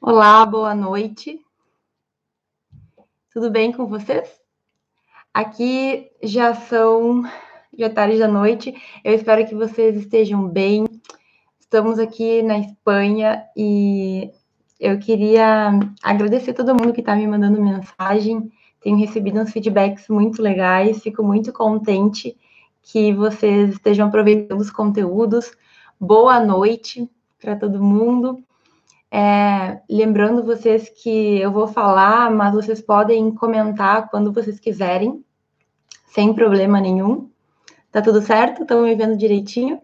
Olá. 0.00 0.46
Boa 0.46 0.72
noite. 0.72 1.40
Tudo 3.32 3.50
bem 3.50 3.72
com 3.72 3.86
vocês? 3.86 4.40
Aqui 5.34 6.08
já 6.22 6.54
são 6.54 7.24
já 7.76 7.90
tarde 7.90 8.18
da 8.18 8.28
noite. 8.28 8.72
Eu 9.02 9.14
espero 9.14 9.44
que 9.46 9.54
vocês 9.54 9.96
estejam 9.96 10.46
bem. 10.48 10.84
Estamos 11.58 11.98
aqui 11.98 12.40
na 12.40 12.58
Espanha 12.60 13.44
e 13.56 14.30
eu 14.78 14.98
queria 15.00 15.70
agradecer 16.02 16.54
todo 16.54 16.74
mundo 16.74 16.92
que 16.92 17.00
está 17.00 17.16
me 17.16 17.26
mandando 17.26 17.60
mensagem. 17.60 18.52
Tenho 18.80 18.96
recebido 18.96 19.40
uns 19.40 19.50
feedbacks 19.50 20.08
muito 20.08 20.40
legais. 20.40 21.02
Fico 21.02 21.22
muito 21.22 21.52
contente 21.52 22.36
que 22.80 23.12
vocês 23.12 23.70
estejam 23.70 24.06
aproveitando 24.06 24.60
os 24.60 24.70
conteúdos. 24.70 25.50
Boa 25.98 26.38
noite 26.38 27.10
para 27.40 27.56
todo 27.56 27.82
mundo. 27.82 28.42
É, 29.10 29.80
lembrando 29.88 30.42
vocês 30.42 30.88
que 30.88 31.38
eu 31.38 31.50
vou 31.50 31.68
falar, 31.68 32.30
mas 32.30 32.54
vocês 32.54 32.80
podem 32.80 33.32
comentar 33.34 34.08
quando 34.10 34.32
vocês 34.32 34.58
quiserem, 34.58 35.24
sem 36.06 36.34
problema 36.34 36.80
nenhum. 36.80 37.30
Tá 37.90 38.02
tudo 38.02 38.20
certo? 38.20 38.62
Estão 38.62 38.82
me 38.82 38.94
vendo 38.94 39.16
direitinho? 39.16 39.80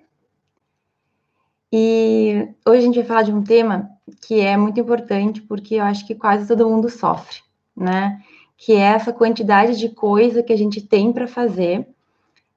E 1.72 2.48
hoje 2.66 2.78
a 2.78 2.82
gente 2.82 2.96
vai 2.96 3.04
falar 3.04 3.22
de 3.22 3.32
um 3.32 3.42
tema 3.42 3.88
que 4.27 4.41
é 4.41 4.56
muito 4.56 4.78
importante 4.78 5.41
porque 5.41 5.77
eu 5.77 5.84
acho 5.84 6.06
que 6.06 6.14
quase 6.14 6.46
todo 6.46 6.69
mundo 6.69 6.91
sofre, 6.91 7.38
né? 7.74 8.20
Que 8.58 8.74
é 8.74 8.80
essa 8.80 9.12
quantidade 9.12 9.78
de 9.78 9.88
coisa 9.88 10.42
que 10.42 10.52
a 10.52 10.56
gente 10.56 10.82
tem 10.82 11.12
para 11.12 11.27
fazer 11.27 11.86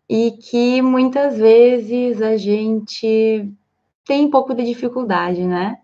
e 0.09 0.31
que 0.31 0.81
muitas 0.81 1.37
vezes 1.37 2.21
a 2.21 2.35
gente 2.35 3.49
tem 4.05 4.25
um 4.25 4.29
pouco 4.29 4.53
de 4.53 4.63
dificuldade, 4.63 5.43
né? 5.43 5.79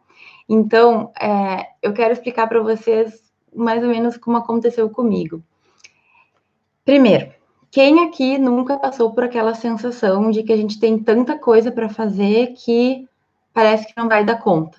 Então, 0.48 1.11
é, 1.20 1.67
eu 1.81 1.93
quero 1.93 2.13
explicar 2.13 2.47
para 2.47 2.61
vocês 2.61 3.31
mais 3.53 3.83
ou 3.83 3.89
menos 3.89 4.17
como 4.17 4.38
aconteceu 4.38 4.89
comigo. 4.89 5.41
Primeiro, 6.86 7.31
quem 7.69 8.03
aqui 8.03 8.38
nunca 8.38 8.78
passou 8.78 9.11
por 9.13 9.23
aquela 9.23 9.53
sensação 9.53 10.30
de 10.30 10.44
que 10.44 10.52
a 10.52 10.58
gente 10.58 10.80
tem 10.80 11.00
tanta 11.00 11.38
coisa 11.38 11.72
para 11.72 11.89
fazer 11.89 12.53
que 12.53 13.08
parece 13.53 13.88
que 13.88 13.94
não 13.95 14.09
vai 14.09 14.25
dar 14.25 14.39
conta? 14.39 14.78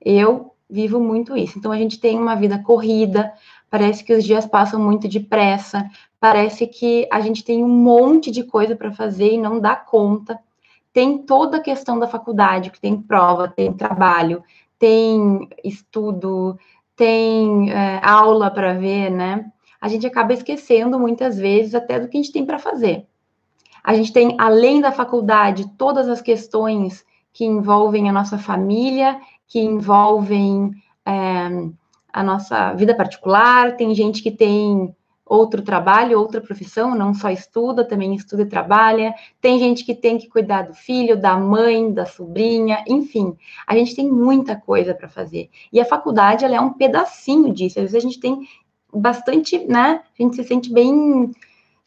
Eu 0.00 0.54
vivo 0.68 0.98
muito 0.98 1.36
isso. 1.36 1.58
Então, 1.58 1.70
a 1.70 1.76
gente 1.76 2.00
tem 2.00 2.18
uma 2.18 2.34
vida 2.34 2.58
corrida, 2.58 3.32
parece 3.70 4.02
que 4.02 4.14
os 4.14 4.24
dias 4.24 4.46
passam 4.46 4.80
muito 4.80 5.06
depressa, 5.06 5.88
parece 6.18 6.66
que 6.66 7.06
a 7.12 7.20
gente 7.20 7.44
tem 7.44 7.62
um 7.62 7.68
monte 7.68 8.30
de 8.30 8.42
coisa 8.42 8.74
para 8.74 8.90
fazer 8.90 9.34
e 9.34 9.38
não 9.38 9.60
dá 9.60 9.76
conta. 9.76 10.38
Tem 10.92 11.18
toda 11.18 11.56
a 11.56 11.62
questão 11.62 11.98
da 11.98 12.06
faculdade, 12.06 12.70
que 12.70 12.80
tem 12.80 13.00
prova, 13.00 13.48
tem 13.48 13.72
trabalho, 13.72 14.42
tem 14.78 15.48
estudo, 15.64 16.58
tem 16.96 17.70
é, 17.70 18.00
aula 18.04 18.50
para 18.50 18.74
ver, 18.74 19.10
né? 19.10 19.50
A 19.80 19.88
gente 19.88 20.06
acaba 20.06 20.32
esquecendo 20.32 20.98
muitas 20.98 21.38
vezes 21.38 21.74
até 21.74 21.98
do 21.98 22.08
que 22.08 22.16
a 22.16 22.22
gente 22.22 22.32
tem 22.32 22.44
para 22.44 22.58
fazer. 22.58 23.06
A 23.82 23.94
gente 23.94 24.12
tem, 24.12 24.36
além 24.38 24.80
da 24.80 24.92
faculdade, 24.92 25.68
todas 25.76 26.08
as 26.08 26.20
questões 26.20 27.04
que 27.32 27.44
envolvem 27.44 28.08
a 28.08 28.12
nossa 28.12 28.38
família, 28.38 29.18
que 29.48 29.58
envolvem 29.58 30.70
é, 31.04 31.48
a 32.12 32.22
nossa 32.22 32.74
vida 32.74 32.94
particular, 32.94 33.76
tem 33.76 33.94
gente 33.94 34.22
que 34.22 34.30
tem 34.30 34.94
outro 35.32 35.62
trabalho, 35.62 36.18
outra 36.18 36.40
profissão, 36.40 36.94
não 36.94 37.14
só 37.14 37.30
estuda, 37.30 37.84
também 37.84 38.14
estuda 38.14 38.42
e 38.42 38.46
trabalha. 38.46 39.14
Tem 39.40 39.58
gente 39.58 39.82
que 39.82 39.94
tem 39.94 40.18
que 40.18 40.28
cuidar 40.28 40.62
do 40.62 40.74
filho, 40.74 41.18
da 41.18 41.36
mãe, 41.36 41.90
da 41.90 42.04
sobrinha, 42.04 42.84
enfim. 42.86 43.34
A 43.66 43.74
gente 43.74 43.96
tem 43.96 44.10
muita 44.10 44.54
coisa 44.54 44.94
para 44.94 45.08
fazer. 45.08 45.48
E 45.72 45.80
a 45.80 45.86
faculdade, 45.86 46.44
ela 46.44 46.56
é 46.56 46.60
um 46.60 46.74
pedacinho 46.74 47.52
disso. 47.52 47.78
Às 47.78 47.84
vezes 47.84 47.96
a 47.96 48.00
gente 48.00 48.20
tem 48.20 48.46
bastante, 48.92 49.58
né? 49.58 50.02
A 50.18 50.22
gente 50.22 50.36
se 50.36 50.44
sente 50.44 50.70
bem 50.70 51.32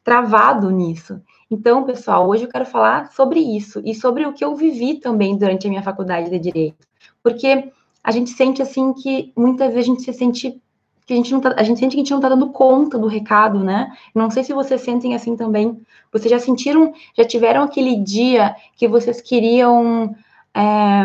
travado 0.04 0.72
nisso. 0.72 1.22
Então, 1.50 1.84
pessoal, 1.84 2.28
hoje 2.28 2.46
eu 2.46 2.50
quero 2.50 2.66
falar 2.66 3.12
sobre 3.12 3.40
isso 3.40 3.80
e 3.86 3.94
sobre 3.94 4.26
o 4.26 4.34
que 4.34 4.44
eu 4.44 4.56
vivi 4.56 4.96
também 4.96 5.38
durante 5.38 5.68
a 5.68 5.70
minha 5.70 5.84
faculdade 5.84 6.32
de 6.32 6.40
direito. 6.40 6.88
Porque 7.22 7.72
a 8.04 8.12
gente 8.12 8.32
sente 8.32 8.62
assim 8.62 8.92
que 8.92 9.32
muitas 9.38 9.72
vezes 9.72 9.88
a 9.88 9.94
gente 9.94 10.02
se 10.02 10.14
sente 10.14 10.60
que 11.06 11.14
a 11.14 11.16
gente 11.16 11.32
não 11.32 11.40
tá, 11.40 11.54
a 11.56 11.64
gente 11.64 11.80
sente 11.80 11.92
que 11.92 12.02
a 12.02 12.04
gente 12.04 12.12
não 12.12 12.20
tá 12.20 12.30
dando 12.30 12.50
conta 12.50 12.98
do 12.98 13.08
recado, 13.08 13.64
né? 13.64 13.92
Não 14.14 14.32
sei 14.32 14.44
se 14.44 14.54
vocês 14.54 14.82
sentem 14.82 15.14
assim 15.14 15.36
também. 15.36 15.80
Vocês 16.12 16.32
já 16.32 16.40
sentiram, 16.40 16.94
já 17.16 17.24
tiveram 17.24 17.62
aquele 17.62 17.96
dia 17.98 18.56
que 18.76 18.88
vocês 18.88 19.22
queriam 19.22 20.16
é, 20.54 21.04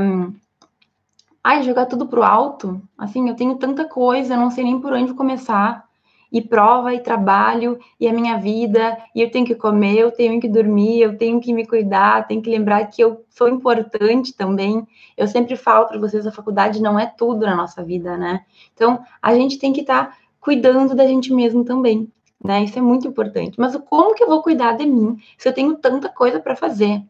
ai, 1.43 1.63
jogar 1.63 1.87
tudo 1.87 2.07
pro 2.07 2.23
alto? 2.23 2.81
Assim, 2.97 3.29
eu 3.29 3.35
tenho 3.35 3.57
tanta 3.57 3.85
coisa, 3.85 4.37
não 4.37 4.51
sei 4.51 4.65
nem 4.65 4.81
por 4.81 4.93
onde 4.93 5.13
começar 5.15 5.90
e 6.33 6.41
prova 6.41 6.95
e 6.95 7.01
trabalho 7.01 7.79
e 7.99 8.07
a 8.07 8.13
minha 8.13 8.39
vida, 8.39 8.97
e 9.15 9.21
eu 9.21 9.31
tenho 9.31 9.47
que 9.47 9.55
comer, 9.55 9.99
eu 9.99 10.13
tenho 10.13 10.41
que 10.41 10.49
dormir, 10.49 11.01
eu 11.01 11.17
tenho 11.17 11.41
que 11.41 11.53
me 11.53 11.67
cuidar, 11.67 12.27
tenho 12.27 12.41
que 12.41 12.51
lembrar 12.51 12.87
que 12.87 13.03
eu 13.03 13.25
sou 13.29 13.49
importante 13.49 14.33
também. 14.33 14.87
Eu 15.17 15.27
sempre 15.27 15.57
falo 15.57 15.87
para 15.87 15.99
vocês, 15.99 16.27
a 16.27 16.33
faculdade 16.33 16.81
não 16.81 16.99
é 16.99 17.07
tudo 17.07 17.47
na 17.47 17.57
nossa 17.57 17.83
vida, 17.83 18.17
né? 18.17 18.45
Então, 18.75 19.03
a 19.21 19.35
gente 19.35 19.59
tem 19.59 19.73
que 19.73 19.81
estar 19.81 20.07
tá 20.07 20.17
cuidando 20.41 20.95
da 20.95 21.07
gente 21.07 21.33
mesmo 21.33 21.65
também, 21.65 22.11
né? 22.43 22.63
Isso 22.63 22.79
é 22.79 22.83
muito 22.83 23.09
importante. 23.09 23.59
Mas 23.59 23.77
como 23.89 24.15
que 24.15 24.23
eu 24.23 24.29
vou 24.29 24.43
cuidar 24.43 24.73
de 24.77 24.87
mim 24.87 25.19
se 25.37 25.49
eu 25.49 25.53
tenho 25.53 25.77
tanta 25.77 26.09
coisa 26.09 26.39
para 26.39 26.55
fazer? 26.55 27.03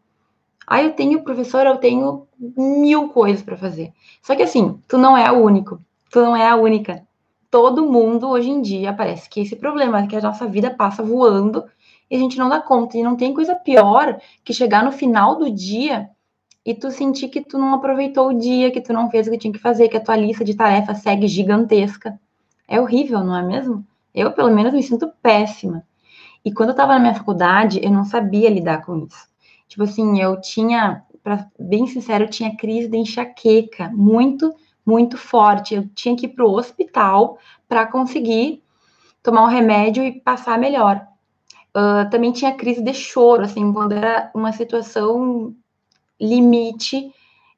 Ah, 0.67 0.83
eu 0.83 0.93
tenho, 0.93 1.23
professor, 1.23 1.67
eu 1.67 1.77
tenho 1.79 2.27
mil 2.39 3.09
coisas 3.09 3.43
para 3.43 3.57
fazer. 3.57 3.93
Só 4.23 4.37
que 4.37 4.43
assim, 4.43 4.81
tu 4.87 4.97
não 4.97 5.17
é 5.17 5.31
o 5.31 5.43
único, 5.43 5.81
tu 6.11 6.21
não 6.21 6.37
é 6.37 6.49
a 6.49 6.57
única 6.57 7.03
todo 7.51 7.91
mundo 7.91 8.29
hoje 8.29 8.49
em 8.49 8.63
dia 8.63 8.93
parece 8.93 9.29
que 9.29 9.41
esse 9.41 9.57
problema 9.57 10.07
que 10.07 10.17
a 10.17 10.21
nossa 10.21 10.47
vida 10.47 10.71
passa 10.71 11.03
voando 11.03 11.65
e 12.11 12.17
a 12.17 12.19
gente 12.19 12.39
não 12.39 12.49
dá 12.49 12.61
conta. 12.61 12.97
E 12.97 13.03
não 13.03 13.17
tem 13.17 13.35
coisa 13.35 13.55
pior 13.55 14.21
que 14.45 14.53
chegar 14.53 14.85
no 14.85 14.93
final 14.93 15.37
do 15.37 15.51
dia 15.51 16.09
e 16.65 16.75
tu 16.75 16.91
sentir 16.91 17.29
que 17.29 17.41
tu 17.41 17.59
não 17.59 17.75
aproveitou 17.75 18.29
o 18.29 18.39
dia, 18.39 18.71
que 18.71 18.81
tu 18.81 18.93
não 18.93 19.11
fez 19.11 19.27
o 19.27 19.31
que 19.31 19.39
tinha 19.39 19.53
que 19.53 19.59
fazer, 19.59 19.89
que 19.89 19.97
a 19.97 20.01
tua 20.01 20.17
lista 20.17 20.45
de 20.45 20.55
tarefas 20.55 20.99
segue 20.99 21.27
gigantesca. 21.27 22.21
É 22.69 22.81
horrível, 22.81 23.25
não 23.25 23.37
é 23.37 23.43
mesmo? 23.43 23.85
Eu, 24.15 24.33
pelo 24.33 24.51
menos, 24.51 24.73
me 24.73 24.83
sinto 24.83 25.11
péssima. 25.23 25.85
E 26.45 26.53
quando 26.53 26.71
eu 26.71 26.75
tava 26.75 26.95
na 26.95 27.01
minha 27.01 27.15
faculdade, 27.15 27.81
eu 27.83 27.91
não 27.91 28.05
sabia 28.05 28.51
lidar 28.51 28.85
com 28.85 29.05
isso. 29.05 29.29
Tipo 29.69 29.85
assim, 29.85 30.21
eu 30.21 30.41
tinha, 30.41 31.03
para 31.23 31.49
bem 31.59 31.87
sincero, 31.87 32.25
eu 32.25 32.31
tinha 32.31 32.57
crise 32.57 32.89
de 32.89 32.97
enxaqueca 32.97 33.91
muito 33.95 34.55
muito 34.85 35.17
forte. 35.17 35.75
Eu 35.75 35.89
tinha 35.95 36.17
que 36.17 36.27
ir 36.27 36.31
para 36.31 36.45
o 36.45 36.53
hospital 36.53 37.39
para 37.69 37.87
conseguir 37.87 38.63
tomar 39.23 39.45
um 39.45 39.49
remédio 39.49 40.03
e 40.03 40.21
passar 40.21 40.59
melhor. 40.59 41.07
Uh, 41.77 42.09
também 42.11 42.33
tinha 42.33 42.55
crise 42.55 42.83
de 42.83 42.93
choro, 42.93 43.43
assim, 43.43 43.73
quando 43.73 43.93
era 43.93 44.31
uma 44.35 44.53
situação 44.53 45.55
limite, 46.21 47.13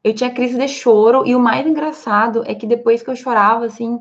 eu 0.04 0.14
tinha 0.14 0.30
crise 0.30 0.58
de 0.58 0.68
choro, 0.68 1.26
e 1.26 1.34
o 1.34 1.40
mais 1.40 1.66
engraçado 1.66 2.42
é 2.46 2.54
que 2.54 2.66
depois 2.66 3.02
que 3.02 3.08
eu 3.08 3.16
chorava, 3.16 3.64
assim, 3.64 4.00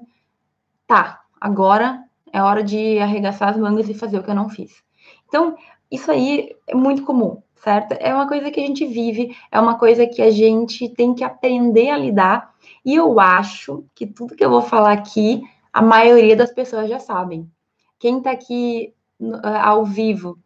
tá, 0.85 1.21
agora 1.39 2.03
é 2.33 2.41
hora 2.41 2.63
de 2.63 2.99
arregaçar 2.99 3.49
as 3.49 3.57
mangas 3.57 3.87
e 3.87 3.93
fazer 3.93 4.17
o 4.17 4.23
que 4.23 4.29
eu 4.29 4.35
não 4.35 4.49
fiz. 4.49 4.83
Então, 5.27 5.55
isso 5.89 6.11
aí 6.11 6.55
é 6.67 6.75
muito 6.75 7.03
comum, 7.03 7.41
certo? 7.55 7.93
É 7.93 8.13
uma 8.13 8.27
coisa 8.27 8.49
que 8.49 8.59
a 8.59 8.65
gente 8.65 8.85
vive, 8.85 9.35
é 9.51 9.59
uma 9.59 9.77
coisa 9.77 10.07
que 10.07 10.21
a 10.21 10.31
gente 10.31 10.89
tem 10.89 11.13
que 11.13 11.23
aprender 11.23 11.89
a 11.89 11.97
lidar, 11.97 12.53
e 12.83 12.95
eu 12.95 13.19
acho 13.19 13.85
que 13.93 14.07
tudo 14.07 14.35
que 14.35 14.43
eu 14.43 14.49
vou 14.49 14.61
falar 14.61 14.93
aqui, 14.93 15.41
a 15.71 15.81
maioria 15.81 16.35
das 16.35 16.51
pessoas 16.51 16.89
já 16.89 16.99
sabem. 16.99 17.49
Quem 17.99 18.17
está 18.17 18.31
aqui 18.31 18.93
ao 19.61 19.85
vivo 19.85 20.39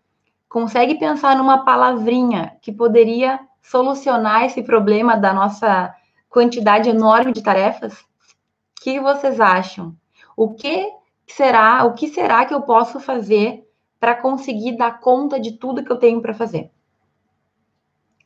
consegue 0.50 0.96
pensar 1.00 1.38
numa 1.38 1.64
palavrinha 1.64 2.58
que 2.62 2.72
poderia 2.72 3.40
solucionar 3.62 4.44
esse 4.44 4.62
problema 4.62 5.16
da 5.18 5.34
nossa 5.34 5.94
quantidade 6.30 6.90
enorme 6.90 7.32
de 7.32 7.42
tarefas? 7.42 7.94
O 8.00 8.82
que 8.84 9.00
vocês 9.00 9.40
acham? 9.40 9.96
O 10.36 10.54
que 10.54 10.92
será, 11.26 11.86
o 11.86 11.94
que 11.94 12.10
será 12.10 12.46
que 12.46 12.54
eu 12.54 12.62
posso 12.62 13.00
fazer 13.00 13.66
para 14.00 14.14
conseguir 14.14 14.78
dar 14.78 15.00
conta 15.00 15.40
de 15.40 15.54
tudo 15.54 15.84
que 15.84 15.92
eu 15.92 15.98
tenho 15.98 16.22
para 16.22 16.34
fazer? 16.34 16.70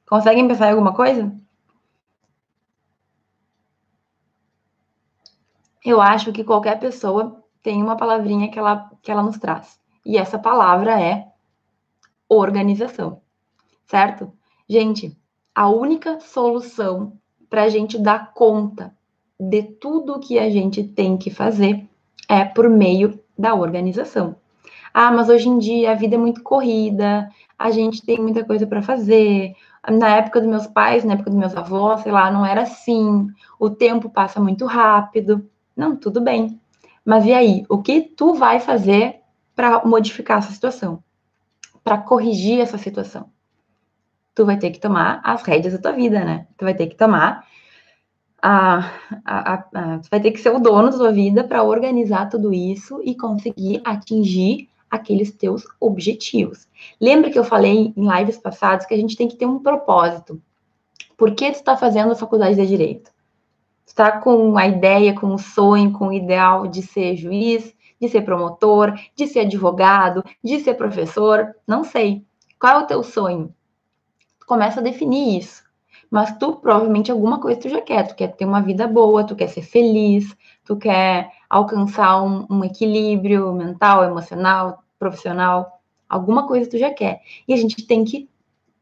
Conseguem 0.07 0.47
pensar 0.47 0.67
em 0.67 0.71
alguma 0.71 0.93
coisa? 0.93 1.31
Eu 5.83 6.01
acho 6.01 6.31
que 6.31 6.43
qualquer 6.43 6.79
pessoa 6.79 7.43
tem 7.61 7.81
uma 7.81 7.95
palavrinha 7.95 8.49
que 8.49 8.59
ela, 8.59 8.89
que 9.01 9.11
ela 9.11 9.23
nos 9.23 9.37
traz. 9.37 9.79
E 10.05 10.17
essa 10.17 10.39
palavra 10.39 10.99
é 11.01 11.27
organização, 12.27 13.21
certo? 13.85 14.31
Gente, 14.67 15.17
a 15.53 15.69
única 15.69 16.19
solução 16.19 17.13
para 17.49 17.63
a 17.63 17.69
gente 17.69 17.97
dar 17.97 18.33
conta 18.33 18.93
de 19.39 19.63
tudo 19.63 20.19
que 20.19 20.37
a 20.37 20.49
gente 20.49 20.83
tem 20.83 21.17
que 21.17 21.29
fazer 21.29 21.87
é 22.27 22.45
por 22.45 22.69
meio 22.69 23.19
da 23.37 23.55
organização. 23.55 24.35
Ah, 24.93 25.11
mas 25.11 25.29
hoje 25.29 25.49
em 25.49 25.57
dia 25.57 25.91
a 25.91 25.95
vida 25.95 26.15
é 26.15 26.17
muito 26.17 26.43
corrida, 26.43 27.29
a 27.57 27.71
gente 27.71 28.03
tem 28.03 28.19
muita 28.19 28.43
coisa 28.43 28.67
para 28.67 28.81
fazer, 28.81 29.55
na 29.87 30.17
época 30.17 30.41
dos 30.41 30.49
meus 30.49 30.67
pais, 30.67 31.03
na 31.03 31.13
época 31.13 31.29
dos 31.29 31.39
meus 31.39 31.55
avós, 31.55 32.01
sei 32.01 32.11
lá, 32.11 32.31
não 32.31 32.45
era 32.45 32.63
assim. 32.63 33.27
O 33.59 33.69
tempo 33.69 34.09
passa 34.09 34.39
muito 34.39 34.65
rápido. 34.65 35.49
Não, 35.79 35.95
tudo 35.95 36.19
bem. 36.19 36.59
Mas 37.05 37.25
e 37.25 37.31
aí? 37.31 37.65
O 37.69 37.81
que 37.81 38.01
tu 38.01 38.33
vai 38.33 38.59
fazer 38.59 39.21
para 39.55 39.85
modificar 39.85 40.39
essa 40.39 40.51
situação? 40.51 41.01
Para 41.81 41.97
corrigir 41.97 42.59
essa 42.59 42.77
situação? 42.77 43.29
Tu 44.35 44.45
vai 44.45 44.57
ter 44.57 44.71
que 44.71 44.79
tomar 44.79 45.21
as 45.23 45.41
rédeas 45.41 45.73
da 45.73 45.79
tua 45.79 45.93
vida, 45.93 46.25
né? 46.25 46.47
Tu 46.57 46.65
vai 46.65 46.73
ter 46.73 46.87
que 46.87 46.97
tomar 46.97 47.47
a, 48.41 48.91
a, 49.23 49.53
a, 49.53 49.53
a 49.53 50.01
vai 50.11 50.19
ter 50.19 50.31
que 50.31 50.41
ser 50.41 50.49
o 50.49 50.59
dono 50.59 50.91
da 50.91 50.97
tua 50.97 51.13
vida 51.13 51.45
para 51.45 51.63
organizar 51.63 52.27
tudo 52.29 52.53
isso 52.53 53.01
e 53.01 53.15
conseguir 53.15 53.81
atingir 53.85 54.67
aqueles 54.91 55.31
teus 55.31 55.63
objetivos. 55.79 56.67
Lembra 56.99 57.31
que 57.31 57.39
eu 57.39 57.45
falei 57.45 57.93
em 57.95 58.17
lives 58.17 58.37
passadas 58.37 58.85
que 58.85 58.93
a 58.93 58.97
gente 58.97 59.15
tem 59.15 59.29
que 59.29 59.37
ter 59.37 59.45
um 59.45 59.59
propósito. 59.59 60.41
Por 61.15 61.33
que 61.33 61.49
tu 61.51 61.55
está 61.55 61.77
fazendo 61.77 62.11
a 62.11 62.15
faculdade 62.15 62.57
de 62.57 62.67
direito? 62.67 63.11
Está 63.89 64.11
com 64.11 64.55
a 64.55 64.67
ideia, 64.67 65.15
com 65.15 65.33
o 65.33 65.39
sonho, 65.39 65.91
com 65.91 66.09
o 66.09 66.13
ideal 66.13 66.67
de 66.67 66.83
ser 66.83 67.15
juiz, 67.17 67.75
de 67.99 68.07
ser 68.07 68.21
promotor, 68.21 68.93
de 69.15 69.27
ser 69.27 69.41
advogado, 69.41 70.23
de 70.43 70.59
ser 70.59 70.75
professor? 70.75 71.55
Não 71.67 71.83
sei. 71.83 72.23
Qual 72.59 72.79
é 72.79 72.83
o 72.83 72.85
teu 72.85 73.03
sonho? 73.03 73.53
Tu 74.39 74.45
começa 74.45 74.79
a 74.79 74.83
definir 74.83 75.39
isso. 75.39 75.63
Mas 76.09 76.37
tu 76.37 76.57
provavelmente 76.57 77.11
alguma 77.11 77.41
coisa 77.41 77.59
tu 77.59 77.67
já 77.67 77.81
quer. 77.81 78.07
Tu 78.07 78.15
quer 78.15 78.27
ter 78.27 78.45
uma 78.45 78.61
vida 78.61 78.87
boa, 78.87 79.23
tu 79.25 79.35
quer 79.35 79.47
ser 79.47 79.63
feliz, 79.63 80.37
tu 80.63 80.77
quer 80.77 81.31
alcançar 81.49 82.21
um, 82.21 82.45
um 82.47 82.63
equilíbrio 82.63 83.51
mental, 83.51 84.03
emocional, 84.03 84.83
profissional, 84.99 85.81
alguma 86.07 86.47
coisa 86.47 86.69
tu 86.69 86.77
já 86.77 86.93
quer. 86.93 87.21
E 87.47 87.53
a 87.53 87.57
gente 87.57 87.85
tem 87.87 88.05
que 88.05 88.29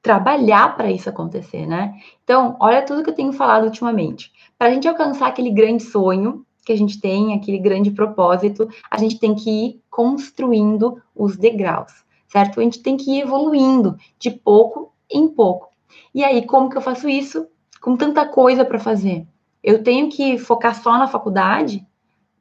trabalhar 0.02 0.76
para 0.76 0.92
isso 0.92 1.10
acontecer, 1.10 1.66
né? 1.66 1.96
Então, 2.24 2.56
olha 2.60 2.82
tudo 2.82 3.04
que 3.04 3.10
eu 3.10 3.16
tenho 3.16 3.34
falado 3.34 3.64
ultimamente. 3.64 4.32
Para 4.58 4.70
a 4.70 4.74
gente 4.74 4.88
alcançar 4.88 5.28
aquele 5.28 5.52
grande 5.52 5.84
sonho 5.84 6.46
que 6.66 6.74
a 6.74 6.76
gente 6.76 7.00
tem, 7.00 7.34
aquele 7.34 7.60
grande 7.60 7.92
propósito, 7.92 8.68
a 8.90 8.98
gente 8.98 9.20
tem 9.20 9.36
que 9.36 9.50
ir 9.50 9.82
construindo 9.90 11.02
os 11.16 11.38
degraus, 11.38 11.92
certo? 12.28 12.60
A 12.60 12.64
gente 12.64 12.82
tem 12.82 12.98
que 12.98 13.12
ir 13.12 13.22
evoluindo 13.22 13.96
de 14.20 14.32
pouco 14.32 14.92
em 15.10 15.28
pouco. 15.28 15.70
E 16.14 16.24
aí, 16.24 16.46
como 16.46 16.70
que 16.70 16.78
eu 16.78 16.82
faço 16.82 17.08
isso? 17.08 17.48
Com 17.82 17.96
tanta 17.96 18.28
coisa 18.28 18.66
para 18.66 18.80
fazer. 18.80 19.26
Eu 19.64 19.84
tenho 19.84 20.10
que 20.10 20.38
focar 20.38 20.82
só 20.82 20.98
na 20.98 21.08
faculdade? 21.08 21.86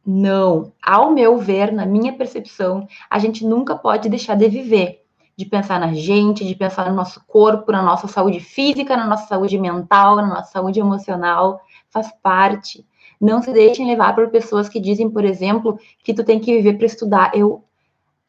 Não. 0.05 0.73
Ao 0.83 1.11
meu 1.11 1.37
ver, 1.39 1.73
na 1.73 1.85
minha 1.85 2.13
percepção, 2.13 2.87
a 3.11 3.19
gente 3.19 3.45
nunca 3.45 3.77
pode 3.77 4.09
deixar 4.09 4.37
de 4.37 4.49
viver, 4.49 5.03
de 5.37 5.45
pensar 5.45 5.79
na 5.79 5.93
gente, 5.93 6.45
de 6.45 6.55
pensar 6.55 6.89
no 6.89 6.97
nosso 6.97 7.23
corpo, 7.27 7.73
na 7.73 7.83
nossa 7.83 8.09
saúde 8.09 8.41
física, 8.41 8.97
na 8.97 9.07
nossa 9.07 9.27
saúde 9.27 9.59
mental, 9.59 10.17
na 10.17 10.27
nossa 10.27 10.53
saúde 10.53 10.81
emocional. 10.81 11.61
Faz 11.97 12.13
parte. 12.23 12.85
Não 13.19 13.41
se 13.41 13.51
deixem 13.55 13.87
levar 13.87 14.15
por 14.15 14.29
pessoas 14.29 14.69
que 14.69 14.79
dizem, 14.79 15.09
por 15.09 15.25
exemplo, 15.25 15.79
que 16.05 16.13
tu 16.13 16.23
tem 16.23 16.39
que 16.39 16.55
viver 16.55 16.75
para 16.75 16.85
estudar. 16.85 17.31
Eu 17.35 17.65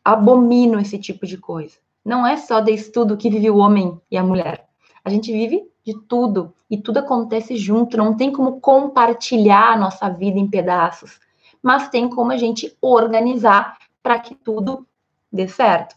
abomino 0.05 0.79
esse 0.79 0.97
tipo 0.97 1.27
de 1.27 1.37
coisa. 1.37 1.75
Não 2.05 2.25
é 2.25 2.37
só 2.37 2.61
de 2.61 2.71
estudo 2.71 3.17
que 3.17 3.29
vive 3.29 3.49
o 3.49 3.57
homem 3.57 3.99
e 4.09 4.15
a 4.15 4.23
mulher. 4.23 4.65
A 5.03 5.09
gente 5.09 5.33
vive 5.33 5.69
de 5.85 5.99
tudo 6.07 6.53
e 6.69 6.77
tudo 6.77 6.99
acontece 6.99 7.57
junto, 7.57 7.97
não 7.97 8.15
tem 8.15 8.31
como 8.31 8.61
compartilhar 8.61 9.73
a 9.73 9.77
nossa 9.77 10.09
vida 10.09 10.39
em 10.39 10.47
pedaços, 10.47 11.19
mas 11.61 11.89
tem 11.89 12.09
como 12.09 12.31
a 12.31 12.37
gente 12.37 12.73
organizar 12.81 13.77
para 14.01 14.17
que 14.17 14.33
tudo 14.33 14.87
dê 15.29 15.49
certo. 15.49 15.93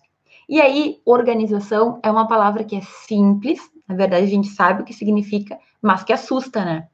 E 0.49 0.61
aí, 0.61 1.00
organização 1.05 2.00
é 2.02 2.11
uma 2.11 2.26
palavra 2.26 2.64
que 2.64 2.75
é 2.75 2.81
simples, 2.81 3.61
na 3.87 3.94
verdade 3.94 4.25
a 4.25 4.28
gente 4.28 4.49
sabe 4.49 4.82
o 4.82 4.84
que 4.84 4.93
significa, 4.93 5.56
mas 5.81 6.02
que 6.02 6.12
assusta, 6.12 6.64
né? 6.64 6.90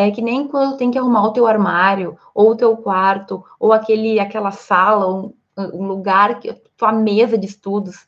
É 0.00 0.10
que 0.10 0.22
nem 0.22 0.46
quando 0.46 0.76
tem 0.76 0.90
que 0.90 0.98
arrumar 0.98 1.24
o 1.24 1.32
teu 1.32 1.46
armário, 1.46 2.16
ou 2.34 2.50
o 2.50 2.56
teu 2.56 2.76
quarto, 2.76 3.44
ou 3.58 3.72
aquele, 3.72 4.20
aquela 4.20 4.50
sala, 4.50 5.12
um, 5.12 5.34
um 5.56 5.86
lugar, 5.86 6.38
que, 6.38 6.52
tua 6.76 6.92
mesa 6.92 7.36
de 7.36 7.46
estudos 7.46 8.06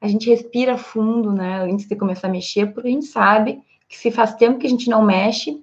a 0.00 0.08
gente 0.08 0.28
respira 0.28 0.76
fundo, 0.76 1.32
né, 1.32 1.62
antes 1.62 1.86
de 1.86 1.96
começar 1.96 2.28
a 2.28 2.30
mexer, 2.30 2.72
porque 2.72 2.88
a 2.88 2.92
gente 2.92 3.06
sabe 3.06 3.60
que 3.88 3.96
se 3.96 4.10
faz 4.10 4.34
tempo 4.34 4.58
que 4.58 4.66
a 4.66 4.70
gente 4.70 4.90
não 4.90 5.02
mexe, 5.02 5.62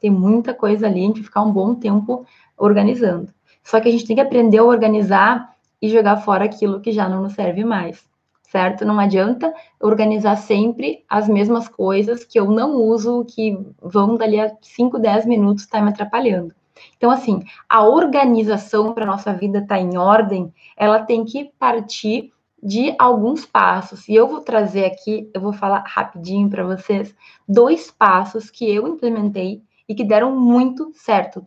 tem 0.00 0.10
muita 0.10 0.54
coisa 0.54 0.86
ali, 0.86 1.00
a 1.00 1.06
gente 1.06 1.22
ficar 1.22 1.42
um 1.42 1.52
bom 1.52 1.74
tempo 1.74 2.24
organizando. 2.56 3.32
Só 3.62 3.80
que 3.80 3.88
a 3.88 3.92
gente 3.92 4.06
tem 4.06 4.16
que 4.16 4.22
aprender 4.22 4.58
a 4.58 4.64
organizar 4.64 5.54
e 5.80 5.88
jogar 5.88 6.18
fora 6.18 6.44
aquilo 6.44 6.80
que 6.80 6.92
já 6.92 7.08
não 7.08 7.22
nos 7.22 7.34
serve 7.34 7.64
mais, 7.64 8.06
certo? 8.50 8.84
Não 8.84 8.98
adianta 8.98 9.52
organizar 9.80 10.36
sempre 10.36 11.04
as 11.08 11.28
mesmas 11.28 11.68
coisas 11.68 12.24
que 12.24 12.38
eu 12.38 12.50
não 12.50 12.76
uso, 12.76 13.24
que 13.24 13.58
vão 13.80 14.16
dali 14.16 14.40
a 14.40 14.52
5, 14.60 14.98
10 14.98 15.26
minutos 15.26 15.64
estar 15.64 15.78
tá 15.78 15.84
me 15.84 15.90
atrapalhando. 15.90 16.54
Então, 16.96 17.10
assim, 17.10 17.42
a 17.68 17.84
organização 17.84 18.92
para 18.92 19.06
nossa 19.06 19.32
vida 19.32 19.58
estar 19.58 19.76
tá 19.76 19.80
em 19.80 19.96
ordem, 19.96 20.52
ela 20.76 21.02
tem 21.02 21.24
que 21.24 21.50
partir 21.58 22.32
de 22.62 22.94
alguns 22.98 23.44
passos. 23.46 24.08
E 24.08 24.14
eu 24.14 24.28
vou 24.28 24.40
trazer 24.40 24.84
aqui, 24.84 25.30
eu 25.32 25.40
vou 25.40 25.52
falar 25.52 25.84
rapidinho 25.86 26.48
para 26.48 26.64
vocês, 26.64 27.14
dois 27.48 27.90
passos 27.90 28.50
que 28.50 28.68
eu 28.68 28.86
implementei 28.88 29.62
e 29.88 29.94
que 29.94 30.04
deram 30.04 30.36
muito 30.36 30.90
certo. 30.94 31.46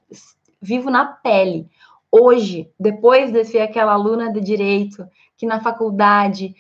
Vivo 0.62 0.90
na 0.90 1.06
pele. 1.06 1.68
Hoje, 2.12 2.70
depois 2.80 3.32
de 3.32 3.44
ser 3.44 3.60
aquela 3.60 3.94
aluna 3.94 4.32
de 4.32 4.42
direito 4.42 5.08
que 5.38 5.46
na 5.46 5.62
faculdade 5.62 6.56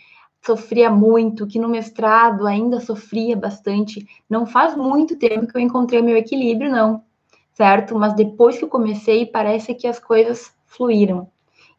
sofria 0.45 0.89
muito, 0.89 1.45
que 1.45 1.59
no 1.59 1.67
mestrado 1.67 2.47
ainda 2.47 2.79
sofria 2.79 3.35
bastante, 3.35 4.07
não 4.29 4.45
faz 4.45 4.75
muito 4.75 5.15
tempo 5.17 5.47
que 5.47 5.57
eu 5.57 5.61
encontrei 5.61 6.01
meu 6.01 6.17
equilíbrio, 6.17 6.71
não, 6.71 7.03
certo? 7.53 7.97
Mas 7.97 8.13
depois 8.13 8.57
que 8.57 8.63
eu 8.63 8.69
comecei, 8.69 9.25
parece 9.25 9.73
que 9.73 9.87
as 9.87 9.99
coisas 9.99 10.53
fluíram. 10.65 11.27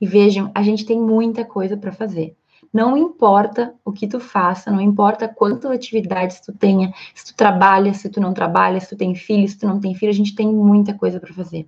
E 0.00 0.06
vejam, 0.06 0.50
a 0.54 0.62
gente 0.62 0.86
tem 0.86 0.98
muita 1.00 1.44
coisa 1.44 1.76
para 1.76 1.92
fazer. 1.92 2.34
Não 2.72 2.96
importa 2.96 3.74
o 3.84 3.90
que 3.90 4.06
tu 4.06 4.20
faça, 4.20 4.70
não 4.70 4.80
importa 4.80 5.26
quantas 5.26 5.70
atividades 5.70 6.40
tu 6.40 6.52
tenha, 6.52 6.92
se 7.14 7.26
tu 7.26 7.36
trabalha, 7.36 7.92
se 7.92 8.08
tu 8.08 8.20
não 8.20 8.32
trabalha, 8.32 8.80
se 8.80 8.90
tu 8.90 8.96
tem 8.96 9.14
filho, 9.14 9.48
se 9.48 9.58
tu 9.58 9.66
não 9.66 9.80
tem 9.80 9.94
filho, 9.94 10.10
a 10.10 10.14
gente 10.14 10.34
tem 10.34 10.46
muita 10.46 10.94
coisa 10.94 11.18
para 11.18 11.34
fazer. 11.34 11.66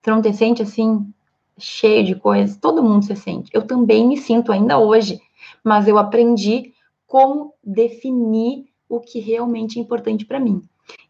Tu 0.00 0.10
não 0.10 0.22
te 0.22 0.32
sente 0.32 0.62
assim, 0.62 1.12
cheio 1.58 2.04
de 2.04 2.14
coisas? 2.14 2.56
Todo 2.56 2.82
mundo 2.82 3.04
se 3.04 3.16
sente. 3.16 3.50
Eu 3.52 3.66
também 3.66 4.06
me 4.06 4.16
sinto 4.16 4.52
ainda 4.52 4.78
hoje, 4.78 5.20
mas 5.62 5.88
eu 5.88 5.98
aprendi 5.98 6.72
como 7.06 7.54
definir 7.62 8.66
o 8.88 9.00
que 9.00 9.20
realmente 9.20 9.78
é 9.78 9.82
importante 9.82 10.24
para 10.24 10.40
mim. 10.40 10.62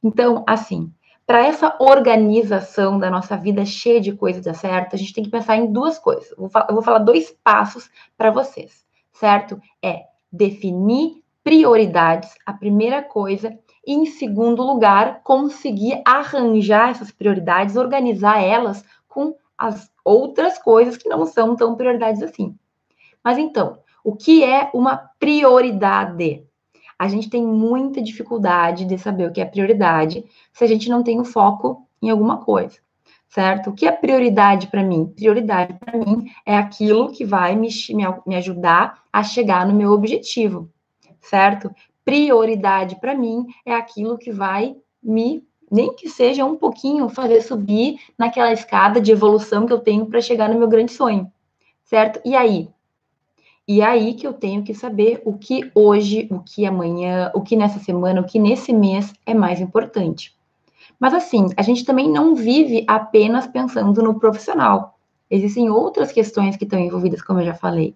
Então, 0.02 0.44
assim, 0.46 0.92
para 1.26 1.44
essa 1.44 1.76
organização 1.78 2.98
da 2.98 3.10
nossa 3.10 3.36
vida 3.36 3.64
cheia 3.64 4.00
de 4.00 4.12
coisas 4.12 4.44
dar 4.44 4.54
certo, 4.54 4.94
a 4.94 4.98
gente 4.98 5.12
tem 5.12 5.24
que 5.24 5.30
pensar 5.30 5.56
em 5.56 5.72
duas 5.72 5.98
coisas. 5.98 6.30
Eu 6.38 6.48
vou 6.70 6.82
falar 6.82 6.98
dois 7.00 7.30
passos 7.42 7.90
para 8.16 8.30
vocês 8.30 8.88
certo? 9.18 9.60
É 9.82 10.04
definir 10.32 11.22
prioridades, 11.42 12.34
a 12.44 12.52
primeira 12.52 13.02
coisa, 13.02 13.58
e 13.86 13.92
em 13.92 14.06
segundo 14.06 14.62
lugar, 14.62 15.22
conseguir 15.22 16.02
arranjar 16.04 16.90
essas 16.90 17.10
prioridades, 17.10 17.76
organizar 17.76 18.42
elas 18.42 18.84
com 19.08 19.34
as 19.56 19.90
outras 20.04 20.58
coisas 20.58 20.96
que 20.96 21.08
não 21.08 21.24
são 21.26 21.56
tão 21.56 21.74
prioridades 21.74 22.22
assim. 22.22 22.56
Mas 23.24 23.38
então, 23.38 23.78
o 24.04 24.14
que 24.16 24.44
é 24.44 24.70
uma 24.74 24.96
prioridade? 25.18 26.44
A 26.98 27.08
gente 27.08 27.30
tem 27.30 27.44
muita 27.44 28.02
dificuldade 28.02 28.84
de 28.84 28.98
saber 28.98 29.28
o 29.28 29.32
que 29.32 29.40
é 29.40 29.44
prioridade 29.44 30.24
se 30.52 30.64
a 30.64 30.66
gente 30.66 30.88
não 30.88 31.02
tem 31.02 31.20
o 31.20 31.24
foco 31.24 31.86
em 32.02 32.10
alguma 32.10 32.38
coisa 32.38 32.78
certo? 33.28 33.70
O 33.70 33.72
que 33.72 33.86
é 33.86 33.92
prioridade 33.92 34.68
para 34.68 34.82
mim? 34.82 35.06
Prioridade 35.06 35.74
para 35.74 35.98
mim 35.98 36.30
é 36.44 36.56
aquilo 36.56 37.12
que 37.12 37.24
vai 37.24 37.54
me, 37.54 37.68
me, 38.26 38.36
ajudar 38.36 39.02
a 39.12 39.22
chegar 39.22 39.66
no 39.66 39.74
meu 39.74 39.92
objetivo, 39.92 40.70
certo? 41.20 41.70
Prioridade 42.04 42.96
para 42.96 43.14
mim 43.14 43.46
é 43.66 43.74
aquilo 43.74 44.18
que 44.18 44.32
vai 44.32 44.76
me, 45.02 45.44
nem 45.70 45.94
que 45.94 46.08
seja 46.08 46.44
um 46.44 46.56
pouquinho, 46.56 47.08
fazer 47.08 47.42
subir 47.42 47.98
naquela 48.16 48.52
escada 48.52 49.00
de 49.00 49.12
evolução 49.12 49.66
que 49.66 49.72
eu 49.72 49.78
tenho 49.78 50.06
para 50.06 50.20
chegar 50.20 50.48
no 50.48 50.58
meu 50.58 50.68
grande 50.68 50.92
sonho, 50.92 51.30
certo? 51.84 52.20
E 52.24 52.34
aí? 52.34 52.68
E 53.68 53.82
aí 53.82 54.14
que 54.14 54.26
eu 54.26 54.32
tenho 54.32 54.62
que 54.62 54.72
saber 54.72 55.20
o 55.26 55.36
que 55.36 55.70
hoje, 55.74 56.26
o 56.30 56.40
que 56.40 56.64
amanhã, 56.64 57.30
o 57.34 57.42
que 57.42 57.54
nessa 57.54 57.78
semana, 57.78 58.22
o 58.22 58.24
que 58.24 58.38
nesse 58.38 58.72
mês 58.72 59.12
é 59.26 59.34
mais 59.34 59.60
importante. 59.60 60.34
Mas 60.98 61.12
assim, 61.12 61.48
a 61.54 61.60
gente 61.60 61.84
também 61.84 62.10
não 62.10 62.34
vive 62.34 62.82
apenas 62.88 63.46
pensando 63.46 64.02
no 64.02 64.18
profissional. 64.18 64.98
Existem 65.30 65.68
outras 65.68 66.10
questões 66.10 66.56
que 66.56 66.64
estão 66.64 66.78
envolvidas, 66.78 67.20
como 67.20 67.40
eu 67.40 67.44
já 67.44 67.52
falei. 67.52 67.94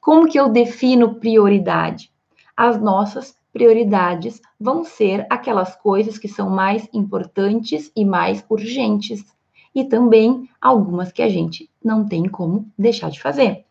Como 0.00 0.28
que 0.28 0.36
eu 0.36 0.48
defino 0.48 1.14
prioridade? 1.14 2.10
As 2.56 2.80
nossas 2.80 3.36
prioridades 3.52 4.42
vão 4.58 4.84
ser 4.84 5.28
aquelas 5.30 5.76
coisas 5.76 6.18
que 6.18 6.26
são 6.26 6.50
mais 6.50 6.88
importantes 6.92 7.92
e 7.94 8.04
mais 8.04 8.44
urgentes. 8.50 9.24
E 9.72 9.84
também 9.84 10.48
algumas 10.60 11.12
que 11.12 11.22
a 11.22 11.28
gente 11.28 11.70
não 11.82 12.04
tem 12.04 12.28
como 12.28 12.68
deixar 12.76 13.10
de 13.12 13.22
fazer. 13.22 13.64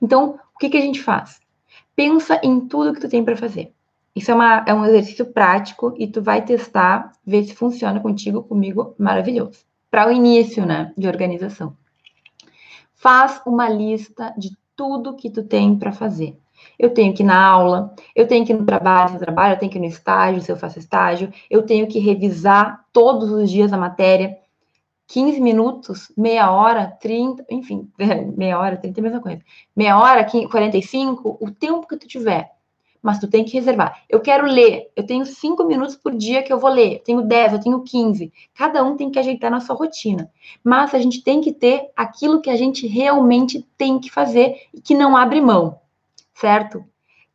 Então, 0.00 0.38
o 0.56 0.58
que, 0.58 0.70
que 0.70 0.78
a 0.78 0.80
gente 0.80 1.02
faz? 1.02 1.38
Pensa 1.94 2.40
em 2.42 2.60
tudo 2.60 2.94
que 2.94 3.00
tu 3.00 3.10
tem 3.10 3.22
para 3.22 3.36
fazer. 3.36 3.74
Isso 4.14 4.30
é, 4.30 4.34
uma, 4.34 4.64
é 4.66 4.72
um 4.72 4.86
exercício 4.86 5.26
prático 5.26 5.94
e 5.98 6.06
tu 6.06 6.22
vai 6.22 6.42
testar, 6.42 7.12
ver 7.24 7.44
se 7.44 7.54
funciona 7.54 8.00
contigo, 8.00 8.42
comigo, 8.42 8.94
maravilhoso. 8.98 9.58
Para 9.90 10.08
o 10.08 10.10
início, 10.10 10.64
né, 10.64 10.94
de 10.96 11.06
organização. 11.06 11.76
Faz 12.94 13.42
uma 13.46 13.68
lista 13.68 14.32
de 14.38 14.56
tudo 14.74 15.14
que 15.14 15.28
tu 15.28 15.42
tem 15.42 15.78
para 15.78 15.92
fazer. 15.92 16.38
Eu 16.78 16.94
tenho 16.94 17.12
que 17.12 17.22
ir 17.22 17.26
na 17.26 17.38
aula, 17.38 17.94
eu 18.14 18.26
tenho 18.26 18.46
que 18.46 18.52
ir 18.52 18.58
no 18.58 18.64
trabalho, 18.64 19.10
se 19.10 19.16
eu 19.16 19.20
trabalho, 19.20 19.54
eu 19.54 19.58
tenho 19.58 19.70
que 19.70 19.76
ir 19.76 19.82
no 19.82 19.86
estágio, 19.86 20.40
se 20.40 20.50
eu 20.50 20.56
faço 20.56 20.78
estágio, 20.78 21.30
eu 21.50 21.62
tenho 21.64 21.86
que 21.86 21.98
revisar 21.98 22.82
todos 22.94 23.30
os 23.30 23.50
dias 23.50 23.74
a 23.74 23.76
matéria, 23.76 24.38
15 25.08 25.40
minutos, 25.40 26.12
meia 26.16 26.50
hora, 26.50 26.86
30, 27.00 27.44
enfim, 27.48 27.90
meia 28.36 28.58
hora, 28.58 28.76
30 28.76 28.98
é 28.98 29.00
a 29.00 29.02
mesma 29.02 29.20
coisa. 29.20 29.42
Meia 29.74 29.98
hora, 29.98 30.24
45, 30.24 31.38
o 31.40 31.50
tempo 31.50 31.86
que 31.86 31.96
tu 31.96 32.08
tiver. 32.08 32.50
Mas 33.00 33.20
tu 33.20 33.28
tem 33.28 33.44
que 33.44 33.52
reservar. 33.52 34.02
Eu 34.08 34.20
quero 34.20 34.46
ler, 34.46 34.90
eu 34.96 35.06
tenho 35.06 35.24
5 35.24 35.62
minutos 35.64 35.94
por 35.94 36.12
dia 36.12 36.42
que 36.42 36.52
eu 36.52 36.58
vou 36.58 36.70
ler, 36.70 36.94
eu 36.94 36.98
tenho 36.98 37.22
10, 37.22 37.52
eu 37.52 37.60
tenho 37.60 37.82
15. 37.82 38.32
Cada 38.52 38.82
um 38.82 38.96
tem 38.96 39.10
que 39.10 39.18
ajeitar 39.18 39.48
na 39.48 39.60
sua 39.60 39.76
rotina. 39.76 40.28
Mas 40.64 40.92
a 40.92 40.98
gente 40.98 41.22
tem 41.22 41.40
que 41.40 41.52
ter 41.52 41.88
aquilo 41.94 42.40
que 42.40 42.50
a 42.50 42.56
gente 42.56 42.86
realmente 42.88 43.64
tem 43.78 44.00
que 44.00 44.10
fazer 44.10 44.56
e 44.74 44.80
que 44.80 44.94
não 44.94 45.16
abre 45.16 45.40
mão, 45.40 45.78
certo? 46.34 46.84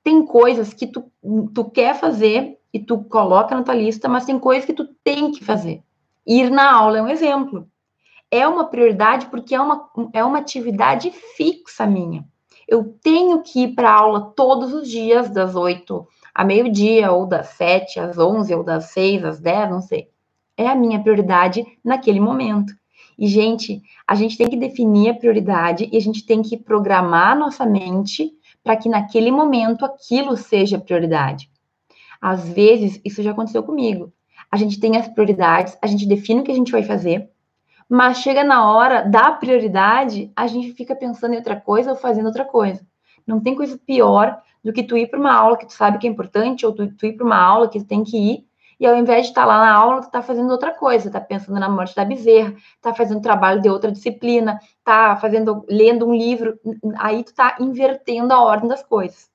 Tem 0.04 0.26
coisas 0.26 0.74
que 0.74 0.88
tu, 0.88 1.10
tu 1.54 1.64
quer 1.66 1.96
fazer 1.96 2.60
e 2.74 2.80
tu 2.80 3.04
coloca 3.06 3.56
na 3.56 3.64
tua 3.64 3.76
lista, 3.76 4.10
mas 4.10 4.26
tem 4.26 4.38
coisas 4.38 4.66
que 4.66 4.74
tu 4.74 4.86
tem 5.04 5.32
que 5.32 5.44
fazer. 5.44 5.82
Ir 6.26 6.52
na 6.52 6.72
aula 6.72 7.00
é 7.00 7.02
um 7.02 7.08
exemplo. 7.08 7.68
É 8.30 8.48
uma 8.48 8.66
prioridade 8.66 9.26
porque 9.26 9.56
é 9.56 9.60
uma, 9.60 9.90
é 10.14 10.24
uma 10.24 10.38
atividade 10.38 11.12
fixa 11.36 11.86
minha. 11.86 12.26
Eu 12.68 12.96
tenho 13.04 13.42
que 13.42 13.64
ir 13.64 13.76
para 13.76 13.92
aula 13.92 14.32
todos 14.36 14.74
os 14.74 14.90
dias, 14.90 15.30
das 15.30 15.56
8 15.56 16.08
a 16.34 16.46
meio-dia, 16.46 17.12
ou 17.12 17.26
das 17.26 17.48
7 17.48 18.00
às 18.00 18.18
11, 18.18 18.56
ou 18.56 18.64
das 18.64 18.86
6 18.86 19.26
às 19.26 19.40
10, 19.40 19.70
não 19.70 19.82
sei. 19.82 20.08
É 20.56 20.68
a 20.68 20.76
minha 20.76 21.02
prioridade 21.02 21.66
naquele 21.84 22.20
momento. 22.20 22.74
E, 23.18 23.28
gente, 23.28 23.82
a 24.08 24.16
gente 24.16 24.38
tem 24.38 24.50
que 24.50 24.56
definir 24.56 25.10
a 25.10 25.14
prioridade 25.14 25.90
e 25.92 25.98
a 25.98 26.00
gente 26.02 26.26
tem 26.26 26.42
que 26.42 26.56
programar 26.56 27.38
nossa 27.38 27.66
mente 27.66 28.32
para 28.64 28.78
que 28.78 28.88
naquele 28.88 29.32
momento 29.32 29.84
aquilo 29.84 30.38
seja 30.38 30.80
prioridade. 30.80 31.50
Às 32.22 32.48
vezes, 32.48 33.02
isso 33.04 33.22
já 33.22 33.32
aconteceu 33.32 33.64
comigo 33.64 34.14
a 34.52 34.58
gente 34.58 34.80
tem 34.80 34.98
as 34.98 35.08
prioridades, 35.08 35.78
a 35.82 35.88
gente 35.88 36.06
define 36.06 36.42
o 36.42 36.44
que 36.44 36.52
a 36.52 36.56
gente 36.56 36.72
vai 36.72 36.84
fazer, 36.84 37.30
mas 37.88 38.18
chega 38.18 38.44
na 38.44 38.72
hora 38.72 39.04
da 39.04 39.32
prioridade, 39.32 40.32
a 40.36 40.48
gente 40.48 40.74
fica 40.74 40.96
pensando 40.96 41.34
em 41.34 41.38
outra 41.38 41.60
coisa 41.60 41.92
ou 41.92 41.96
fazendo 41.96 42.28
outra 42.28 42.46
coisa. 42.46 42.86
Não 43.26 43.40
tem 43.40 43.56
coisa 43.56 43.80
pior 43.86 44.42
do 44.64 44.72
que 44.72 44.84
tu 44.84 44.98
ir 44.98 45.08
para 45.08 45.20
uma 45.20 45.34
aula 45.34 45.58
que 45.58 45.66
tu 45.66 45.74
sabe 45.74 45.98
que 45.98 46.08
é 46.08 46.10
importante, 46.10 46.66
ou 46.66 46.74
tu, 46.74 46.92
tu 46.96 47.06
ir 47.06 47.14
para 47.14 47.26
uma 47.26 47.42
aula 47.42 47.70
que 47.70 47.80
tu 47.80 47.86
tem 47.86 48.04
que 48.04 48.18
ir, 48.18 48.46
e 48.80 48.86
ao 48.88 48.96
invés 48.96 49.26
de 49.26 49.30
estar 49.30 49.42
tá 49.42 49.48
lá 49.48 49.60
na 49.60 49.74
aula, 49.74 50.02
tu 50.02 50.06
está 50.06 50.24
fazendo 50.24 50.50
outra 50.50 50.72
coisa, 50.72 51.08
está 51.08 51.22
pensando 51.22 51.60
na 51.60 51.70
morte 51.70 51.96
da 51.96 52.04
bezerra, 52.04 52.56
está 52.76 52.94
fazendo 52.94 53.22
trabalho 53.22 53.62
de 53.62 53.70
outra 53.70 53.92
disciplina, 53.92 54.60
está 54.80 55.16
fazendo, 55.18 55.64
lendo 55.70 56.08
um 56.08 56.16
livro, 56.16 56.60
aí 56.98 57.24
tu 57.24 57.28
está 57.28 57.58
invertendo 57.60 58.34
a 58.34 58.42
ordem 58.42 58.68
das 58.68 58.82
coisas. 58.82 59.30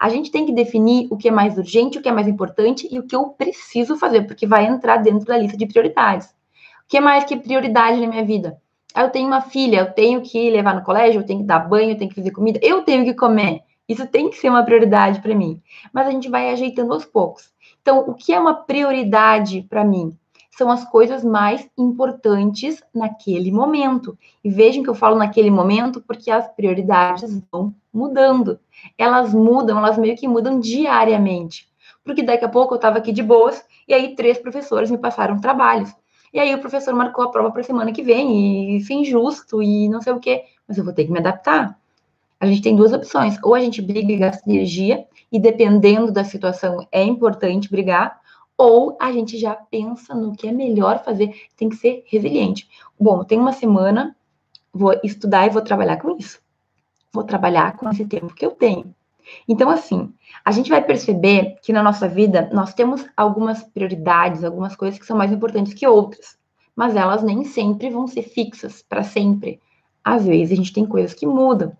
A 0.00 0.08
gente 0.08 0.30
tem 0.30 0.46
que 0.46 0.52
definir 0.52 1.08
o 1.10 1.16
que 1.18 1.28
é 1.28 1.30
mais 1.30 1.58
urgente, 1.58 1.98
o 1.98 2.02
que 2.02 2.08
é 2.08 2.12
mais 2.12 2.26
importante 2.26 2.88
e 2.90 2.98
o 2.98 3.02
que 3.02 3.14
eu 3.14 3.28
preciso 3.28 3.98
fazer, 3.98 4.22
porque 4.22 4.46
vai 4.46 4.64
entrar 4.64 4.96
dentro 4.96 5.26
da 5.26 5.36
lista 5.36 5.58
de 5.58 5.66
prioridades. 5.66 6.28
O 6.28 6.88
que 6.88 6.96
é 6.96 7.00
mais 7.02 7.24
que 7.24 7.36
prioridade 7.36 8.00
na 8.00 8.06
minha 8.06 8.24
vida? 8.24 8.58
Eu 8.96 9.10
tenho 9.10 9.26
uma 9.26 9.42
filha, 9.42 9.80
eu 9.80 9.92
tenho 9.92 10.22
que 10.22 10.48
levar 10.50 10.74
no 10.74 10.82
colégio, 10.82 11.20
eu 11.20 11.26
tenho 11.26 11.40
que 11.40 11.46
dar 11.46 11.58
banho, 11.58 11.90
eu 11.90 11.98
tenho 11.98 12.08
que 12.08 12.16
fazer 12.16 12.30
comida, 12.30 12.58
eu 12.62 12.80
tenho 12.82 13.04
que 13.04 13.12
comer. 13.12 13.60
Isso 13.86 14.06
tem 14.06 14.30
que 14.30 14.38
ser 14.38 14.48
uma 14.48 14.64
prioridade 14.64 15.20
para 15.20 15.34
mim. 15.34 15.60
Mas 15.92 16.06
a 16.06 16.10
gente 16.10 16.30
vai 16.30 16.50
ajeitando 16.50 16.94
aos 16.94 17.04
poucos. 17.04 17.52
Então, 17.82 17.98
o 18.08 18.14
que 18.14 18.32
é 18.32 18.40
uma 18.40 18.54
prioridade 18.54 19.66
para 19.68 19.84
mim? 19.84 20.16
São 20.56 20.70
as 20.70 20.82
coisas 20.88 21.22
mais 21.22 21.68
importantes 21.76 22.82
naquele 22.94 23.52
momento. 23.52 24.16
E 24.42 24.48
vejam 24.48 24.82
que 24.82 24.88
eu 24.88 24.94
falo 24.94 25.16
naquele 25.16 25.50
momento 25.50 26.00
porque 26.00 26.30
as 26.30 26.48
prioridades 26.48 27.38
vão 27.52 27.74
mudando. 27.92 28.58
Elas 28.96 29.34
mudam, 29.34 29.78
elas 29.78 29.98
meio 29.98 30.16
que 30.16 30.28
mudam 30.28 30.60
diariamente. 30.60 31.68
Porque 32.04 32.22
daqui 32.22 32.44
a 32.44 32.48
pouco 32.48 32.74
eu 32.74 32.76
estava 32.76 32.98
aqui 32.98 33.12
de 33.12 33.22
boas 33.22 33.62
e 33.86 33.94
aí 33.94 34.14
três 34.14 34.38
professores 34.38 34.90
me 34.90 34.98
passaram 34.98 35.40
trabalhos. 35.40 35.94
E 36.32 36.38
aí 36.38 36.54
o 36.54 36.60
professor 36.60 36.94
marcou 36.94 37.24
a 37.24 37.30
prova 37.30 37.50
para 37.50 37.62
semana 37.62 37.92
que 37.92 38.02
vem, 38.02 38.30
e 38.30 38.76
isso 38.76 38.92
é 38.92 38.96
injusto, 38.96 39.60
e 39.60 39.88
não 39.88 40.00
sei 40.00 40.12
o 40.12 40.20
quê. 40.20 40.44
Mas 40.66 40.78
eu 40.78 40.84
vou 40.84 40.92
ter 40.92 41.04
que 41.04 41.10
me 41.10 41.18
adaptar. 41.18 41.76
A 42.38 42.46
gente 42.46 42.62
tem 42.62 42.76
duas 42.76 42.92
opções. 42.92 43.36
Ou 43.42 43.54
a 43.54 43.60
gente 43.60 43.82
briga 43.82 44.12
e 44.12 44.16
gasta 44.16 44.48
energia, 44.48 45.04
e 45.30 45.40
dependendo 45.40 46.12
da 46.12 46.22
situação 46.22 46.86
é 46.92 47.02
importante 47.02 47.68
brigar, 47.68 48.20
ou 48.56 48.96
a 49.00 49.10
gente 49.10 49.38
já 49.38 49.54
pensa 49.54 50.14
no 50.14 50.32
que 50.32 50.46
é 50.46 50.52
melhor 50.52 51.02
fazer, 51.02 51.34
tem 51.56 51.68
que 51.68 51.76
ser 51.76 52.04
resiliente. 52.06 52.68
Bom, 52.98 53.24
tem 53.24 53.38
uma 53.38 53.52
semana, 53.52 54.14
vou 54.72 54.94
estudar 55.02 55.46
e 55.46 55.50
vou 55.50 55.62
trabalhar 55.62 55.96
com 55.96 56.16
isso 56.16 56.40
vou 57.12 57.24
trabalhar 57.24 57.76
com 57.76 57.88
esse 57.90 58.04
tempo 58.04 58.34
que 58.34 58.44
eu 58.44 58.52
tenho. 58.52 58.94
Então, 59.48 59.70
assim, 59.70 60.12
a 60.44 60.50
gente 60.50 60.70
vai 60.70 60.82
perceber 60.82 61.56
que 61.62 61.72
na 61.72 61.82
nossa 61.82 62.08
vida 62.08 62.50
nós 62.52 62.74
temos 62.74 63.06
algumas 63.16 63.62
prioridades, 63.62 64.44
algumas 64.44 64.74
coisas 64.74 64.98
que 64.98 65.06
são 65.06 65.16
mais 65.16 65.32
importantes 65.32 65.74
que 65.74 65.86
outras, 65.86 66.36
mas 66.74 66.96
elas 66.96 67.22
nem 67.22 67.44
sempre 67.44 67.90
vão 67.90 68.06
ser 68.06 68.22
fixas 68.22 68.82
para 68.82 69.02
sempre. 69.02 69.60
Às 70.02 70.26
vezes 70.26 70.52
a 70.52 70.56
gente 70.56 70.72
tem 70.72 70.86
coisas 70.86 71.14
que 71.14 71.26
mudam. 71.26 71.76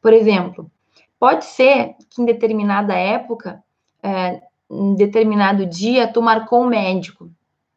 Por 0.00 0.12
exemplo, 0.12 0.70
pode 1.18 1.44
ser 1.44 1.94
que 2.10 2.20
em 2.20 2.24
determinada 2.24 2.94
época, 2.94 3.62
é, 4.02 4.42
em 4.70 4.94
determinado 4.94 5.66
dia, 5.66 6.08
tu 6.08 6.20
marcou 6.20 6.62
um 6.62 6.66
médico, 6.66 7.30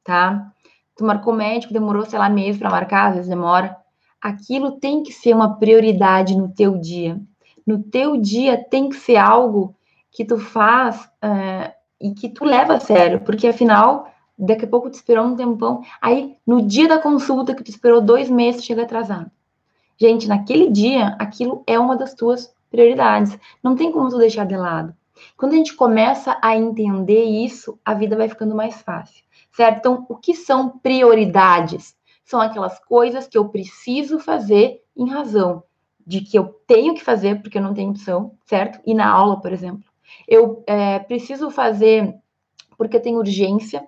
tá? 0.03 0.51
Tu 0.95 1.03
marcou 1.03 1.33
um 1.33 1.37
médico, 1.37 1.73
demorou, 1.73 2.05
sei 2.05 2.17
lá, 2.17 2.29
meses 2.29 2.59
para 2.59 2.69
marcar, 2.69 3.09
às 3.09 3.15
vezes 3.15 3.29
demora 3.29 3.77
aquilo 4.25 4.71
tem 4.71 5.03
que 5.03 5.13
ser 5.13 5.35
uma 5.35 5.55
prioridade 5.57 6.35
no 6.35 6.49
teu 6.49 6.79
dia. 6.79 7.21
No 7.65 7.83
teu 7.83 8.17
dia 8.17 8.57
tem 8.57 8.89
que 8.89 8.95
ser 8.95 9.17
algo 9.17 9.75
que 10.11 10.25
tu 10.25 10.39
faz 10.39 10.99
uh, 11.23 11.71
e 12.01 12.11
que 12.11 12.29
tu 12.29 12.43
leva 12.43 12.73
a 12.73 12.79
sério, 12.79 13.21
porque 13.21 13.47
afinal, 13.47 14.11
daqui 14.35 14.65
a 14.65 14.67
pouco 14.67 14.89
tu 14.89 14.95
esperou 14.95 15.25
um 15.25 15.35
tempão, 15.35 15.83
aí 16.01 16.35
no 16.45 16.63
dia 16.63 16.87
da 16.87 16.97
consulta 16.97 17.53
que 17.53 17.63
tu 17.63 17.69
esperou 17.69 18.01
dois 18.01 18.27
meses, 18.27 18.65
chega 18.65 18.81
atrasado. 18.81 19.29
Gente, 19.95 20.27
naquele 20.27 20.71
dia, 20.71 21.15
aquilo 21.19 21.61
é 21.67 21.77
uma 21.77 21.95
das 21.95 22.15
tuas 22.15 22.51
prioridades. 22.71 23.37
Não 23.61 23.75
tem 23.75 23.91
como 23.91 24.09
tu 24.09 24.17
deixar 24.17 24.47
de 24.47 24.57
lado. 24.57 24.91
Quando 25.37 25.53
a 25.53 25.57
gente 25.57 25.75
começa 25.75 26.35
a 26.41 26.57
entender 26.57 27.25
isso, 27.25 27.77
a 27.85 27.93
vida 27.93 28.17
vai 28.17 28.27
ficando 28.27 28.55
mais 28.55 28.81
fácil, 28.81 29.23
certo? 29.51 29.77
Então, 29.77 30.05
o 30.09 30.15
que 30.15 30.33
são 30.33 30.79
prioridades? 30.79 31.95
São 32.25 32.41
aquelas 32.41 32.79
coisas 32.79 33.27
que 33.27 33.37
eu 33.37 33.47
preciso 33.49 34.19
fazer 34.19 34.83
em 34.97 35.07
razão 35.07 35.63
de 36.05 36.21
que 36.21 36.37
eu 36.37 36.45
tenho 36.67 36.95
que 36.95 37.03
fazer 37.03 37.41
porque 37.41 37.57
eu 37.57 37.61
não 37.61 37.73
tenho 37.73 37.91
opção, 37.91 38.33
certo? 38.45 38.79
E 38.85 38.93
na 38.93 39.07
aula, 39.07 39.39
por 39.39 39.53
exemplo, 39.53 39.83
eu 40.27 40.63
é, 40.67 40.99
preciso 40.99 41.49
fazer 41.49 42.15
porque 42.77 42.99
tem 42.99 43.15
urgência. 43.15 43.87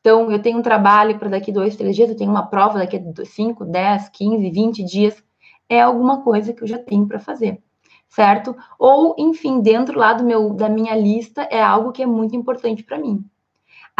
Então, 0.00 0.30
eu 0.30 0.40
tenho 0.40 0.58
um 0.58 0.62
trabalho 0.62 1.18
para 1.18 1.28
daqui 1.28 1.52
dois, 1.52 1.76
três 1.76 1.96
dias, 1.96 2.08
eu 2.08 2.16
tenho 2.16 2.30
uma 2.30 2.46
prova 2.46 2.78
daqui 2.78 2.96
a 2.96 3.24
cinco, 3.24 3.64
dez, 3.64 4.08
quinze, 4.08 4.50
vinte 4.50 4.82
dias. 4.82 5.22
É 5.68 5.80
alguma 5.80 6.22
coisa 6.22 6.52
que 6.52 6.62
eu 6.62 6.68
já 6.68 6.78
tenho 6.78 7.06
para 7.06 7.18
fazer, 7.18 7.62
certo? 8.08 8.56
Ou, 8.78 9.14
enfim, 9.18 9.60
dentro 9.60 9.98
lá 9.98 10.14
do 10.14 10.24
meu, 10.24 10.54
da 10.54 10.68
minha 10.68 10.96
lista 10.96 11.42
é 11.42 11.62
algo 11.62 11.92
que 11.92 12.02
é 12.02 12.06
muito 12.06 12.34
importante 12.34 12.82
para 12.82 12.98
mim 12.98 13.24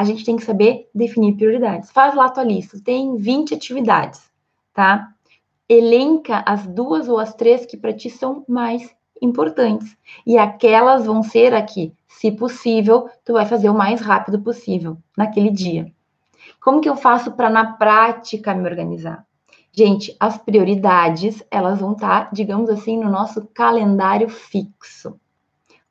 a 0.01 0.05
gente 0.05 0.25
tem 0.25 0.35
que 0.35 0.45
saber 0.45 0.89
definir 0.95 1.37
prioridades. 1.37 1.91
Faz 1.91 2.15
lá 2.15 2.25
a 2.25 2.31
tua 2.31 2.43
lista, 2.43 2.81
tem 2.83 3.19
20 3.19 3.53
atividades, 3.53 4.23
tá? 4.73 5.13
Elenca 5.69 6.43
as 6.47 6.67
duas 6.67 7.07
ou 7.07 7.19
as 7.19 7.35
três 7.35 7.67
que 7.67 7.77
para 7.77 7.93
ti 7.93 8.09
são 8.09 8.43
mais 8.49 8.91
importantes. 9.21 9.95
E 10.27 10.39
aquelas 10.39 11.05
vão 11.05 11.23
ser 11.23 11.53
aqui, 11.53 11.93
se 12.09 12.33
possível, 12.33 13.11
tu 13.27 13.35
vai 13.35 13.45
fazer 13.45 13.69
o 13.69 13.75
mais 13.75 14.01
rápido 14.01 14.41
possível 14.41 14.97
naquele 15.15 15.51
dia. 15.51 15.93
Como 16.63 16.81
que 16.81 16.89
eu 16.89 16.97
faço 16.97 17.33
para 17.33 17.51
na 17.51 17.75
prática 17.75 18.55
me 18.55 18.67
organizar? 18.67 19.27
Gente, 19.71 20.17
as 20.19 20.39
prioridades, 20.39 21.45
elas 21.51 21.79
vão 21.79 21.93
estar, 21.93 22.25
tá, 22.25 22.31
digamos 22.33 22.71
assim, 22.71 22.99
no 22.99 23.11
nosso 23.11 23.47
calendário 23.53 24.31
fixo. 24.31 25.21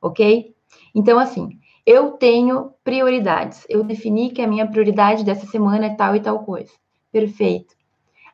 OK? 0.02 0.52
Então 0.92 1.16
assim, 1.16 1.59
eu 1.86 2.12
tenho 2.12 2.72
prioridades. 2.84 3.66
Eu 3.68 3.82
defini 3.82 4.30
que 4.30 4.42
a 4.42 4.46
minha 4.46 4.66
prioridade 4.66 5.24
dessa 5.24 5.46
semana 5.46 5.86
é 5.86 5.94
tal 5.94 6.14
e 6.14 6.20
tal 6.20 6.40
coisa. 6.40 6.72
Perfeito. 7.12 7.74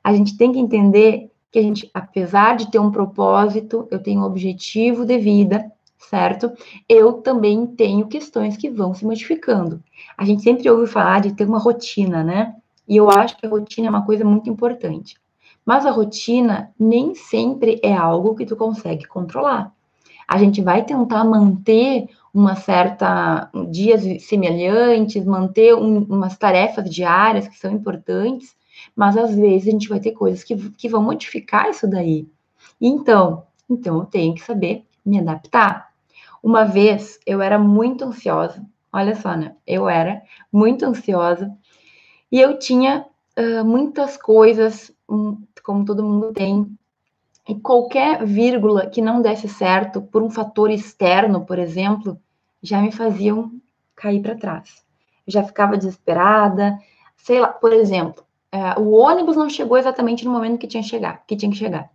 A 0.03 0.13
gente 0.15 0.37
tem 0.37 0.53
que 0.53 0.59
entender 0.59 1.31
que 1.51 1.59
a 1.59 1.63
gente, 1.63 1.91
apesar 1.95 2.57
de 2.57 2.71
ter 2.71 2.79
um 2.79 2.91
propósito, 2.91 3.89
eu 3.91 3.99
tenho 3.99 4.21
um 4.21 4.25
objetivo 4.25 5.05
de 5.05 5.19
vida, 5.19 5.71
certo? 5.99 6.53
Eu 6.89 7.15
também 7.15 7.67
tenho 7.67 8.07
questões 8.07 8.57
que 8.57 8.71
vão 8.71 8.95
se 8.95 9.05
modificando. 9.05 9.83
A 10.17 10.25
gente 10.25 10.43
sempre 10.43 10.69
ouve 10.69 10.87
falar 10.87 11.21
de 11.21 11.35
ter 11.35 11.49
uma 11.49 11.59
rotina, 11.59 12.23
né? 12.23 12.55
E 12.87 12.97
eu 12.97 13.11
acho 13.11 13.37
que 13.37 13.47
a 13.47 13.49
rotina 13.49 13.89
é 13.89 13.91
uma 13.91 14.05
coisa 14.05 14.25
muito 14.25 14.49
importante. 14.49 15.17
Mas 15.65 15.85
a 15.85 15.91
rotina 15.91 16.71
nem 16.79 17.15
sempre 17.15 17.81
é 17.83 17.93
algo 17.93 18.37
que 18.37 18.47
tu 18.47 18.55
consegue 18.55 19.07
controlar. 19.07 19.73
A 20.29 20.39
gente 20.39 20.61
vai 20.61 20.85
tentar 20.85 21.25
manter 21.25 22.09
uma 22.37 22.55
certa 22.55 23.51
dias 23.71 24.03
semelhantes, 24.23 25.25
manter 25.25 25.75
um, 25.75 26.03
umas 26.03 26.37
tarefas 26.37 26.89
diárias 26.91 27.49
que 27.49 27.59
são 27.59 27.73
importantes, 27.73 28.55
mas 28.95 29.17
às 29.17 29.35
vezes 29.35 29.69
a 29.69 29.71
gente 29.71 29.89
vai 29.89 29.99
ter 29.99 30.13
coisas 30.13 30.45
que, 30.45 30.55
que 30.73 30.87
vão 30.87 31.03
modificar 31.03 31.71
isso 31.71 31.89
daí. 31.89 32.29
Então, 32.79 33.45
então 33.71 34.01
eu 34.01 34.05
tenho 34.05 34.35
que 34.35 34.43
saber 34.43 34.85
me 35.03 35.19
adaptar. 35.19 35.89
Uma 36.43 36.65
vez 36.65 37.19
eu 37.25 37.41
era 37.41 37.59
muito 37.59 38.05
ansiosa, 38.05 38.63
olha 38.93 39.17
só, 39.17 39.35
né? 39.35 39.57
Eu 39.67 39.89
era 39.89 40.23
muito 40.53 40.85
ansiosa 40.85 41.51
e 42.31 42.39
eu 42.39 42.59
tinha 42.59 43.07
uh, 43.39 43.65
muitas 43.65 44.19
coisas, 44.19 44.93
um, 45.09 45.39
como 45.65 45.87
todo 45.87 46.05
mundo 46.05 46.35
tem, 46.35 46.67
e 47.49 47.55
qualquer 47.55 48.27
vírgula 48.27 48.87
que 48.87 49.01
não 49.01 49.23
desse 49.23 49.49
certo 49.49 50.03
por 50.03 50.23
um 50.23 50.29
fator 50.29 50.71
externo, 50.71 51.47
por 51.47 51.59
exemplo, 51.59 52.21
já 52.63 52.81
me 52.81 52.93
faziam 52.93 53.53
cair 53.95 54.21
para 54.21 54.37
trás. 54.37 54.85
Eu 55.27 55.33
já 55.33 55.43
ficava 55.43 55.77
desesperada, 55.77 56.79
sei 57.17 57.41
lá, 57.41 57.49
por 57.49 57.73
exemplo, 57.73 58.25
é, 58.53 58.79
o 58.79 58.93
ônibus 58.93 59.37
não 59.37 59.51
chegou 59.51 59.77
exatamente 59.77 60.25
no 60.25 60.33
momento 60.33 60.59
que 60.59 60.67
tinha 60.67 60.83
que 60.83 60.89
chegar, 60.89 61.25
que 61.27 61.37
tinha 61.37 61.51
que 61.51 61.59
chegar. 61.59 61.91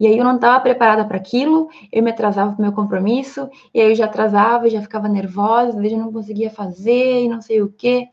E 0.00 0.06
aí 0.06 0.16
eu 0.16 0.24
não 0.24 0.36
estava 0.36 0.60
preparada 0.60 1.04
para 1.04 1.16
aquilo, 1.16 1.68
eu 1.92 2.02
me 2.02 2.10
atrasava 2.10 2.52
para 2.52 2.58
o 2.58 2.62
meu 2.62 2.72
compromisso, 2.72 3.48
e 3.72 3.80
aí 3.80 3.90
eu 3.90 3.94
já 3.94 4.06
atrasava, 4.06 4.68
já 4.70 4.80
ficava 4.80 5.08
nervosa, 5.08 5.84
eu 5.84 5.98
não 5.98 6.12
conseguia 6.12 6.50
fazer 6.50 7.24
e 7.24 7.28
não 7.28 7.40
sei 7.40 7.62
o 7.62 7.70
quê. 7.70 8.08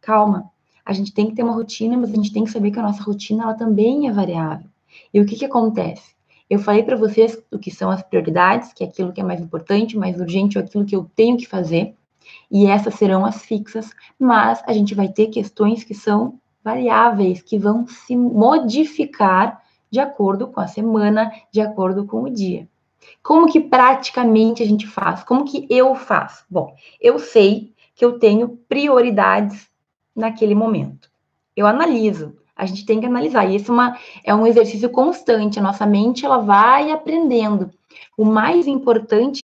Calma, 0.00 0.50
a 0.84 0.92
gente 0.92 1.12
tem 1.12 1.28
que 1.28 1.34
ter 1.34 1.42
uma 1.42 1.54
rotina, 1.54 1.96
mas 1.96 2.10
a 2.10 2.14
gente 2.14 2.32
tem 2.32 2.44
que 2.44 2.50
saber 2.50 2.70
que 2.70 2.78
a 2.78 2.82
nossa 2.82 3.02
rotina 3.02 3.44
ela 3.44 3.54
também 3.54 4.08
é 4.08 4.12
variável. 4.12 4.68
E 5.12 5.20
o 5.20 5.26
que, 5.26 5.36
que 5.36 5.44
acontece? 5.44 6.14
Eu 6.52 6.58
falei 6.58 6.82
para 6.82 6.96
vocês 6.96 7.42
o 7.50 7.58
que 7.58 7.70
são 7.70 7.90
as 7.90 8.02
prioridades, 8.02 8.74
que 8.74 8.84
é 8.84 8.86
aquilo 8.86 9.10
que 9.10 9.22
é 9.22 9.24
mais 9.24 9.40
importante, 9.40 9.96
mais 9.96 10.20
urgente, 10.20 10.58
ou 10.58 10.62
aquilo 10.62 10.84
que 10.84 10.94
eu 10.94 11.10
tenho 11.16 11.38
que 11.38 11.48
fazer, 11.48 11.94
e 12.50 12.66
essas 12.66 12.94
serão 12.96 13.24
as 13.24 13.42
fixas, 13.42 13.90
mas 14.18 14.62
a 14.66 14.74
gente 14.74 14.94
vai 14.94 15.08
ter 15.08 15.28
questões 15.28 15.82
que 15.82 15.94
são 15.94 16.38
variáveis, 16.62 17.40
que 17.40 17.58
vão 17.58 17.86
se 17.86 18.14
modificar 18.14 19.62
de 19.90 19.98
acordo 19.98 20.46
com 20.46 20.60
a 20.60 20.66
semana, 20.66 21.32
de 21.50 21.62
acordo 21.62 22.04
com 22.04 22.24
o 22.24 22.30
dia. 22.30 22.68
Como 23.22 23.50
que 23.50 23.58
praticamente 23.58 24.62
a 24.62 24.66
gente 24.66 24.86
faz? 24.86 25.24
Como 25.24 25.46
que 25.46 25.66
eu 25.70 25.94
faço? 25.94 26.44
Bom, 26.50 26.76
eu 27.00 27.18
sei 27.18 27.72
que 27.94 28.04
eu 28.04 28.18
tenho 28.18 28.58
prioridades 28.68 29.70
naquele 30.14 30.54
momento. 30.54 31.10
Eu 31.56 31.66
analiso, 31.66 32.36
a 32.56 32.66
gente 32.66 32.84
tem 32.84 33.00
que 33.00 33.06
analisar. 33.06 33.46
E 33.46 33.56
isso 33.56 33.70
é, 33.70 33.74
uma, 33.74 33.98
é 34.24 34.34
um 34.34 34.46
exercício 34.46 34.88
constante. 34.90 35.58
A 35.58 35.62
nossa 35.62 35.86
mente 35.86 36.24
ela 36.24 36.38
vai 36.38 36.90
aprendendo. 36.90 37.70
O 38.16 38.24
mais 38.24 38.66
importante 38.66 39.42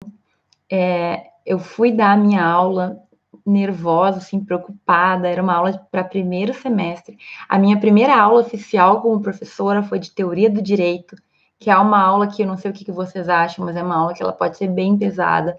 é, 0.70 1.28
eu 1.44 1.58
fui 1.58 1.90
dar 1.90 2.12
a 2.12 2.16
minha 2.16 2.44
aula 2.44 3.02
nervosa, 3.44 4.18
assim, 4.18 4.44
preocupada. 4.44 5.26
Era 5.26 5.42
uma 5.42 5.54
aula 5.54 5.86
para 5.90 6.04
primeiro 6.04 6.52
semestre. 6.52 7.18
A 7.48 7.58
minha 7.58 7.78
primeira 7.78 8.14
aula 8.14 8.40
oficial 8.40 9.00
como 9.00 9.20
professora 9.20 9.82
foi 9.82 9.98
de 9.98 10.10
teoria 10.10 10.50
do 10.50 10.60
direito, 10.60 11.16
que 11.58 11.70
é 11.70 11.76
uma 11.76 12.00
aula 12.00 12.26
que 12.26 12.42
eu 12.42 12.46
não 12.46 12.56
sei 12.56 12.70
o 12.70 12.74
que, 12.74 12.84
que 12.84 12.92
vocês 12.92 13.28
acham, 13.28 13.64
mas 13.64 13.76
é 13.76 13.82
uma 13.82 13.96
aula 13.96 14.14
que 14.14 14.22
ela 14.22 14.32
pode 14.32 14.58
ser 14.58 14.68
bem 14.68 14.96
pesada. 14.98 15.58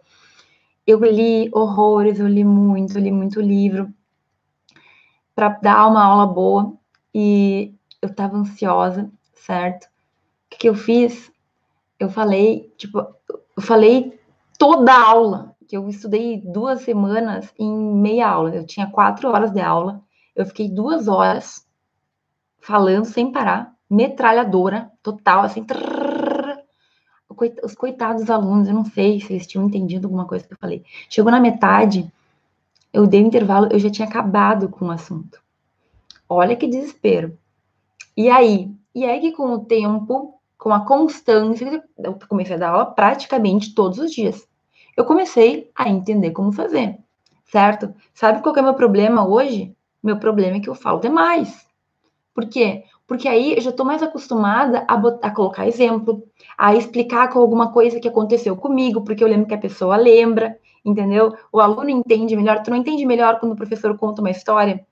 Eu 0.86 1.00
li 1.00 1.50
horrores, 1.52 2.20
eu 2.20 2.28
li 2.28 2.44
muito, 2.44 2.98
eu 2.98 3.02
li 3.02 3.12
muito 3.12 3.42
livro 3.42 3.92
para 5.36 5.50
dar 5.50 5.88
uma 5.88 6.04
aula 6.04 6.26
boa 6.26 6.79
e 7.14 7.74
eu 8.02 8.14
tava 8.14 8.38
ansiosa, 8.38 9.10
certo? 9.34 9.86
O 9.86 9.90
que, 10.52 10.58
que 10.60 10.70
eu 10.70 10.76
fiz? 10.76 11.32
Eu 12.00 12.10
falei, 12.10 12.74
tipo, 12.78 13.00
eu 13.00 13.62
falei 13.62 14.20
toda 14.58 14.92
a 14.92 15.08
aula, 15.08 15.56
que 15.68 15.78
eu 15.78 15.88
estudei 15.88 16.42
duas 16.42 16.82
semanas 16.82 17.54
em 17.58 17.72
meia 17.72 18.28
aula. 18.28 18.56
Eu 18.56 18.66
tinha 18.66 18.90
quatro 18.90 19.30
horas 19.30 19.52
de 19.52 19.62
aula, 19.62 20.02
eu 20.36 20.46
fiquei 20.46 20.70
duas 20.70 21.08
horas 21.08 21.66
falando 22.60 23.06
sem 23.06 23.32
parar, 23.32 23.74
metralhadora 23.90 24.92
total, 25.04 25.42
assim. 25.42 25.64
Trrr, 25.64 26.58
os 27.64 27.76
coitados 27.76 28.30
alunos, 28.30 28.68
eu 28.68 28.74
não 28.74 28.86
sei 28.86 29.20
se 29.22 29.34
eles 29.34 29.48
tinham 29.48 29.66
entendido 29.66 30.08
alguma 30.08 30.26
coisa 30.26 30.46
que 30.48 30.54
eu 30.54 30.58
falei. 30.58 30.84
Chegou 31.10 31.32
na 31.32 31.40
metade, 31.40 32.12
eu 32.92 33.06
dei 33.06 33.24
um 33.24 33.28
intervalo, 33.28 33.70
eu 33.72 33.80
já 33.80 33.90
tinha 33.90 34.08
acabado 34.08 34.70
com 34.70 34.86
o 34.86 34.92
assunto. 34.92 35.40
Olha 36.32 36.56
que 36.56 36.68
desespero. 36.68 37.36
E 38.16 38.30
aí? 38.30 38.72
E 38.94 39.04
aí 39.04 39.20
que 39.20 39.32
com 39.32 39.52
o 39.52 39.66
tempo, 39.66 40.40
com 40.60 40.72
a 40.72 40.86
constância, 40.86 41.84
eu 41.98 42.20
comecei 42.30 42.56
a 42.56 42.60
dar 42.60 42.70
aula 42.70 42.86
praticamente 42.86 43.74
todos 43.74 43.98
os 43.98 44.12
dias. 44.12 44.48
Eu 44.96 45.06
comecei 45.06 45.72
a 45.76 45.90
entender 45.90 46.30
como 46.32 46.52
fazer, 46.52 47.00
certo? 47.46 47.94
Sabe 48.14 48.44
qual 48.44 48.56
é 48.56 48.62
o 48.62 48.64
meu 48.64 48.76
problema 48.76 49.28
hoje? 49.28 49.76
Meu 50.04 50.20
problema 50.20 50.58
é 50.58 50.60
que 50.60 50.70
eu 50.70 50.76
falo 50.76 51.00
demais. 51.00 51.66
Por 52.34 52.48
quê? 52.48 52.84
Porque 53.08 53.28
aí 53.28 53.56
eu 53.56 53.62
já 53.62 53.72
estou 53.72 53.86
mais 53.86 54.04
acostumada 54.04 54.86
a, 54.88 54.96
botar, 54.96 55.28
a 55.28 55.32
colocar 55.32 55.68
exemplo, 55.68 56.24
a 56.56 56.76
explicar 56.76 57.30
com 57.30 57.40
alguma 57.40 57.72
coisa 57.72 58.00
que 58.00 58.08
aconteceu 58.08 58.56
comigo, 58.56 59.04
porque 59.04 59.24
eu 59.24 59.28
lembro 59.28 59.48
que 59.48 59.56
a 59.56 59.58
pessoa 59.58 59.98
lembra, 59.98 60.56
entendeu? 60.86 61.34
O 61.52 61.60
aluno 61.60 61.90
entende 61.90 62.36
melhor. 62.36 62.62
Tu 62.62 62.70
não 62.70 62.78
entende 62.78 63.06
melhor 63.06 63.40
quando 63.40 63.54
o 63.54 63.58
professor 63.58 63.98
conta 63.98 64.22
uma 64.22 64.30
história? 64.30 64.86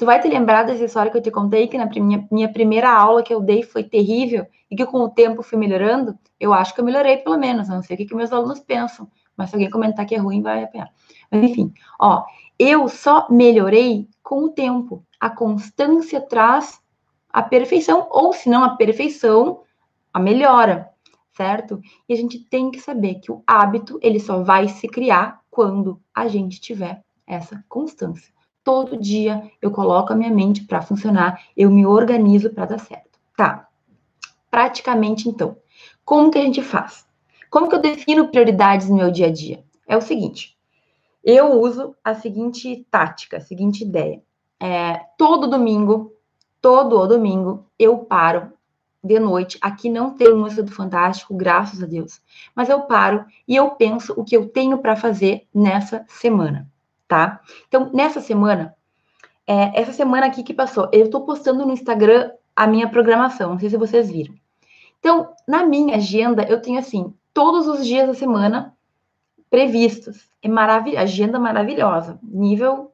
Tu 0.00 0.06
vai 0.06 0.18
te 0.18 0.28
lembrar 0.28 0.62
dessa 0.62 0.82
história 0.82 1.12
que 1.12 1.18
eu 1.18 1.22
te 1.22 1.30
contei, 1.30 1.68
que 1.68 1.76
na 1.76 1.84
minha, 1.84 2.26
minha 2.32 2.50
primeira 2.50 2.90
aula 2.90 3.22
que 3.22 3.34
eu 3.34 3.38
dei 3.38 3.62
foi 3.62 3.84
terrível 3.84 4.46
e 4.70 4.74
que 4.74 4.86
com 4.86 5.00
o 5.00 5.10
tempo 5.10 5.42
fui 5.42 5.58
melhorando? 5.58 6.18
Eu 6.40 6.54
acho 6.54 6.74
que 6.74 6.80
eu 6.80 6.84
melhorei 6.86 7.18
pelo 7.18 7.36
menos, 7.36 7.68
não 7.68 7.82
sei 7.82 7.96
o 7.96 7.98
que, 7.98 8.06
que 8.06 8.14
meus 8.14 8.32
alunos 8.32 8.60
pensam, 8.60 9.10
mas 9.36 9.50
se 9.50 9.56
alguém 9.56 9.68
comentar 9.68 10.06
que 10.06 10.14
é 10.14 10.18
ruim, 10.18 10.40
vai 10.40 10.64
apanhar. 10.64 10.88
Mas 11.30 11.42
enfim, 11.42 11.74
ó, 12.00 12.24
eu 12.58 12.88
só 12.88 13.26
melhorei 13.28 14.08
com 14.22 14.44
o 14.44 14.48
tempo. 14.48 15.04
A 15.20 15.28
constância 15.28 16.18
traz 16.18 16.80
a 17.30 17.42
perfeição, 17.42 18.08
ou 18.10 18.32
se 18.32 18.48
não 18.48 18.64
a 18.64 18.76
perfeição, 18.76 19.64
a 20.14 20.18
melhora, 20.18 20.88
certo? 21.36 21.78
E 22.08 22.14
a 22.14 22.16
gente 22.16 22.38
tem 22.38 22.70
que 22.70 22.80
saber 22.80 23.16
que 23.16 23.30
o 23.30 23.42
hábito, 23.46 23.98
ele 24.00 24.18
só 24.18 24.42
vai 24.42 24.66
se 24.66 24.88
criar 24.88 25.42
quando 25.50 26.00
a 26.14 26.26
gente 26.26 26.58
tiver 26.58 27.02
essa 27.26 27.62
constância 27.68 28.39
todo 28.64 28.96
dia 28.96 29.50
eu 29.60 29.70
coloco 29.70 30.12
a 30.12 30.16
minha 30.16 30.30
mente 30.30 30.64
para 30.64 30.82
funcionar, 30.82 31.42
eu 31.56 31.70
me 31.70 31.86
organizo 31.86 32.50
para 32.50 32.66
dar 32.66 32.78
certo. 32.78 33.18
Tá. 33.36 33.68
Praticamente 34.50 35.28
então, 35.28 35.56
como 36.04 36.30
que 36.30 36.38
a 36.38 36.42
gente 36.42 36.62
faz? 36.62 37.06
Como 37.50 37.68
que 37.68 37.74
eu 37.74 37.80
defino 37.80 38.28
prioridades 38.28 38.88
no 38.88 38.96
meu 38.96 39.10
dia 39.10 39.26
a 39.26 39.32
dia? 39.32 39.64
É 39.86 39.96
o 39.96 40.00
seguinte, 40.00 40.56
eu 41.24 41.60
uso 41.60 41.94
a 42.04 42.14
seguinte 42.14 42.86
tática, 42.90 43.38
a 43.38 43.40
seguinte 43.40 43.84
ideia. 43.84 44.22
É, 44.58 45.00
todo 45.16 45.48
domingo, 45.48 46.12
todo 46.60 47.06
domingo, 47.06 47.66
eu 47.78 47.98
paro 47.98 48.52
de 49.02 49.18
noite. 49.18 49.58
Aqui 49.60 49.88
não 49.88 50.14
tem 50.14 50.34
música 50.34 50.62
do 50.62 50.70
Fantástico, 50.70 51.34
graças 51.34 51.82
a 51.82 51.86
Deus. 51.86 52.20
Mas 52.54 52.68
eu 52.68 52.82
paro 52.82 53.24
e 53.48 53.56
eu 53.56 53.70
penso 53.70 54.12
o 54.16 54.24
que 54.24 54.36
eu 54.36 54.48
tenho 54.48 54.78
para 54.78 54.94
fazer 54.94 55.46
nessa 55.52 56.04
semana 56.08 56.69
tá? 57.10 57.40
Então, 57.66 57.90
nessa 57.92 58.20
semana, 58.20 58.72
é, 59.44 59.80
essa 59.80 59.92
semana 59.92 60.26
aqui 60.26 60.44
que 60.44 60.54
passou, 60.54 60.88
eu 60.92 61.06
estou 61.06 61.22
postando 61.22 61.66
no 61.66 61.72
Instagram 61.72 62.30
a 62.54 62.68
minha 62.68 62.88
programação, 62.88 63.50
não 63.50 63.58
sei 63.58 63.68
se 63.68 63.76
vocês 63.76 64.08
viram. 64.08 64.32
Então, 65.00 65.30
na 65.46 65.66
minha 65.66 65.96
agenda, 65.96 66.44
eu 66.44 66.62
tenho 66.62 66.78
assim, 66.78 67.12
todos 67.34 67.66
os 67.66 67.84
dias 67.84 68.06
da 68.06 68.14
semana 68.14 68.76
previstos. 69.50 70.30
É 70.40 70.48
maravilhosa, 70.48 71.02
agenda 71.02 71.38
maravilhosa, 71.40 72.20
nível 72.22 72.92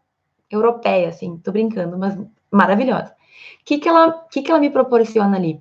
europeia, 0.51 1.11
assim, 1.11 1.37
tô 1.37 1.53
brincando, 1.53 1.99
mas 1.99 2.19
maravilhosa. 2.51 3.13
O 3.61 3.65
que, 3.67 3.77
que, 3.77 3.89
ela, 3.89 4.13
que, 4.31 4.41
que 4.41 4.51
ela 4.51 4.61
me 4.61 4.71
proporciona 4.71 5.37
ali? 5.37 5.61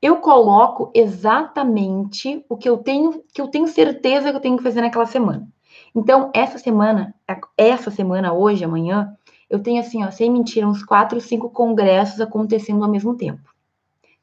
Eu 0.00 0.16
coloco 0.16 0.90
exatamente 0.92 2.44
o 2.48 2.56
que 2.56 2.68
eu 2.68 2.78
tenho, 2.78 3.22
que 3.32 3.40
eu 3.40 3.46
tenho 3.46 3.68
certeza 3.68 4.30
que 4.30 4.36
eu 4.36 4.40
tenho 4.40 4.56
que 4.56 4.62
fazer 4.64 4.80
naquela 4.80 5.06
semana. 5.06 5.46
Então, 5.94 6.30
essa 6.34 6.58
semana, 6.58 7.14
essa 7.56 7.90
semana, 7.90 8.32
hoje, 8.32 8.64
amanhã, 8.64 9.14
eu 9.48 9.62
tenho, 9.62 9.80
assim, 9.80 10.02
ó, 10.02 10.10
sem 10.10 10.30
mentira, 10.30 10.66
uns 10.66 10.82
quatro, 10.82 11.20
cinco 11.20 11.50
congressos 11.50 12.20
acontecendo 12.20 12.82
ao 12.82 12.90
mesmo 12.90 13.14
tempo, 13.14 13.42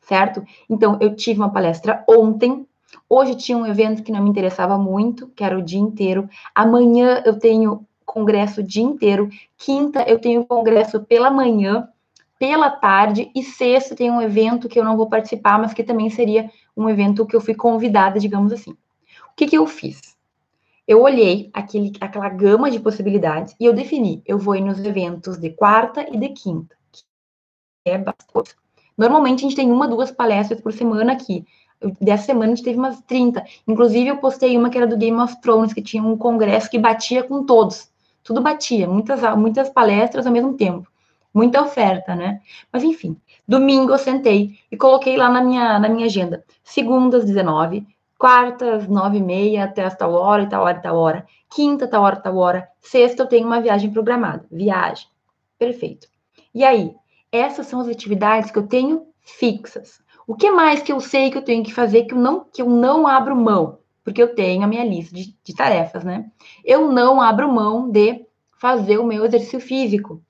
certo? 0.02 0.44
Então, 0.68 0.98
eu 1.00 1.16
tive 1.16 1.40
uma 1.40 1.52
palestra 1.52 2.04
ontem, 2.10 2.66
hoje 3.08 3.36
tinha 3.36 3.58
um 3.58 3.68
evento 3.68 4.02
que 4.02 4.12
não 4.12 4.24
me 4.24 4.30
interessava 4.30 4.78
muito, 4.78 5.28
que 5.36 5.44
era 5.44 5.58
o 5.58 5.62
dia 5.62 5.80
inteiro, 5.80 6.28
amanhã 6.56 7.22
eu 7.24 7.38
tenho 7.38 7.86
congresso 8.04 8.62
o 8.62 8.64
dia 8.64 8.84
inteiro, 8.84 9.30
quinta 9.56 10.02
eu 10.02 10.18
tenho 10.18 10.44
congresso 10.46 11.00
pela 11.02 11.30
manhã, 11.30 11.88
pela 12.40 12.72
tarde, 12.72 13.30
e 13.36 13.44
sexta 13.44 13.96
tem 13.96 14.10
um 14.10 14.22
evento 14.22 14.68
que 14.68 14.80
eu 14.80 14.84
não 14.84 14.98
vou 14.98 15.08
participar, 15.08 15.60
mas 15.60 15.74
que 15.74 15.84
também 15.84 16.10
seria 16.10 16.50
um 16.76 16.90
evento 16.90 17.26
que 17.26 17.36
eu 17.36 17.42
fui 17.42 17.54
convidada, 17.54 18.20
digamos 18.20 18.52
assim. 18.52 18.72
O 18.72 19.36
que, 19.36 19.46
que 19.46 19.58
eu 19.58 19.68
fiz? 19.68 20.18
Eu 20.90 21.04
olhei 21.04 21.52
aquele, 21.54 21.94
aquela 22.02 22.28
gama 22.30 22.72
de 22.72 22.80
possibilidades 22.80 23.56
e 23.60 23.66
eu 23.66 23.74
defini, 23.74 24.24
eu 24.26 24.40
vou 24.40 24.56
ir 24.56 24.62
nos 24.62 24.84
eventos 24.84 25.38
de 25.38 25.52
quarta 25.52 26.02
e 26.12 26.18
de 26.18 26.30
quinta, 26.30 26.76
que 26.92 27.04
é 27.92 27.96
bastante. 28.00 28.56
Normalmente 28.98 29.46
a 29.46 29.48
gente 29.48 29.56
tem 29.56 29.72
uma, 29.72 29.88
duas 29.88 30.10
palestras 30.10 30.60
por 30.60 30.74
semana 30.74 31.14
aqui. 31.14 31.46
Dessa 32.02 32.26
semana 32.26 32.52
a 32.52 32.56
gente 32.56 32.66
teve 32.66 32.80
umas 32.80 33.00
30. 33.04 33.46
Inclusive, 33.68 34.10
eu 34.10 34.18
postei 34.18 34.58
uma 34.58 34.72
que 34.72 34.80
era 34.80 34.88
do 34.88 34.98
Game 34.98 35.16
of 35.20 35.40
Thrones, 35.42 35.74
que 35.74 35.82
tinha 35.82 36.02
um 36.02 36.18
congresso 36.18 36.72
que 36.72 36.80
batia 36.80 37.22
com 37.22 37.46
todos. 37.46 37.88
Tudo 38.24 38.42
batia, 38.42 38.88
muitas, 38.88 39.22
muitas 39.38 39.70
palestras 39.70 40.26
ao 40.26 40.34
mesmo 40.34 40.58
tempo. 40.58 40.90
Muita 41.32 41.62
oferta, 41.62 42.16
né? 42.16 42.42
Mas 42.74 42.84
enfim, 42.84 43.16
domingo 43.48 43.94
eu 43.94 44.00
sentei 44.00 44.58
e 44.72 44.76
coloquei 44.76 45.16
lá 45.16 45.30
na 45.30 45.44
minha, 45.44 45.78
na 45.78 45.88
minha 45.88 46.08
agenda. 46.08 46.44
Segundas, 46.64 47.26
19, 47.26 47.86
quartas, 48.20 48.86
9 48.86 49.18
e 49.18 49.24
meia, 49.24 49.64
até 49.64 49.82
esta 49.82 50.06
hora 50.06 50.44
e 50.44 50.50
tal 50.50 50.64
hora 50.64 50.78
e 50.78 50.82
tal 50.82 50.98
hora. 50.98 51.26
Quinta, 51.50 51.88
tal 51.88 52.04
hora, 52.04 52.18
tal 52.18 52.36
hora. 52.36 52.68
Sexta, 52.82 53.24
eu 53.24 53.28
tenho 53.28 53.48
uma 53.48 53.62
viagem 53.62 53.92
programada. 53.92 54.46
Viagem. 54.52 55.08
Perfeito. 55.58 56.08
E 56.54 56.66
aí, 56.66 56.94
essas 57.32 57.66
são 57.68 57.80
as 57.80 57.88
atividades 57.88 58.52
que 58.52 58.60
eu 58.60 58.68
tenho 58.68 59.08
fixas. 59.22 60.02
O 60.28 60.36
que 60.36 60.52
mais 60.52 60.82
que 60.82 60.92
eu 60.92 61.00
sei 61.00 61.32
que 61.32 61.38
eu 61.38 61.42
tenho 61.42 61.64
que 61.64 61.74
fazer 61.74 62.04
que 62.04 62.14
eu 62.14 62.18
não, 62.20 62.44
que 62.44 62.62
eu 62.62 62.70
não 62.70 63.08
abro 63.08 63.36
mão? 63.36 63.80
Porque 64.04 64.22
eu 64.22 64.36
tenho 64.36 64.64
a 64.64 64.68
minha 64.68 64.84
lista 64.84 65.16
de, 65.16 65.34
de 65.42 65.56
tarefas, 65.56 66.04
né? 66.04 66.30
Eu 66.66 66.92
não 66.92 67.22
abro 67.22 67.52
mão 67.52 67.90
de 67.90 68.26
fazer 68.60 68.98
o 68.98 69.06
meu 69.06 69.24
exercício 69.24 69.62
físico. 69.62 70.22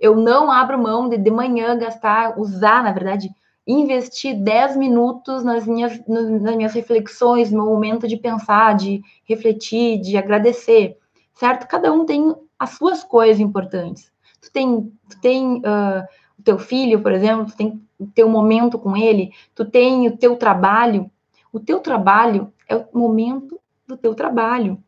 Eu 0.00 0.16
não 0.16 0.50
abro 0.50 0.82
mão 0.82 1.08
de 1.08 1.16
de 1.16 1.30
manhã 1.30 1.78
gastar, 1.78 2.38
usar, 2.40 2.82
na 2.82 2.90
verdade, 2.90 3.30
investir 3.66 4.34
10 4.42 4.76
minutos 4.76 5.44
nas 5.44 5.66
minhas, 5.66 6.00
nas 6.06 6.56
minhas 6.56 6.72
reflexões, 6.72 7.50
no 7.50 7.66
momento 7.66 8.08
de 8.08 8.16
pensar, 8.16 8.74
de 8.74 9.02
refletir, 9.24 10.00
de 10.00 10.16
agradecer, 10.16 10.96
certo? 11.34 11.68
Cada 11.68 11.92
um 11.92 12.04
tem 12.04 12.34
as 12.58 12.70
suas 12.70 13.04
coisas 13.04 13.40
importantes. 13.40 14.10
Tu 14.40 14.50
tem, 14.50 14.92
tu 15.08 15.20
tem 15.20 15.58
uh, 15.58 16.04
o 16.38 16.42
teu 16.42 16.58
filho, 16.58 17.00
por 17.00 17.12
exemplo, 17.12 17.46
tu 17.46 17.56
tem 17.56 17.80
o 17.98 18.06
teu 18.06 18.28
momento 18.28 18.78
com 18.78 18.96
ele, 18.96 19.30
tu 19.54 19.64
tem 19.64 20.06
o 20.06 20.16
teu 20.16 20.36
trabalho. 20.36 21.10
O 21.52 21.60
teu 21.60 21.80
trabalho 21.80 22.52
é 22.68 22.76
o 22.76 22.86
momento 22.94 23.60
do 23.86 23.96
teu 23.96 24.14
trabalho. 24.14 24.82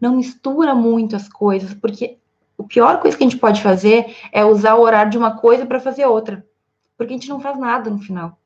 Não 0.00 0.16
mistura 0.16 0.74
muito 0.74 1.16
as 1.16 1.28
coisas, 1.28 1.72
porque 1.74 2.18
a 2.58 2.62
pior 2.64 3.00
coisa 3.00 3.16
que 3.16 3.24
a 3.24 3.28
gente 3.28 3.38
pode 3.38 3.62
fazer 3.62 4.14
é 4.32 4.44
usar 4.44 4.74
o 4.74 4.82
horário 4.82 5.10
de 5.10 5.18
uma 5.18 5.36
coisa 5.36 5.64
para 5.64 5.80
fazer 5.80 6.04
outra. 6.06 6.44
Porque 6.98 7.14
a 7.14 7.16
gente 7.16 7.28
não 7.28 7.38
faz 7.38 7.56
nada 7.56 7.88
no 7.88 8.00
final. 8.00 8.36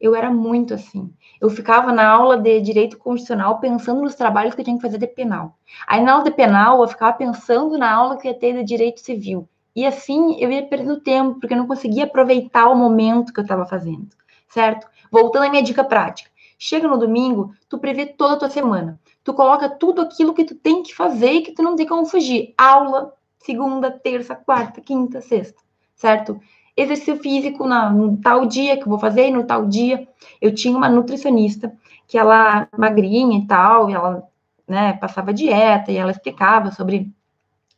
Eu 0.00 0.14
era 0.16 0.30
muito 0.30 0.74
assim. 0.74 1.12
Eu 1.40 1.48
ficava 1.48 1.92
na 1.92 2.08
aula 2.08 2.36
de 2.36 2.60
direito 2.60 2.98
constitucional 2.98 3.60
pensando 3.60 4.02
nos 4.02 4.16
trabalhos 4.16 4.54
que 4.54 4.60
eu 4.60 4.64
tinha 4.64 4.76
que 4.76 4.82
fazer 4.82 4.98
de 4.98 5.06
penal. 5.06 5.56
Aí 5.86 6.02
na 6.02 6.12
aula 6.12 6.24
de 6.24 6.32
penal 6.32 6.82
eu 6.82 6.88
ficava 6.88 7.12
pensando 7.16 7.78
na 7.78 7.92
aula 7.92 8.16
que 8.16 8.26
ia 8.26 8.34
ter 8.34 8.54
de 8.54 8.64
direito 8.64 9.00
civil. 9.00 9.48
E 9.76 9.86
assim 9.86 10.40
eu 10.40 10.50
ia 10.50 10.66
perdendo 10.66 11.00
tempo, 11.00 11.38
porque 11.38 11.54
eu 11.54 11.58
não 11.58 11.66
conseguia 11.66 12.04
aproveitar 12.04 12.68
o 12.68 12.74
momento 12.74 13.32
que 13.32 13.38
eu 13.38 13.44
estava 13.44 13.64
fazendo, 13.64 14.08
certo? 14.48 14.88
Voltando 15.12 15.44
à 15.44 15.50
minha 15.50 15.62
dica 15.62 15.84
prática. 15.84 16.30
Chega 16.58 16.88
no 16.88 16.98
domingo, 16.98 17.54
tu 17.68 17.78
prevê 17.78 18.06
toda 18.06 18.34
a 18.34 18.38
tua 18.38 18.50
semana. 18.50 19.00
Tu 19.22 19.32
coloca 19.32 19.68
tudo 19.68 20.02
aquilo 20.02 20.34
que 20.34 20.44
tu 20.44 20.54
tem 20.54 20.82
que 20.82 20.94
fazer 20.94 21.30
e 21.30 21.42
que 21.42 21.52
tu 21.52 21.62
não 21.62 21.76
tem 21.76 21.86
como 21.86 22.04
fugir. 22.04 22.54
Aula, 22.58 23.12
segunda, 23.38 23.90
terça, 23.90 24.34
quarta, 24.34 24.80
quinta, 24.80 25.20
sexta, 25.20 25.60
certo? 25.94 26.40
Exercício 26.80 27.16
físico 27.18 27.66
na, 27.66 27.90
no 27.90 28.16
tal 28.18 28.46
dia 28.46 28.76
que 28.76 28.82
eu 28.82 28.88
vou 28.88 28.98
fazer, 28.98 29.28
e 29.28 29.30
no 29.30 29.44
tal 29.44 29.66
dia. 29.66 30.06
Eu 30.40 30.54
tinha 30.54 30.76
uma 30.76 30.88
nutricionista 30.88 31.72
que 32.06 32.18
ela, 32.18 32.68
magrinha 32.76 33.38
e 33.38 33.46
tal, 33.46 33.90
e 33.90 33.94
ela 33.94 34.22
né, 34.66 34.92
passava 34.94 35.32
dieta 35.32 35.92
e 35.92 35.96
ela 35.96 36.10
explicava 36.10 36.70
sobre 36.72 37.12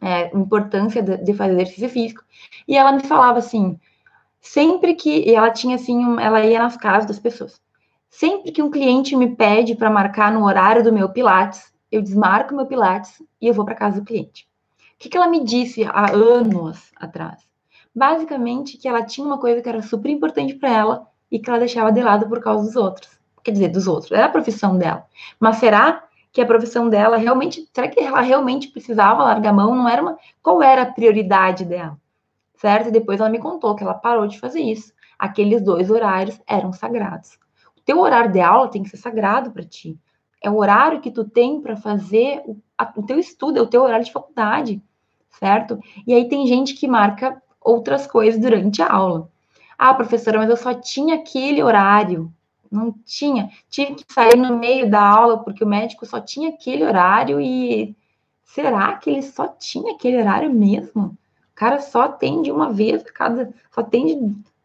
é, 0.00 0.24
a 0.24 0.36
importância 0.36 1.02
de, 1.02 1.16
de, 1.18 1.34
fazer 1.34 1.54
exercício 1.54 1.88
físico. 1.88 2.22
E 2.66 2.76
ela 2.76 2.92
me 2.92 3.00
falava 3.00 3.38
assim, 3.38 3.78
sempre 4.40 4.94
que 4.94 5.32
ela 5.32 5.50
tinha 5.50 5.76
assim, 5.76 6.04
um, 6.04 6.20
ela 6.20 6.44
ia 6.44 6.58
nas 6.58 6.76
casas 6.76 7.06
das 7.06 7.18
pessoas. 7.18 7.60
Sempre 8.10 8.52
que 8.52 8.62
um 8.62 8.70
cliente 8.70 9.16
me 9.16 9.34
pede 9.34 9.74
para 9.74 9.90
marcar 9.90 10.32
no 10.32 10.44
horário 10.44 10.82
do 10.82 10.92
meu 10.92 11.08
Pilates, 11.08 11.72
eu 11.90 12.02
desmarco 12.02 12.54
meu 12.54 12.66
Pilates 12.66 13.22
e 13.40 13.48
eu 13.48 13.54
vou 13.54 13.64
para 13.64 13.74
casa 13.74 14.00
do 14.00 14.06
cliente 14.06 14.46
que, 15.02 15.08
que 15.08 15.16
ela 15.16 15.26
me 15.26 15.42
disse 15.42 15.82
há 15.82 16.12
anos 16.12 16.92
atrás? 16.94 17.42
Basicamente, 17.94 18.78
que 18.78 18.88
ela 18.88 19.04
tinha 19.04 19.26
uma 19.26 19.38
coisa 19.38 19.60
que 19.60 19.68
era 19.68 19.82
super 19.82 20.10
importante 20.10 20.54
para 20.54 20.70
ela 20.70 21.06
e 21.30 21.38
que 21.38 21.48
ela 21.48 21.58
deixava 21.58 21.92
de 21.92 22.02
lado 22.02 22.28
por 22.28 22.40
causa 22.40 22.64
dos 22.64 22.76
outros. 22.76 23.10
Quer 23.42 23.52
dizer, 23.52 23.68
dos 23.68 23.86
outros. 23.86 24.12
Era 24.12 24.26
a 24.26 24.30
profissão 24.30 24.78
dela. 24.78 25.04
Mas 25.38 25.56
será 25.56 26.04
que 26.32 26.40
a 26.40 26.46
profissão 26.46 26.88
dela 26.88 27.16
realmente. 27.16 27.68
Será 27.72 27.88
que 27.88 28.00
ela 28.00 28.20
realmente 28.20 28.68
precisava 28.68 29.24
largar 29.24 29.50
a 29.50 29.52
mão? 29.52 29.74
Não 29.74 29.88
era 29.88 30.00
uma. 30.00 30.18
Qual 30.42 30.62
era 30.62 30.82
a 30.82 30.92
prioridade 30.92 31.64
dela? 31.64 31.98
Certo? 32.54 32.88
E 32.88 32.92
depois 32.92 33.20
ela 33.20 33.28
me 33.28 33.38
contou 33.38 33.74
que 33.74 33.82
ela 33.82 33.94
parou 33.94 34.26
de 34.26 34.38
fazer 34.38 34.60
isso. 34.60 34.92
Aqueles 35.18 35.62
dois 35.62 35.90
horários 35.90 36.40
eram 36.46 36.72
sagrados. 36.72 37.38
O 37.76 37.80
teu 37.80 37.98
horário 38.00 38.32
de 38.32 38.40
aula 38.40 38.68
tem 38.68 38.82
que 38.82 38.88
ser 38.88 38.96
sagrado 38.96 39.50
para 39.50 39.64
ti. 39.64 39.98
É 40.42 40.50
o 40.50 40.56
horário 40.56 41.00
que 41.00 41.10
tu 41.10 41.24
tem 41.24 41.60
para 41.60 41.76
fazer 41.76 42.42
o, 42.46 42.56
a, 42.78 42.92
o 42.96 43.02
teu 43.02 43.18
estudo, 43.18 43.58
é 43.58 43.62
o 43.62 43.66
teu 43.66 43.82
horário 43.82 44.04
de 44.04 44.12
faculdade 44.12 44.82
certo? 45.38 45.78
E 46.06 46.14
aí 46.14 46.28
tem 46.28 46.46
gente 46.46 46.74
que 46.74 46.86
marca 46.86 47.42
outras 47.64 48.06
coisas 48.06 48.40
durante 48.40 48.82
a 48.82 48.92
aula. 48.92 49.28
Ah, 49.78 49.94
professora, 49.94 50.38
mas 50.38 50.50
eu 50.50 50.56
só 50.56 50.74
tinha 50.74 51.16
aquele 51.16 51.62
horário. 51.62 52.32
Não 52.70 52.94
tinha. 53.04 53.50
Tive 53.68 53.96
que 53.96 54.04
sair 54.12 54.36
no 54.36 54.58
meio 54.58 54.90
da 54.90 55.02
aula 55.02 55.38
porque 55.38 55.64
o 55.64 55.66
médico 55.66 56.06
só 56.06 56.20
tinha 56.20 56.50
aquele 56.50 56.84
horário 56.84 57.40
e 57.40 57.94
será 58.44 58.94
que 58.96 59.10
ele 59.10 59.22
só 59.22 59.48
tinha 59.48 59.92
aquele 59.92 60.18
horário 60.18 60.52
mesmo? 60.52 61.16
O 61.52 61.54
cara 61.54 61.80
só 61.80 62.02
atende 62.02 62.50
uma 62.50 62.72
vez 62.72 63.02
cada. 63.02 63.52
Só 63.70 63.80
atende 63.80 64.16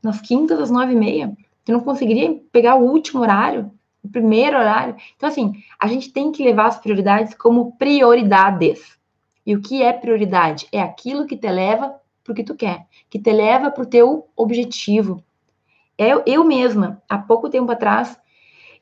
nas 0.02 0.22
quintas, 0.22 0.60
às 0.60 0.72
nove 0.72 0.94
e 0.94 0.96
meia. 0.96 1.36
Você 1.64 1.72
não 1.72 1.82
conseguiria 1.82 2.40
pegar 2.52 2.76
o 2.76 2.86
último 2.86 3.22
horário, 3.22 3.72
o 4.02 4.08
primeiro 4.08 4.58
horário. 4.58 4.96
Então, 5.18 5.28
assim, 5.28 5.54
a 5.78 5.88
gente 5.88 6.14
tem 6.14 6.32
que 6.32 6.44
levar 6.44 6.68
as 6.68 6.80
prioridades 6.80 7.34
como 7.34 7.74
prioridades. 7.74 8.98
E 9.46 9.56
o 9.56 9.62
que 9.62 9.82
é 9.82 9.92
prioridade? 9.92 10.68
É 10.72 10.82
aquilo 10.82 11.26
que 11.26 11.36
te 11.36 11.50
leva 11.50 11.94
para 12.28 12.34
o 12.34 12.36
que 12.36 12.44
tu 12.44 12.56
quer, 12.56 12.86
que 13.10 13.18
te 13.18 13.32
leva 13.32 13.72
para 13.72 13.84
o 13.84 13.88
teu 13.88 14.28
objetivo. 14.36 15.24
Eu, 15.98 16.22
eu 16.26 16.44
mesma, 16.44 17.02
há 17.10 17.18
pouco 17.18 17.50
tempo 17.50 17.72
atrás, 17.72 18.20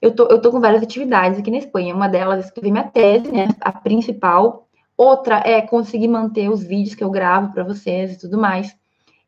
eu 0.01 0.13
tô, 0.13 0.25
eu 0.25 0.41
tô 0.41 0.51
com 0.51 0.59
várias 0.59 0.83
atividades 0.83 1.39
aqui 1.39 1.51
na 1.51 1.57
Espanha. 1.57 1.95
Uma 1.95 2.09
delas 2.09 2.43
é 2.43 2.47
escrever 2.47 2.71
minha 2.71 2.83
tese, 2.83 3.31
né? 3.31 3.47
A 3.61 3.71
principal. 3.71 4.67
Outra 4.97 5.41
é 5.45 5.61
conseguir 5.61 6.07
manter 6.07 6.49
os 6.49 6.63
vídeos 6.63 6.95
que 6.95 7.03
eu 7.03 7.09
gravo 7.09 7.53
para 7.53 7.63
vocês 7.63 8.13
e 8.13 8.19
tudo 8.19 8.37
mais. 8.37 8.75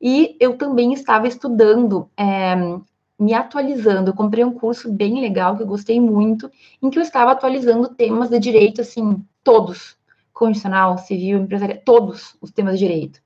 E 0.01 0.35
eu 0.39 0.57
também 0.57 0.93
estava 0.93 1.27
estudando, 1.27 2.09
é, 2.17 2.55
me 3.19 3.33
atualizando. 3.33 4.11
Eu 4.11 4.15
comprei 4.15 4.43
um 4.43 4.53
curso 4.53 4.91
bem 4.91 5.21
legal 5.21 5.55
que 5.55 5.63
eu 5.63 5.67
gostei 5.67 5.99
muito, 5.99 6.51
em 6.81 6.89
que 6.89 6.99
eu 6.99 7.03
estava 7.03 7.31
atualizando 7.31 7.89
temas 7.89 8.29
de 8.29 8.39
direito, 8.39 8.81
assim, 8.81 9.23
todos 9.43 9.97
constitucional, 10.31 10.99
civil, 10.99 11.39
empresarial, 11.39 11.79
todos 11.83 12.37
os 12.39 12.51
temas 12.51 12.77
de 12.77 12.85
direito. 12.85 13.19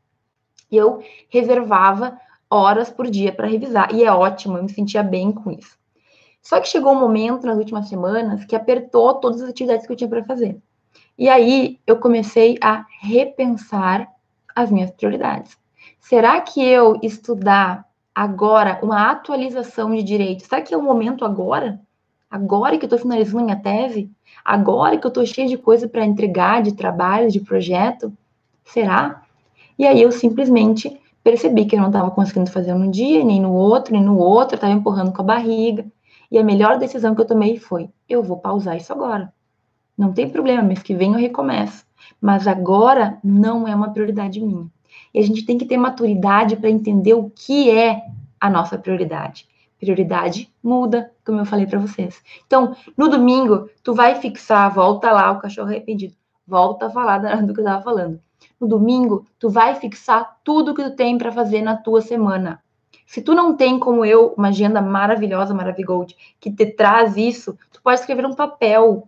E 0.72 0.78
eu 0.78 1.04
reservava 1.30 2.18
horas 2.50 2.90
por 2.90 3.10
dia 3.10 3.32
para 3.32 3.48
revisar, 3.48 3.94
e 3.94 4.04
é 4.04 4.12
ótimo, 4.12 4.58
eu 4.58 4.64
me 4.64 4.70
sentia 4.70 5.04
bem 5.04 5.32
com 5.32 5.52
isso. 5.52 5.78
Só 6.42 6.60
que 6.60 6.68
chegou 6.68 6.94
um 6.94 7.00
momento 7.00 7.46
nas 7.46 7.58
últimas 7.58 7.88
semanas 7.88 8.46
que 8.46 8.56
apertou 8.56 9.16
todas 9.16 9.42
as 9.42 9.50
atividades 9.50 9.86
que 9.86 9.92
eu 9.92 9.96
tinha 9.96 10.10
para 10.10 10.24
fazer. 10.24 10.58
E 11.18 11.30
aí 11.30 11.80
eu 11.86 11.98
comecei 11.98 12.58
a 12.62 12.86
repensar 13.00 14.08
as 14.56 14.72
minhas 14.72 14.92
prioridades. 14.92 15.58
Será 16.00 16.42
que 16.42 16.62
eu 16.64 17.00
estudar 17.02 17.86
agora 18.14 18.80
uma 18.82 19.12
atualização 19.12 19.94
de 19.96 20.04
direito, 20.04 20.46
será 20.46 20.62
que 20.62 20.74
é 20.74 20.78
o 20.78 20.82
momento 20.82 21.24
agora? 21.24 21.80
Agora 22.30 22.78
que 22.78 22.86
eu 22.86 22.88
estou 22.88 23.00
finalizando 23.00 23.44
minha 23.44 23.56
tese? 23.56 24.10
Agora 24.44 24.98
que 24.98 25.06
eu 25.06 25.10
estou 25.10 25.26
cheia 25.26 25.48
de 25.48 25.58
coisa 25.58 25.88
para 25.88 26.06
entregar, 26.06 26.62
de 26.62 26.74
trabalho, 26.74 27.30
de 27.30 27.40
projeto? 27.40 28.12
Será? 28.64 29.24
E 29.82 29.88
aí 29.88 30.00
eu 30.00 30.12
simplesmente 30.12 30.96
percebi 31.24 31.66
que 31.66 31.76
eu 31.76 31.80
não 31.80 31.88
estava 31.88 32.12
conseguindo 32.12 32.52
fazer 32.52 32.72
num 32.76 32.92
dia, 32.92 33.26
nem 33.26 33.42
no 33.42 33.52
outro, 33.52 33.94
nem 33.94 34.04
no 34.04 34.16
outro, 34.16 34.54
estava 34.54 34.72
empurrando 34.72 35.12
com 35.12 35.24
a 35.24 35.26
barriga. 35.26 35.84
E 36.30 36.38
a 36.38 36.44
melhor 36.44 36.78
decisão 36.78 37.16
que 37.16 37.22
eu 37.22 37.26
tomei 37.26 37.58
foi: 37.58 37.90
eu 38.08 38.22
vou 38.22 38.38
pausar 38.38 38.78
isso 38.78 38.94
agora. 38.94 39.34
Não 39.98 40.14
tem 40.14 40.30
problema, 40.30 40.62
mês 40.62 40.84
que 40.84 40.94
vem 40.94 41.14
eu 41.14 41.20
recomeço. 41.20 41.84
Mas 42.22 42.48
agora 42.48 43.18
não 43.24 43.68
é 43.68 43.74
uma 43.74 43.90
prioridade 43.90 44.40
minha. 44.40 44.68
E 45.12 45.18
a 45.18 45.24
gente 45.24 45.48
tem 45.48 45.58
que 45.58 45.66
ter 45.66 45.78
maturidade 45.78 46.58
para 46.58 46.70
entender 46.70 47.16
o 47.16 47.32
que 47.32 47.72
é 47.72 48.04
a 48.40 48.52
nossa 48.52 48.78
prioridade 48.78 49.50
prioridade 49.80 50.48
muda, 50.62 51.12
como 51.26 51.40
eu 51.40 51.46
falei 51.46 51.66
para 51.66 51.80
vocês. 51.80 52.22
Então, 52.46 52.76
no 52.96 53.10
domingo, 53.10 53.68
tu 53.82 53.96
vai 53.96 54.14
fixar, 54.22 54.72
volta 54.72 55.12
lá, 55.12 55.32
o 55.32 55.40
cachorro 55.40 55.70
arrependido, 55.70 56.14
volta 56.46 56.86
a 56.86 56.90
falar 56.92 57.18
do 57.18 57.52
que 57.52 57.60
eu 57.60 57.66
estava 57.66 57.82
falando. 57.82 58.22
No 58.60 58.68
domingo, 58.68 59.26
tu 59.40 59.50
vai 59.50 59.76
fixar 59.76 60.40
tudo 60.44 60.74
que 60.74 60.84
tu 60.84 60.96
tem 60.96 61.18
para 61.18 61.32
fazer 61.32 61.62
na 61.62 61.76
tua 61.76 62.02
semana. 62.02 62.62
Se 63.06 63.22
tu 63.22 63.34
não 63.34 63.56
tem, 63.56 63.78
como 63.80 64.06
eu, 64.06 64.34
uma 64.38 64.50
agenda 64.50 64.82
maravilhosa, 64.82 65.54
Maravigold, 65.54 66.16
que 66.40 66.52
te 66.52 66.66
traz 66.66 67.18
isso, 67.18 67.58
tu 67.72 67.82
pode 67.82 68.00
escrever 68.00 68.26
um 68.26 68.36
papel. 68.36 69.08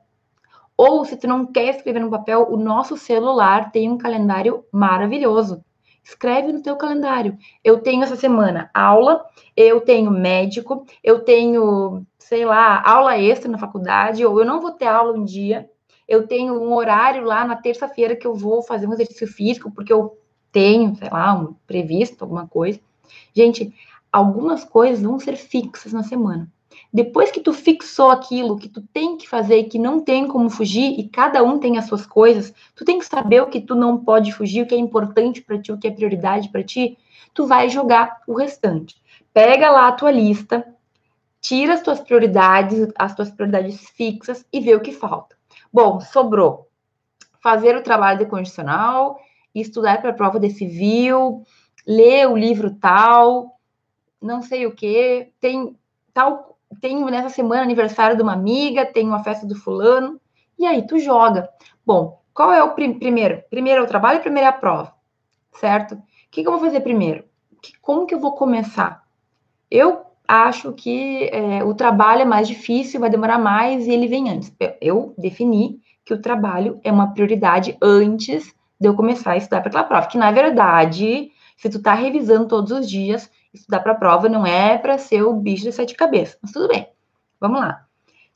Ou, 0.76 1.06
se 1.06 1.16
tu 1.16 1.28
não 1.28 1.46
quer 1.46 1.76
escrever 1.76 2.00
no 2.00 2.10
papel, 2.10 2.48
o 2.50 2.58
nosso 2.58 2.98
celular 2.98 3.72
tem 3.72 3.90
um 3.90 3.98
calendário 3.98 4.66
maravilhoso 4.72 5.64
Escreve 6.04 6.52
no 6.52 6.62
teu 6.62 6.76
calendário. 6.76 7.38
Eu 7.64 7.80
tenho 7.80 8.04
essa 8.04 8.18
semana 8.18 8.70
aula, 8.74 9.26
eu 9.56 9.80
tenho 9.80 10.12
médico, 10.12 10.86
eu 11.02 11.24
tenho, 11.24 12.06
sei 12.20 12.44
lá, 12.44 12.82
aula 12.86 13.18
extra 13.18 13.50
na 13.50 13.58
faculdade, 13.58 14.26
ou 14.26 14.38
eu 14.38 14.46
não 14.46 14.60
vou 14.60 14.72
ter 14.72 14.86
aula 14.86 15.18
um 15.18 15.24
dia. 15.24 15.70
Eu 16.08 16.28
tenho 16.28 16.62
um 16.62 16.74
horário 16.74 17.24
lá 17.24 17.46
na 17.46 17.56
terça-feira 17.56 18.16
que 18.16 18.28
eu 18.28 18.36
vou 18.36 18.62
fazer 18.62 18.88
um 18.88 18.94
exercício 18.94 19.28
físico, 19.28 19.72
porque 19.72 19.92
eu 19.92 20.18
tenho, 20.52 20.96
sei 20.96 21.10
lá, 21.10 21.34
um 21.34 21.56
previsto, 21.66 22.24
alguma 22.24 22.48
coisa. 22.48 22.80
Gente, 23.34 23.74
algumas 24.12 24.64
coisas 24.64 25.02
vão 25.02 25.20
ser 25.20 25.36
fixas 25.36 25.92
na 25.94 26.04
semana. 26.04 26.48
Depois 26.92 27.32
que 27.32 27.40
tu 27.40 27.54
fixou 27.54 28.12
aquilo 28.12 28.58
que 28.58 28.70
tu 28.70 28.82
tem 28.94 29.18
que 29.18 29.28
fazer 29.28 29.58
e 29.58 29.64
que 29.64 29.80
não 29.80 30.00
tem 30.00 30.28
como 30.28 30.50
fugir, 30.50 31.00
e 31.00 31.08
cada 31.08 31.44
um 31.44 31.58
tem 31.58 31.78
as 31.78 31.86
suas 31.86 32.06
coisas, 32.06 32.54
tu 32.76 32.86
tem 32.86 33.00
que 33.00 33.06
saber 33.06 33.42
o 33.42 33.48
que 33.48 33.60
tu 33.60 33.74
não 33.74 33.98
pode 33.98 34.32
fugir, 34.32 34.64
o 34.64 34.68
que 34.68 34.76
é 34.76 34.78
importante 34.78 35.42
para 35.42 35.60
ti, 35.60 35.72
o 35.72 35.78
que 35.78 35.88
é 35.88 35.92
prioridade 35.92 36.50
para 36.50 36.64
ti, 36.64 36.98
tu 37.34 37.48
vai 37.48 37.70
jogar 37.70 38.22
o 38.28 38.36
restante. 38.36 38.96
Pega 39.34 39.72
lá 39.72 39.88
a 39.88 39.92
tua 39.92 40.12
lista, 40.12 40.66
tira 41.42 41.74
as 41.74 41.82
tuas 41.82 42.00
prioridades, 42.00 42.88
as 42.96 43.16
tuas 43.16 43.32
prioridades 43.32 43.90
fixas 43.90 44.46
e 44.54 44.60
vê 44.60 44.76
o 44.76 44.82
que 44.82 44.92
falta. 44.92 45.33
Bom, 45.74 46.00
sobrou 46.00 46.70
fazer 47.42 47.76
o 47.76 47.82
trabalho 47.82 48.20
de 48.20 48.28
condicional, 48.28 49.20
estudar 49.56 50.00
para 50.02 50.12
a 50.12 50.14
prova 50.14 50.40
de 50.40 50.52
civil, 50.52 51.44
ler 51.88 52.30
o 52.30 52.38
livro 52.38 52.76
tal, 52.76 53.60
não 54.22 54.44
sei 54.44 54.68
o 54.68 54.76
que, 54.76 55.34
tem 55.40 55.76
tal 56.14 56.60
tem 56.80 57.04
nessa 57.06 57.30
semana 57.30 57.64
aniversário 57.64 58.16
de 58.16 58.22
uma 58.22 58.34
amiga, 58.34 58.86
tem 58.86 59.08
uma 59.08 59.24
festa 59.24 59.48
do 59.48 59.56
fulano, 59.56 60.20
e 60.58 60.66
aí 60.66 60.86
tu 60.86 61.00
joga. 61.00 61.50
Bom, 61.86 62.22
qual 62.34 62.54
é 62.54 62.64
o 62.64 62.76
prim 62.76 62.98
primeiro? 62.98 63.44
Primeiro 63.50 63.82
é 63.82 63.84
o 63.84 63.88
trabalho 63.88 64.22
primeiro 64.22 64.46
é 64.46 64.50
a 64.50 64.54
prova, 64.54 64.94
certo? 65.54 65.96
O 65.96 66.04
que, 66.30 66.44
que 66.44 66.48
eu 66.48 66.52
vou 66.52 66.62
fazer 66.62 66.82
primeiro? 66.82 67.26
Que, 67.62 67.78
como 67.80 68.06
que 68.06 68.14
eu 68.14 68.20
vou 68.20 68.34
começar? 68.34 69.04
Eu 69.70 70.06
acho 70.28 70.72
que 70.74 71.30
é, 71.32 71.64
o 71.64 71.74
trabalho 71.74 72.22
é 72.22 72.26
mais 72.26 72.48
difícil, 72.48 73.00
vai 73.00 73.10
demorar 73.10 73.38
mais 73.38 73.88
e 73.88 73.92
ele 73.92 74.08
vem 74.08 74.30
antes. 74.30 74.54
Eu, 74.82 75.14
defini 75.18 75.80
que 76.06 76.14
o 76.14 76.22
trabalho 76.22 76.80
é 76.84 76.92
uma 76.92 77.14
prioridade 77.14 77.78
antes 77.82 78.54
de 78.80 78.88
eu 78.88 78.96
começar 78.96 79.32
a 79.32 79.38
estudar 79.38 79.62
para 79.62 79.70
aquela 79.70 79.84
prova. 79.84 80.08
Que 80.08 80.18
na 80.18 80.32
verdade, 80.32 81.32
se 81.58 81.70
tu 81.70 81.82
tá 81.82 81.94
revisando 81.94 82.48
todos 82.48 82.72
os 82.72 82.90
dias, 82.90 83.30
estudar 83.54 83.80
para 83.80 83.94
a 83.94 83.96
prova 83.96 84.28
não 84.28 84.46
é 84.46 84.78
para 84.78 84.98
ser 84.98 85.24
o 85.24 85.34
bicho 85.34 85.64
de 85.64 85.72
sete 85.72 85.96
cabeças. 85.96 86.38
Mas 86.42 86.52
tudo 86.52 86.68
bem. 86.68 86.88
Vamos 87.40 87.60
lá. 87.60 87.86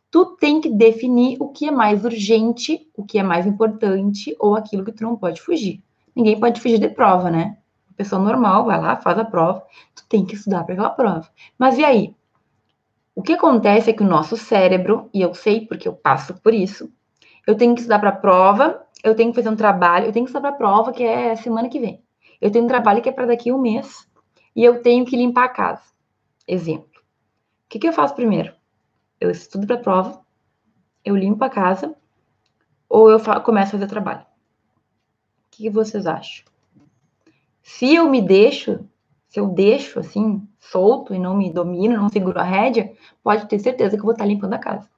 Tu 0.09 0.25
tem 0.39 0.61
que 0.61 0.69
definir 0.69 1.37
o 1.39 1.49
que 1.49 1.67
é 1.67 1.71
mais 1.71 2.05
urgente, 2.05 2.87
o 2.95 3.03
que 3.03 3.19
é 3.19 3.23
mais 3.23 3.45
importante 3.45 4.35
ou 4.39 4.55
aquilo 4.55 4.85
que 4.85 4.91
tu 4.91 5.03
não 5.03 5.17
pode 5.17 5.41
fugir. 5.41 5.81
Ninguém 6.15 6.39
pode 6.39 6.61
fugir 6.61 6.79
de 6.79 6.89
prova, 6.89 7.29
né? 7.29 7.57
Pessoa 7.97 8.21
normal 8.21 8.65
vai 8.65 8.79
lá, 8.79 8.95
faz 8.95 9.17
a 9.17 9.25
prova, 9.25 9.65
tu 9.95 10.05
tem 10.07 10.23
que 10.23 10.35
estudar 10.35 10.63
para 10.63 10.73
aquela 10.73 10.91
prova. 10.91 11.27
Mas 11.57 11.77
e 11.77 11.83
aí? 11.83 12.15
O 13.15 13.23
que 13.23 13.33
acontece 13.33 13.89
é 13.89 13.93
que 13.93 14.03
o 14.03 14.07
nosso 14.07 14.37
cérebro, 14.37 15.09
e 15.11 15.21
eu 15.21 15.33
sei 15.33 15.65
porque 15.65 15.87
eu 15.87 15.93
passo 15.93 16.35
por 16.35 16.53
isso, 16.53 16.89
eu 17.47 17.57
tenho 17.57 17.73
que 17.73 17.81
estudar 17.81 17.97
para 17.97 18.09
a 18.09 18.15
prova, 18.15 18.85
eu 19.03 19.15
tenho 19.15 19.31
que 19.31 19.35
fazer 19.37 19.49
um 19.49 19.55
trabalho, 19.55 20.05
eu 20.05 20.11
tenho 20.11 20.25
que 20.25 20.29
estudar 20.29 20.47
para 20.47 20.55
a 20.55 20.57
prova 20.57 20.93
que 20.93 21.03
é 21.03 21.35
semana 21.35 21.67
que 21.67 21.79
vem. 21.79 22.03
Eu 22.39 22.51
tenho 22.51 22.65
um 22.65 22.67
trabalho 22.67 23.01
que 23.01 23.09
é 23.09 23.11
para 23.11 23.25
daqui 23.25 23.49
a 23.49 23.55
um 23.55 23.59
mês 23.59 24.07
e 24.55 24.63
eu 24.63 24.83
tenho 24.83 25.03
que 25.03 25.17
limpar 25.17 25.45
a 25.45 25.49
casa. 25.49 25.81
Exemplo. 26.47 27.01
O 27.65 27.69
que, 27.69 27.79
que 27.79 27.87
eu 27.87 27.93
faço 27.93 28.13
primeiro? 28.13 28.53
Eu 29.19 29.31
estudo 29.31 29.65
para 29.65 29.77
a 29.77 29.79
prova, 29.79 30.21
eu 31.03 31.15
limpo 31.15 31.43
a 31.43 31.49
casa, 31.49 31.95
ou 32.87 33.09
eu 33.09 33.19
começo 33.41 33.69
a 33.69 33.79
fazer 33.79 33.87
trabalho? 33.87 34.21
O 34.21 34.25
que, 35.49 35.63
que 35.63 35.69
vocês 35.71 36.05
acham? 36.05 36.45
Se 37.67 37.93
eu 37.93 38.09
me 38.09 38.21
deixo, 38.21 38.79
se 39.27 39.41
eu 39.41 39.47
deixo 39.47 39.99
assim, 39.99 40.47
solto 40.57 41.13
e 41.13 41.19
não 41.19 41.35
me 41.35 41.51
domino, 41.51 41.97
não 41.97 42.07
seguro 42.07 42.39
a 42.39 42.43
rédea, 42.43 42.93
pode 43.21 43.45
ter 43.47 43.59
certeza 43.59 43.97
que 43.97 43.99
eu 43.99 44.05
vou 44.05 44.13
estar 44.13 44.25
limpando 44.25 44.53
a 44.53 44.57
casa. 44.57 44.89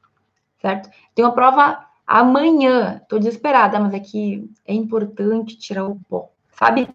Certo? 0.61 0.87
Tem 1.15 1.25
uma 1.25 1.33
prova 1.33 1.83
amanhã, 2.05 3.01
tô 3.09 3.17
desesperada, 3.17 3.79
mas 3.79 3.95
é 3.95 3.99
que 3.99 4.47
é 4.67 4.73
importante 4.73 5.57
tirar 5.57 5.87
o 5.87 5.99
pó, 6.07 6.29
sabe? 6.51 6.87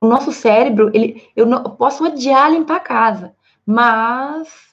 o 0.00 0.08
nosso 0.08 0.32
cérebro, 0.32 0.90
ele, 0.94 1.22
eu, 1.36 1.44
não, 1.44 1.62
eu 1.64 1.70
posso 1.72 2.02
odiar 2.02 2.50
limpar 2.50 2.76
a 2.76 2.80
casa, 2.80 3.34
mas 3.66 4.69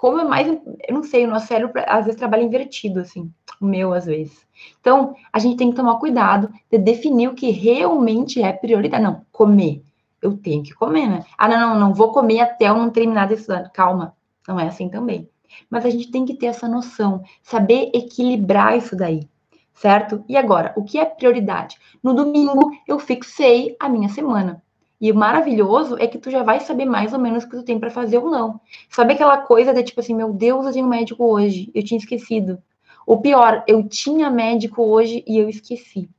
como 0.00 0.18
é 0.18 0.24
mais, 0.24 0.48
eu 0.48 0.94
não 0.94 1.02
sei, 1.02 1.26
o 1.26 1.28
nosso 1.28 1.46
cérebro 1.46 1.82
às 1.86 2.06
vezes 2.06 2.18
trabalha 2.18 2.42
invertido, 2.42 3.00
assim, 3.00 3.30
o 3.60 3.66
meu 3.66 3.92
às 3.92 4.06
vezes. 4.06 4.46
Então, 4.80 5.14
a 5.30 5.38
gente 5.38 5.58
tem 5.58 5.68
que 5.68 5.76
tomar 5.76 5.98
cuidado 5.98 6.50
de 6.70 6.78
definir 6.78 7.28
o 7.28 7.34
que 7.34 7.50
realmente 7.50 8.40
é 8.40 8.50
prioridade. 8.50 9.04
Não, 9.04 9.20
comer. 9.30 9.82
Eu 10.22 10.38
tenho 10.38 10.62
que 10.62 10.72
comer, 10.72 11.06
né? 11.06 11.24
Ah, 11.36 11.46
não, 11.46 11.60
não, 11.60 11.78
não 11.78 11.92
vou 11.92 12.12
comer 12.12 12.40
até 12.40 12.70
eu 12.70 12.78
não 12.78 12.88
terminar 12.88 13.28
de 13.28 13.34
estudar. 13.34 13.68
Calma, 13.74 14.16
não 14.48 14.58
é 14.58 14.68
assim 14.68 14.88
também. 14.88 15.28
Mas 15.68 15.84
a 15.84 15.90
gente 15.90 16.10
tem 16.10 16.24
que 16.24 16.34
ter 16.34 16.46
essa 16.46 16.66
noção, 16.66 17.22
saber 17.42 17.90
equilibrar 17.92 18.78
isso 18.78 18.96
daí 18.96 19.28
certo? 19.74 20.22
E 20.28 20.36
agora, 20.36 20.74
o 20.76 20.84
que 20.84 20.98
é 20.98 21.06
prioridade? 21.06 21.78
No 22.02 22.12
domingo 22.12 22.70
eu 22.86 22.98
fixei 22.98 23.76
a 23.80 23.88
minha 23.88 24.10
semana. 24.10 24.62
E 25.00 25.10
o 25.10 25.14
maravilhoso 25.14 25.96
é 25.98 26.06
que 26.06 26.18
tu 26.18 26.30
já 26.30 26.42
vai 26.42 26.60
saber 26.60 26.84
mais 26.84 27.12
ou 27.14 27.18
menos 27.18 27.44
o 27.44 27.48
que 27.48 27.56
tu 27.56 27.62
tem 27.62 27.78
para 27.78 27.90
fazer 27.90 28.18
ou 28.18 28.30
não. 28.30 28.60
Sabe 28.90 29.14
aquela 29.14 29.38
coisa 29.38 29.72
de 29.72 29.82
tipo 29.82 30.00
assim, 30.00 30.14
meu 30.14 30.32
Deus, 30.32 30.66
eu 30.66 30.72
tenho 30.72 30.86
médico 30.86 31.24
hoje, 31.24 31.70
eu 31.74 31.82
tinha 31.82 31.98
esquecido. 31.98 32.62
O 33.06 33.16
pior, 33.16 33.64
eu 33.66 33.88
tinha 33.88 34.30
médico 34.30 34.82
hoje 34.82 35.24
e 35.26 35.38
eu 35.38 35.48
esqueci. 35.48 36.10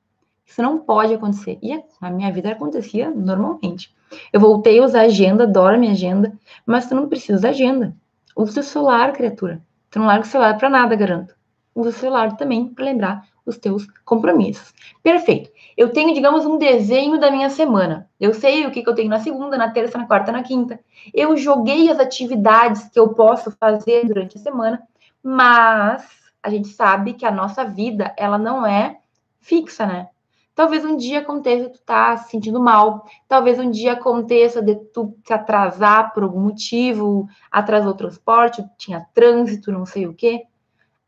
Isso 0.46 0.62
não 0.62 0.80
pode 0.80 1.14
acontecer. 1.14 1.60
E 1.62 1.80
na 2.02 2.10
minha 2.10 2.32
vida 2.32 2.52
acontecia 2.52 3.10
normalmente. 3.12 3.94
Eu 4.34 4.40
voltei 4.40 4.80
a 4.80 4.84
usar 4.84 5.02
agenda, 5.02 5.44
adoro 5.44 5.80
minha 5.80 5.94
agenda, 5.94 6.34
mas 6.66 6.90
tu 6.90 6.96
não 6.96 7.08
precisa 7.08 7.40
da 7.40 7.50
agenda. 7.50 7.96
Usa 8.36 8.60
o 8.60 8.64
celular, 8.64 9.14
criatura. 9.14 9.62
Tu 9.90 10.00
não 10.00 10.08
larga 10.08 10.26
o 10.26 10.28
celular 10.28 10.58
para 10.58 10.70
nada, 10.70 10.96
garanto. 10.96 11.36
Usa 11.76 11.90
o 11.90 11.94
celular 11.94 12.36
também 12.36 12.68
para 12.68 12.86
lembrar 12.86 13.31
os 13.46 13.58
teus 13.58 13.88
compromissos. 14.06 14.74
Perfeito. 15.02 15.50
Eu 15.76 15.92
tenho, 15.92 16.14
digamos, 16.14 16.46
um 16.46 16.58
desenho 16.58 17.20
da 17.20 17.32
minha 17.32 17.50
semana. 17.50 18.10
Eu 18.20 18.34
sei 18.34 18.66
o 18.66 18.72
que, 18.72 18.84
que 18.84 18.90
eu 18.90 18.96
tenho 18.96 19.10
na 19.10 19.20
segunda, 19.20 19.58
na 19.58 19.72
terça, 19.72 19.98
na 19.98 20.06
quarta, 20.06 20.32
na 20.32 20.44
quinta. 20.44 20.80
Eu 21.14 21.36
joguei 21.36 21.90
as 21.90 22.00
atividades 22.00 22.88
que 22.90 23.00
eu 23.00 23.10
posso 23.10 23.52
fazer 23.52 24.06
durante 24.06 24.38
a 24.38 24.42
semana, 24.42 24.82
mas 25.24 26.08
a 26.44 26.50
gente 26.50 26.70
sabe 26.70 27.14
que 27.14 27.26
a 27.26 27.32
nossa 27.32 27.64
vida, 27.64 28.14
ela 28.18 28.38
não 28.38 28.66
é 28.66 29.00
fixa, 29.40 29.86
né? 29.86 30.10
Talvez 30.54 30.84
um 30.84 30.98
dia 30.98 31.20
aconteça 31.20 31.70
tu 31.70 31.82
tá 31.82 32.18
se 32.18 32.30
sentindo 32.30 32.60
mal, 32.60 33.08
talvez 33.28 33.58
um 33.58 33.72
dia 33.72 33.94
aconteça 33.94 34.62
de 34.62 34.76
tu 34.76 35.16
se 35.26 35.34
atrasar 35.34 36.14
por 36.14 36.24
algum 36.24 36.42
motivo, 36.42 37.28
atrasou 37.50 37.92
o 37.92 37.98
transporte, 37.98 38.64
tinha 38.78 39.08
trânsito, 39.14 39.72
não 39.72 39.86
sei 39.86 40.06
o 40.06 40.14
quê 40.14 40.46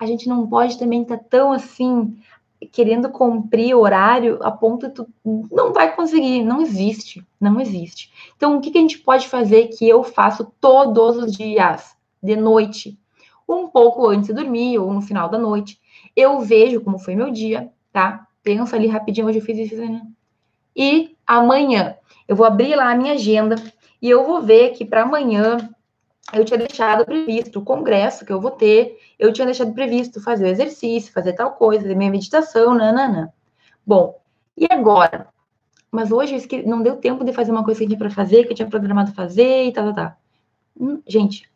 a 0.04 0.08
gente 0.08 0.28
não 0.28 0.48
pode 0.48 0.78
também 0.78 1.02
estar 1.02 1.18
tá 1.18 1.26
tão 1.30 1.52
assim 1.52 2.16
querendo 2.72 3.10
cumprir 3.10 3.76
horário 3.76 4.40
a 4.42 4.52
ponto 4.52 4.88
de 4.88 4.94
tu 4.94 5.08
não 5.52 5.74
vai 5.74 5.96
conseguir, 5.96 6.44
não 6.44 6.62
existe, 6.62 7.26
não 7.40 7.60
existe. 7.60 8.12
Então, 8.38 8.58
o 8.58 8.62
que, 8.62 8.72
que 8.72 8.78
a 8.78 8.82
gente 8.82 9.00
pode 9.00 9.28
fazer 9.28 9.68
que 9.68 9.88
eu 9.88 10.04
faço 10.04 10.52
todos 10.62 11.18
os 11.18 11.36
dias, 11.36 11.96
de 12.22 12.36
noite, 12.36 12.98
um 13.48 13.68
pouco 13.68 14.08
antes 14.08 14.28
de 14.28 14.34
dormir 14.34 14.80
ou 14.80 14.94
no 14.94 15.02
final 15.02 15.28
da 15.28 15.38
noite, 15.38 15.80
eu 16.16 16.40
vejo 16.40 16.82
como 16.82 17.00
foi 17.00 17.16
meu 17.16 17.32
dia, 17.32 17.70
tá? 17.92 18.28
Pensa 18.42 18.76
ali 18.76 18.88
rapidinho, 18.88 19.28
hoje 19.28 19.40
eu 19.40 19.44
fiz 19.44 19.72
isso, 19.72 19.76
né? 19.76 20.02
E 20.76 21.16
amanhã 21.28 21.96
eu 22.28 22.36
vou 22.36 22.46
abrir 22.46 22.76
lá 22.76 22.92
a 22.92 22.96
minha 22.96 23.14
agenda 23.14 23.56
e 24.02 24.10
eu 24.10 24.26
vou 24.26 24.42
ver 24.42 24.72
que 24.72 24.86
para 24.86 25.04
amanhã 25.04 25.70
eu 26.32 26.46
tinha 26.46 26.58
deixado 26.58 27.06
previsto 27.06 27.60
o 27.60 27.64
congresso 27.66 28.26
que 28.26 28.32
eu 28.32 28.40
vou 28.40 28.52
ter, 28.52 28.98
eu 29.20 29.34
tinha 29.34 29.46
deixado 29.46 29.74
previsto 29.74 30.22
fazer 30.22 30.46
o 30.46 30.48
exercício, 30.48 31.12
fazer 31.12 31.34
tal 31.34 31.52
coisa, 31.52 31.82
fazer 31.82 31.96
minha 31.96 32.12
meditação, 32.12 32.74
nanana. 32.74 33.34
Bom, 33.86 34.20
e 34.56 34.68
agora? 34.70 35.28
Mas 35.92 36.12
hoje 36.12 36.38
não 36.66 36.82
deu 36.82 36.96
tempo 36.96 37.24
de 37.24 37.34
fazer 37.34 37.52
uma 37.52 37.64
coisa 37.64 37.80
que 37.80 37.84
eu 37.84 37.88
tinha 37.90 38.00
para 38.00 38.10
fazer, 38.10 38.46
que 38.46 38.52
eu 38.52 38.56
tinha 38.56 38.70
programado 38.70 39.12
fazer 39.14 39.66
e 39.66 39.74
tal, 39.74 39.86
tal, 39.86 39.94
tal. 39.94 40.18
Hum, 40.80 41.02
gente, 41.06 41.48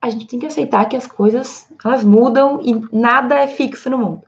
a 0.00 0.10
gente 0.10 0.26
tem 0.26 0.38
que 0.38 0.46
aceitar 0.46 0.84
que 0.88 0.96
as 0.96 1.06
coisas, 1.06 1.66
elas 1.84 2.04
mudam 2.04 2.60
e 2.62 2.74
nada 2.92 3.38
é 3.38 3.48
fixo 3.48 3.88
no 3.88 3.98
mundo. 3.98 4.22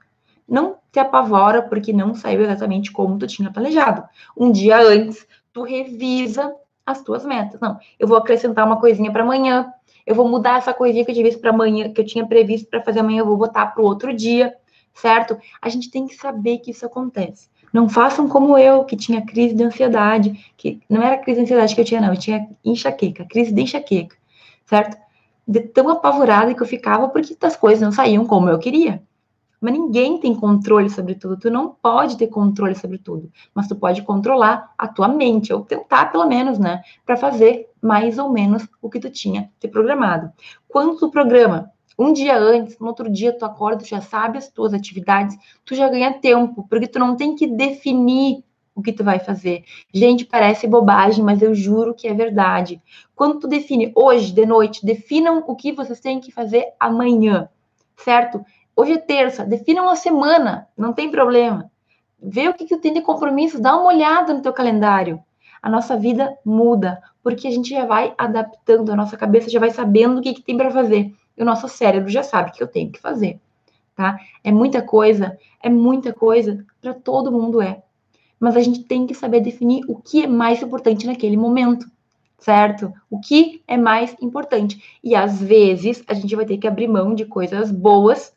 Não 0.49 0.77
te 0.91 0.99
apavora 0.99 1.63
porque 1.63 1.93
não 1.93 2.15
saiu 2.15 2.43
exatamente 2.43 2.91
como 2.91 3.19
tu 3.19 3.27
tinha 3.27 3.53
planejado. 3.53 4.05
Um 4.37 4.51
dia 4.51 4.79
antes, 4.79 5.27
tu 5.53 5.63
revisa 5.63 6.55
as 6.87 7.03
tuas 7.03 7.25
metas. 7.25 7.61
Não, 7.61 7.79
eu 7.99 8.07
vou 8.07 8.17
acrescentar 8.17 8.67
uma 8.67 8.79
coisinha 8.79 9.11
para 9.11 9.23
amanhã, 9.23 9.73
eu 10.07 10.15
vou 10.15 10.29
mudar 10.29 10.59
essa 10.59 10.75
coisinha 10.75 11.05
que 11.05 11.13
eu 11.13 11.23
visto 11.23 11.41
para 11.41 11.51
amanhã, 11.51 11.91
que 11.93 12.01
eu 12.01 12.05
tinha 12.05 12.27
previsto 12.27 12.69
para 12.69 12.83
fazer 12.83 13.01
amanhã, 13.01 13.21
eu 13.21 13.27
vou 13.27 13.37
botar 13.37 13.67
para 13.67 13.83
o 13.83 13.87
outro 13.87 14.13
dia, 14.13 14.55
certo? 14.93 15.37
A 15.61 15.69
gente 15.69 15.91
tem 15.91 16.07
que 16.07 16.15
saber 16.15 16.59
que 16.59 16.71
isso 16.71 16.85
acontece. 16.85 17.49
Não 17.73 17.89
façam 17.89 18.29
como 18.29 18.57
eu, 18.57 18.85
que 18.85 18.97
tinha 18.97 19.23
crise 19.23 19.55
de 19.55 19.65
ansiedade, 19.65 20.53
que 20.57 20.81
não 20.89 21.03
era 21.03 21.19
crise 21.19 21.39
de 21.39 21.45
ansiedade 21.45 21.75
que 21.75 21.81
eu 21.81 21.85
tinha, 21.85 22.01
não, 22.01 22.11
eu 22.11 22.19
tinha 22.19 22.49
enxaqueca, 22.65 23.25
crise 23.25 23.53
de 23.53 23.63
enxaqueca, 23.63 24.17
certo? 24.67 24.97
De 25.47 25.61
tão 25.61 25.89
apavorada 25.89 26.55
que 26.55 26.63
eu 26.63 26.67
ficava 26.67 27.09
porque 27.09 27.37
as 27.41 27.57
coisas 27.57 27.81
não 27.81 27.91
saíam 27.91 28.27
como 28.27 28.49
eu 28.49 28.59
queria. 28.59 29.03
Mas 29.65 29.73
ninguém 29.73 30.19
tem 30.19 30.35
controle 30.35 30.91
sobre 30.91 31.15
tudo. 31.15 31.39
Tu 31.39 31.49
não 31.49 31.71
pode 31.71 32.19
ter 32.19 32.27
controle 32.27 32.75
sobre 32.75 32.99
tudo, 32.99 33.33
mas 33.55 33.67
tu 33.67 33.75
pode 33.75 34.03
controlar 34.03 34.75
a 34.77 34.87
tua 34.87 35.09
mente, 35.09 35.55
ou 35.55 35.63
tentar 35.63 36.13
pelo 36.13 36.27
menos, 36.27 36.59
né, 36.59 36.83
para 37.07 37.17
fazer 37.17 37.71
mais 37.81 38.19
ou 38.19 38.29
menos 38.29 38.69
o 38.83 38.91
que 38.91 39.01
tu 39.01 39.09
tinha 39.09 39.51
te 39.59 39.67
programado. 39.67 40.31
Quando 40.69 40.99
tu 40.99 41.11
programa 41.11 41.71
um 41.99 42.13
dia 42.13 42.37
antes, 42.37 42.79
no 42.79 42.89
outro 42.89 43.11
dia 43.11 43.33
tu 43.33 43.47
acorda, 43.47 43.79
tu 43.79 43.87
já 43.87 44.03
sabe 44.03 44.37
as 44.37 44.51
tuas 44.51 44.75
atividades, 44.75 45.35
tu 45.65 45.75
já 45.75 45.89
ganha 45.89 46.13
tempo, 46.13 46.67
porque 46.69 46.87
tu 46.87 46.99
não 46.99 47.17
tem 47.17 47.35
que 47.35 47.47
definir 47.47 48.45
o 48.75 48.83
que 48.83 48.93
tu 48.93 49.03
vai 49.03 49.19
fazer. 49.19 49.65
Gente, 49.95 50.27
parece 50.27 50.67
bobagem, 50.67 51.25
mas 51.25 51.41
eu 51.41 51.55
juro 51.55 51.95
que 51.95 52.07
é 52.07 52.13
verdade. 52.13 52.83
Quando 53.17 53.39
tu 53.39 53.49
define 53.49 53.91
hoje, 53.95 54.31
de 54.31 54.45
noite, 54.45 54.85
definam 54.85 55.43
o 55.47 55.57
que 55.57 55.73
vocês 55.73 56.01
têm 56.01 56.21
que 56.21 56.31
fazer 56.31 56.67
amanhã, 56.79 57.49
certo? 57.97 58.45
Hoje 58.77 58.93
é 58.93 58.99
terça, 58.99 59.45
definam 59.45 59.89
a 59.89 59.97
semana, 59.97 60.69
não 60.77 60.93
tem 60.93 61.11
problema. 61.11 61.71
Vê 62.21 62.49
o 62.49 62.55
que, 62.55 62.65
que 62.65 62.77
tem 62.77 62.93
de 62.93 63.03
compromisso, 63.03 63.61
dá 63.61 63.77
uma 63.77 63.87
olhada 63.87 64.33
no 64.33 64.43
teu 64.43 64.53
calendário. 64.53 65.23
A 65.63 65.71
nossa 65.71 65.97
vida 65.97 66.37
muda, 66.45 67.03
porque 67.23 67.47
a 67.47 67.51
gente 67.51 67.71
já 67.71 67.87
vai 67.87 68.15
adaptando, 68.19 68.91
a 68.91 68.97
nossa 68.97 69.17
cabeça 69.17 69.49
já 69.49 69.61
vai 69.61 69.71
sabendo 69.71 70.19
o 70.19 70.23
que, 70.23 70.35
que 70.35 70.43
tem 70.43 70.57
para 70.57 70.71
fazer. 70.71 71.15
E 71.37 71.43
o 71.43 71.45
nosso 71.45 71.69
cérebro 71.69 72.09
já 72.09 72.23
sabe 72.23 72.53
que 72.53 72.63
eu 72.63 72.67
tenho 72.67 72.91
que 72.91 73.01
fazer, 73.01 73.41
tá? 73.95 74.19
É 74.43 74.53
muita 74.53 74.83
coisa, 74.83 75.39
é 75.63 75.69
muita 75.69 76.13
coisa, 76.13 76.65
para 76.81 76.95
todo 76.95 77.33
mundo 77.33 77.63
é 77.63 77.83
mas 78.45 78.59
a 78.59 78.61
gente 78.61 78.83
tem 78.85 79.07
que 79.07 79.15
saber 79.15 79.41
definir 79.41 79.83
o 79.89 79.97
que 79.97 80.25
é 80.25 80.27
mais 80.27 80.63
importante 80.63 81.07
naquele 81.07 81.35
momento, 81.35 81.87
certo? 82.39 82.93
O 83.11 83.19
que 83.19 83.63
é 83.67 83.75
mais 83.75 84.15
importante. 84.21 84.99
E 85.03 85.15
às 85.15 85.41
vezes 85.41 86.05
a 86.07 86.13
gente 86.13 86.37
vai 86.37 86.45
ter 86.45 86.59
que 86.59 86.67
abrir 86.67 86.87
mão 86.87 87.15
de 87.15 87.25
coisas 87.25 87.71
boas, 87.71 88.34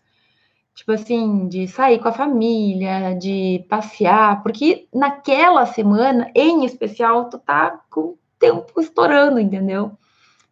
tipo 0.77 0.91
assim, 0.91 1.47
de 1.47 1.67
sair 1.67 1.99
com 1.99 2.07
a 2.07 2.13
família, 2.13 3.15
de 3.15 3.65
passear, 3.67 4.43
porque 4.43 4.87
naquela 4.93 5.65
semana, 5.65 6.29
em 6.35 6.63
especial, 6.65 7.31
tu 7.31 7.39
tá 7.39 7.81
com 7.89 8.01
o 8.01 8.19
tempo 8.37 8.79
estourando, 8.79 9.39
entendeu? 9.39 9.91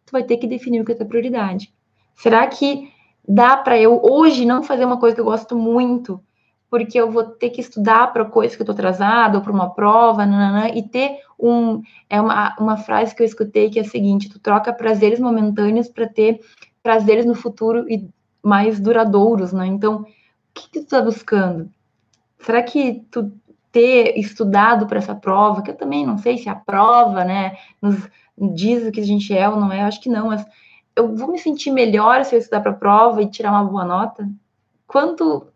Tu 0.04 0.10
vai 0.10 0.24
ter 0.24 0.36
que 0.36 0.48
definir 0.48 0.80
o 0.80 0.84
que 0.84 0.90
é 0.90 0.94
tua 0.96 1.06
prioridade. 1.06 1.72
Será 2.16 2.44
que 2.48 2.92
dá 3.26 3.56
para 3.56 3.78
eu 3.78 4.00
hoje 4.02 4.44
não 4.44 4.64
fazer 4.64 4.84
uma 4.84 4.98
coisa 4.98 5.14
que 5.14 5.20
eu 5.20 5.24
gosto 5.24 5.56
muito 5.56 6.20
porque 6.68 7.00
eu 7.00 7.08
vou 7.08 7.22
ter 7.22 7.50
que 7.50 7.60
estudar 7.60 8.12
para 8.12 8.24
coisa 8.24 8.56
que 8.56 8.62
eu 8.62 8.64
estou 8.64 8.74
atrasado, 8.74 9.36
ou 9.36 9.40
para 9.40 9.52
uma 9.52 9.70
prova, 9.70 10.26
nananã, 10.26 10.70
e 10.74 10.82
ter 10.82 11.20
um. 11.38 11.80
É 12.10 12.20
uma, 12.20 12.56
uma 12.58 12.76
frase 12.76 13.14
que 13.14 13.22
eu 13.22 13.26
escutei 13.26 13.70
que 13.70 13.78
é 13.78 13.82
a 13.82 13.88
seguinte: 13.88 14.28
tu 14.28 14.40
troca 14.40 14.72
prazeres 14.72 15.20
momentâneos 15.20 15.88
para 15.88 16.08
ter 16.08 16.40
prazeres 16.82 17.24
no 17.24 17.36
futuro 17.36 17.88
e 17.88 18.10
mais 18.42 18.80
duradouros, 18.80 19.52
né? 19.52 19.66
Então, 19.66 20.04
que, 20.56 20.70
tu 20.70 20.78
está 20.80 21.00
buscando? 21.00 21.70
Será 22.40 22.62
que 22.62 23.04
tu 23.10 23.32
ter 23.72 24.18
estudado 24.18 24.86
para 24.86 24.98
essa 24.98 25.14
prova, 25.14 25.62
que 25.62 25.70
eu 25.70 25.76
também 25.76 26.06
não 26.06 26.16
sei 26.16 26.38
se 26.38 26.48
a 26.48 26.54
prova, 26.54 27.24
né, 27.24 27.56
nos 27.80 28.08
diz 28.38 28.86
o 28.86 28.92
que 28.92 29.00
a 29.00 29.04
gente 29.04 29.36
é 29.36 29.48
ou 29.48 29.60
não 29.60 29.70
é, 29.70 29.82
eu 29.82 29.86
acho 29.86 30.00
que 30.00 30.08
não, 30.08 30.28
mas 30.28 30.44
eu 30.94 31.14
vou 31.14 31.30
me 31.30 31.38
sentir 31.38 31.70
melhor 31.70 32.24
se 32.24 32.34
eu 32.34 32.38
estudar 32.38 32.60
para 32.60 32.72
a 32.72 32.76
prova 32.76 33.22
e 33.22 33.30
tirar 33.30 33.50
uma 33.50 33.64
boa 33.64 33.84
nota? 33.84 34.28
Quanto 34.86 35.46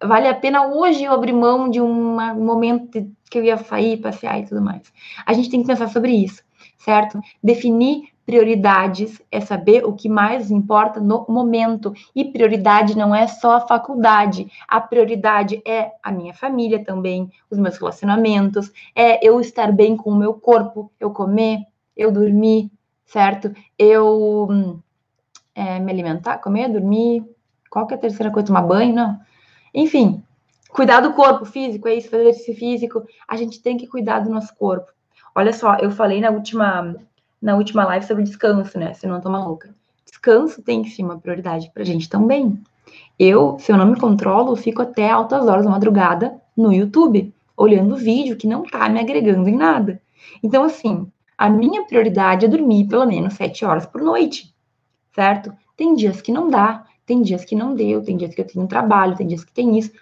vale 0.00 0.28
a 0.28 0.34
pena 0.34 0.66
hoje 0.66 1.04
eu 1.04 1.12
abrir 1.12 1.32
mão 1.32 1.68
de 1.68 1.80
um 1.80 2.16
momento 2.36 3.10
que 3.30 3.38
eu 3.38 3.44
ia 3.44 3.56
sair, 3.56 3.96
passear 3.96 4.38
e 4.38 4.46
tudo 4.46 4.62
mais. 4.62 4.92
A 5.24 5.32
gente 5.32 5.50
tem 5.50 5.60
que 5.60 5.66
pensar 5.66 5.88
sobre 5.88 6.12
isso, 6.12 6.42
certo? 6.78 7.20
Definir 7.42 8.04
prioridades 8.26 9.22
é 9.30 9.40
saber 9.40 9.84
o 9.84 9.94
que 9.94 10.08
mais 10.08 10.50
importa 10.50 11.00
no 11.00 11.24
momento. 11.28 11.94
E 12.14 12.24
prioridade 12.24 12.96
não 12.96 13.14
é 13.14 13.26
só 13.26 13.52
a 13.52 13.60
faculdade. 13.60 14.50
A 14.68 14.80
prioridade 14.80 15.62
é 15.64 15.92
a 16.02 16.12
minha 16.12 16.34
família 16.34 16.84
também, 16.84 17.30
os 17.48 17.58
meus 17.58 17.78
relacionamentos, 17.78 18.70
é 18.94 19.24
eu 19.26 19.40
estar 19.40 19.72
bem 19.72 19.96
com 19.96 20.10
o 20.10 20.16
meu 20.16 20.34
corpo, 20.34 20.90
eu 21.00 21.10
comer, 21.10 21.60
eu 21.96 22.10
dormir, 22.10 22.70
certo? 23.06 23.54
Eu 23.78 24.82
é, 25.54 25.78
me 25.78 25.92
alimentar, 25.92 26.38
comer, 26.38 26.68
dormir. 26.68 27.24
Qual 27.70 27.86
que 27.86 27.94
é 27.94 27.96
a 27.96 28.00
terceira 28.00 28.32
coisa? 28.32 28.48
Tomar 28.48 28.62
banho? 28.62 28.94
Não 28.94 29.26
enfim, 29.76 30.22
cuidar 30.70 31.00
do 31.00 31.12
corpo 31.12 31.44
físico, 31.44 31.86
é 31.86 31.94
isso, 31.94 32.08
fazer 32.08 32.22
exercício 32.22 32.56
físico. 32.56 33.04
A 33.28 33.36
gente 33.36 33.60
tem 33.60 33.76
que 33.76 33.86
cuidar 33.86 34.20
do 34.20 34.30
nosso 34.30 34.56
corpo. 34.56 34.90
Olha 35.34 35.52
só, 35.52 35.76
eu 35.76 35.90
falei 35.90 36.18
na 36.18 36.30
última, 36.30 36.96
na 37.40 37.56
última 37.56 37.84
live 37.84 38.06
sobre 38.06 38.24
descanso, 38.24 38.78
né? 38.78 38.94
Se 38.94 39.06
não 39.06 39.20
tô 39.20 39.30
maluca. 39.30 39.74
Descanso 40.04 40.62
tem 40.62 40.82
que 40.82 40.90
ser 40.90 41.02
uma 41.02 41.18
prioridade 41.18 41.70
pra 41.72 41.84
gente 41.84 42.08
também. 42.08 42.58
Eu, 43.18 43.58
se 43.58 43.72
eu 43.72 43.76
não 43.76 43.86
me 43.86 43.98
controlo, 43.98 44.56
fico 44.56 44.82
até 44.82 45.10
altas 45.10 45.46
horas 45.46 45.64
da 45.64 45.70
madrugada 45.70 46.40
no 46.56 46.72
YouTube, 46.72 47.32
olhando 47.56 47.96
vídeo 47.96 48.36
que 48.36 48.46
não 48.46 48.62
tá 48.62 48.88
me 48.88 49.00
agregando 49.00 49.48
em 49.48 49.56
nada. 49.56 50.00
Então, 50.42 50.64
assim, 50.64 51.10
a 51.36 51.48
minha 51.48 51.84
prioridade 51.84 52.44
é 52.44 52.48
dormir 52.48 52.86
pelo 52.86 53.06
menos 53.06 53.34
sete 53.34 53.64
horas 53.64 53.86
por 53.86 54.00
noite, 54.00 54.54
certo? 55.14 55.52
Tem 55.76 55.94
dias 55.94 56.20
que 56.20 56.32
não 56.32 56.48
dá, 56.48 56.84
tem 57.04 57.22
dias 57.22 57.44
que 57.44 57.54
não 57.54 57.74
deu, 57.74 58.02
tem 58.02 58.16
dias 58.16 58.34
que 58.34 58.40
eu 58.40 58.46
tenho 58.46 58.66
trabalho, 58.66 59.16
tem 59.16 59.26
dias 59.26 59.44
que 59.44 59.52
tem 59.52 59.78
isso. 59.78 59.92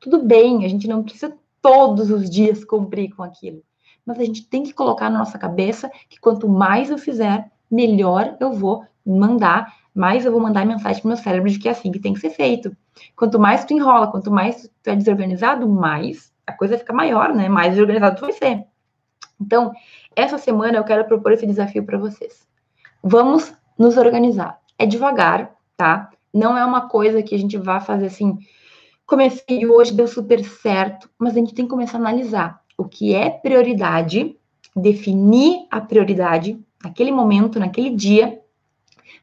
Tudo 0.00 0.22
bem, 0.22 0.64
a 0.64 0.68
gente 0.68 0.86
não 0.86 1.02
precisa 1.02 1.34
todos 1.62 2.10
os 2.10 2.28
dias 2.28 2.64
cumprir 2.64 3.14
com 3.14 3.22
aquilo. 3.22 3.62
Mas 4.04 4.18
a 4.18 4.24
gente 4.24 4.46
tem 4.46 4.62
que 4.62 4.72
colocar 4.72 5.08
na 5.10 5.18
nossa 5.18 5.38
cabeça 5.38 5.90
que 6.08 6.20
quanto 6.20 6.48
mais 6.48 6.90
eu 6.90 6.98
fizer, 6.98 7.50
melhor 7.70 8.36
eu 8.38 8.52
vou 8.52 8.84
mandar, 9.04 9.74
mais 9.94 10.24
eu 10.24 10.32
vou 10.32 10.40
mandar 10.40 10.66
mensagem 10.66 11.00
para 11.00 11.08
o 11.08 11.08
meu 11.08 11.16
cérebro 11.16 11.50
de 11.50 11.58
que 11.58 11.68
é 11.68 11.72
assim 11.72 11.90
que 11.90 11.98
tem 11.98 12.12
que 12.12 12.20
ser 12.20 12.30
feito. 12.30 12.76
Quanto 13.16 13.38
mais 13.38 13.64
tu 13.64 13.72
enrola, 13.72 14.08
quanto 14.08 14.30
mais 14.30 14.70
tu 14.82 14.90
é 14.90 14.96
desorganizado, 14.96 15.68
mais 15.68 16.32
a 16.46 16.52
coisa 16.52 16.78
fica 16.78 16.92
maior, 16.92 17.34
né? 17.34 17.48
Mais 17.48 17.70
desorganizado 17.70 18.16
tu 18.16 18.22
vai 18.22 18.32
ser. 18.32 18.64
Então, 19.40 19.72
essa 20.14 20.38
semana 20.38 20.78
eu 20.78 20.84
quero 20.84 21.04
propor 21.04 21.32
esse 21.32 21.46
desafio 21.46 21.84
para 21.84 21.98
vocês. 21.98 22.46
Vamos 23.02 23.52
nos 23.78 23.96
organizar. 23.96 24.58
É 24.78 24.86
devagar, 24.86 25.54
tá? 25.76 26.10
Não 26.32 26.56
é 26.56 26.64
uma 26.64 26.88
coisa 26.88 27.22
que 27.22 27.34
a 27.34 27.38
gente 27.38 27.56
vá 27.56 27.80
fazer 27.80 28.06
assim, 28.06 28.38
comecei 29.06 29.66
hoje, 29.66 29.94
deu 29.94 30.06
super 30.06 30.44
certo, 30.44 31.08
mas 31.18 31.34
a 31.34 31.38
gente 31.38 31.54
tem 31.54 31.64
que 31.64 31.70
começar 31.70 31.98
a 31.98 32.00
analisar 32.00 32.63
o 32.76 32.84
que 32.84 33.14
é 33.14 33.30
prioridade, 33.30 34.36
definir 34.74 35.66
a 35.70 35.80
prioridade 35.80 36.58
naquele 36.82 37.12
momento, 37.12 37.58
naquele 37.58 37.90
dia, 37.90 38.40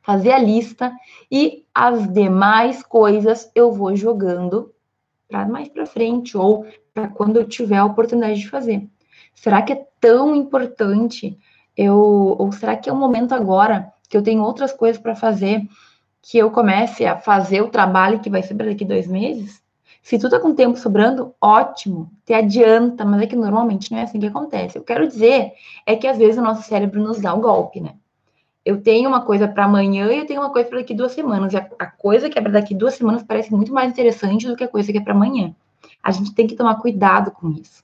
fazer 0.02 0.32
a 0.32 0.40
lista 0.40 0.92
e 1.32 1.66
as 1.74 2.12
demais 2.12 2.84
coisas 2.84 3.52
eu 3.54 3.72
vou 3.72 3.96
jogando 3.96 4.74
para 5.28 5.46
mais 5.46 5.70
para 5.70 5.86
frente 5.86 6.38
ou 6.38 6.66
para 6.94 7.08
quando 7.08 7.38
eu 7.38 7.48
tiver 7.48 7.78
a 7.78 7.86
oportunidade 7.86 8.40
de 8.40 8.50
fazer. 8.50 8.88
Será 9.34 9.62
que 9.62 9.74
é 9.74 9.88
tão 10.00 10.36
importante 10.36 11.38
eu 11.78 12.36
ou 12.38 12.52
será 12.52 12.76
que 12.76 12.90
é 12.90 12.94
o 12.94 12.96
momento 12.96 13.34
agora 13.34 13.94
que 14.10 14.18
eu 14.18 14.22
tenho 14.22 14.44
outras 14.44 14.74
coisas 14.74 15.02
para 15.02 15.16
fazer 15.16 15.62
que 16.22 16.38
eu 16.38 16.52
comece 16.52 17.06
a 17.06 17.18
fazer 17.18 17.62
o 17.62 17.70
trabalho 17.70 18.20
que 18.20 18.30
vai 18.30 18.44
ser 18.44 18.56
para 18.56 18.68
daqui 18.68 18.86
dois 18.86 19.08
meses? 19.08 19.62
Se 20.02 20.18
tu 20.18 20.30
tá 20.30 20.40
com 20.40 20.56
tempo 20.56 20.78
sobrando, 20.78 21.34
ótimo, 21.40 22.12
te 22.26 22.34
adianta, 22.34 23.06
mas 23.06 23.22
é 23.22 23.28
que 23.28 23.36
normalmente 23.36 23.92
não 23.92 24.00
é 24.00 24.04
assim 24.04 24.20
que 24.20 24.26
acontece. 24.26 24.78
Eu 24.78 24.84
quero 24.84 25.08
dizer 25.08 25.54
é 25.86 25.96
que 25.96 26.08
às 26.08 26.18
vezes 26.18 26.38
o 26.38 26.42
nosso 26.42 26.64
cérebro 26.64 27.02
nos 27.02 27.22
dá 27.22 27.34
um 27.34 27.42
golpe, 27.42 27.80
né? 27.80 27.96
Eu 28.66 28.82
tenho 28.82 29.10
uma 29.10 29.22
coisa 29.22 29.48
para 29.48 29.66
amanhã 29.66 30.12
e 30.12 30.20
eu 30.20 30.26
tenho 30.26 30.42
uma 30.42 30.52
coisa 30.52 30.70
para 30.70 30.80
daqui 30.80 30.94
duas 30.94 31.12
semanas. 31.12 31.54
E 31.54 31.58
a, 31.58 31.68
a 31.80 31.86
coisa 31.86 32.30
que 32.30 32.38
é 32.38 32.42
para 32.42 32.52
daqui 32.52 32.76
duas 32.76 32.96
semanas 32.96 33.24
parece 33.24 33.52
muito 33.52 33.74
mais 33.74 33.92
interessante 33.92 34.48
do 34.48 34.56
que 34.56 34.64
a 34.64 34.68
coisa 34.68 34.92
que 34.92 34.98
é 34.98 35.02
para 35.02 35.14
amanhã. 35.14 35.56
A 36.04 36.12
gente 36.12 36.34
tem 36.34 36.48
que 36.48 36.56
tomar 36.56 36.76
cuidado 36.76 37.32
com 37.32 37.50
isso. 37.52 37.84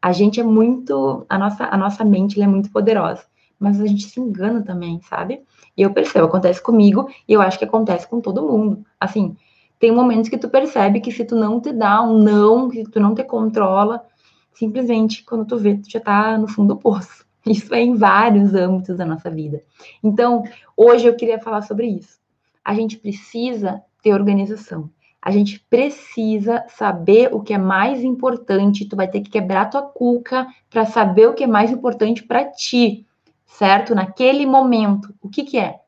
A 0.00 0.12
gente 0.12 0.40
é 0.40 0.44
muito, 0.44 1.26
a 1.28 1.38
nossa, 1.38 1.64
a 1.64 1.76
nossa 1.76 2.04
mente 2.04 2.40
é 2.40 2.46
muito 2.46 2.70
poderosa, 2.70 3.24
mas 3.58 3.80
a 3.80 3.86
gente 3.86 4.04
se 4.04 4.20
engana 4.20 4.62
também, 4.62 5.00
sabe? 5.02 5.42
E 5.76 5.82
eu 5.82 5.92
percebo, 5.92 6.26
acontece 6.26 6.62
comigo 6.62 7.08
e 7.26 7.32
eu 7.32 7.40
acho 7.40 7.58
que 7.58 7.64
acontece 7.64 8.08
com 8.08 8.20
todo 8.20 8.42
mundo. 8.42 8.84
Assim, 9.00 9.36
tem 9.78 9.92
momentos 9.92 10.28
que 10.28 10.38
tu 10.38 10.48
percebe 10.48 11.00
que 11.00 11.12
se 11.12 11.24
tu 11.24 11.36
não 11.36 11.60
te 11.60 11.72
dá 11.72 12.02
um 12.02 12.18
não, 12.18 12.68
que 12.68 12.84
tu 12.84 13.00
não 13.00 13.14
te 13.14 13.22
controla, 13.22 14.04
simplesmente 14.52 15.24
quando 15.24 15.44
tu 15.46 15.56
vê, 15.56 15.76
tu 15.76 15.90
já 15.90 16.00
tá 16.00 16.36
no 16.36 16.48
fundo 16.48 16.74
do 16.74 16.80
poço. 16.80 17.26
Isso 17.46 17.74
é 17.74 17.80
em 17.80 17.94
vários 17.94 18.54
âmbitos 18.54 18.96
da 18.96 19.06
nossa 19.06 19.30
vida. 19.30 19.62
Então, 20.02 20.42
hoje 20.76 21.06
eu 21.06 21.14
queria 21.14 21.38
falar 21.38 21.62
sobre 21.62 21.86
isso. 21.86 22.18
A 22.62 22.74
gente 22.74 22.98
precisa 22.98 23.82
ter 24.02 24.12
organização. 24.12 24.90
A 25.22 25.30
gente 25.30 25.58
precisa 25.70 26.64
saber 26.68 27.32
o 27.32 27.40
que 27.40 27.54
é 27.54 27.58
mais 27.58 28.04
importante. 28.04 28.84
Tu 28.84 28.94
vai 28.94 29.08
ter 29.08 29.22
que 29.22 29.30
quebrar 29.30 29.70
tua 29.70 29.82
cuca 29.82 30.46
para 30.68 30.84
saber 30.84 31.28
o 31.28 31.34
que 31.34 31.44
é 31.44 31.46
mais 31.46 31.70
importante 31.70 32.22
para 32.22 32.44
ti 32.44 33.06
certo? 33.48 33.94
Naquele 33.94 34.46
momento, 34.46 35.12
o 35.20 35.28
que, 35.28 35.42
que 35.42 35.58
é? 35.58 35.80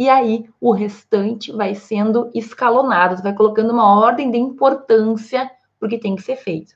E 0.00 0.08
aí 0.08 0.48
o 0.58 0.72
restante 0.72 1.52
vai 1.52 1.74
sendo 1.74 2.30
escalonado, 2.34 3.22
vai 3.22 3.34
colocando 3.34 3.70
uma 3.70 4.00
ordem 4.00 4.30
de 4.30 4.38
importância 4.38 5.50
porque 5.78 5.98
tem 5.98 6.16
que 6.16 6.22
ser 6.22 6.36
feito. 6.36 6.74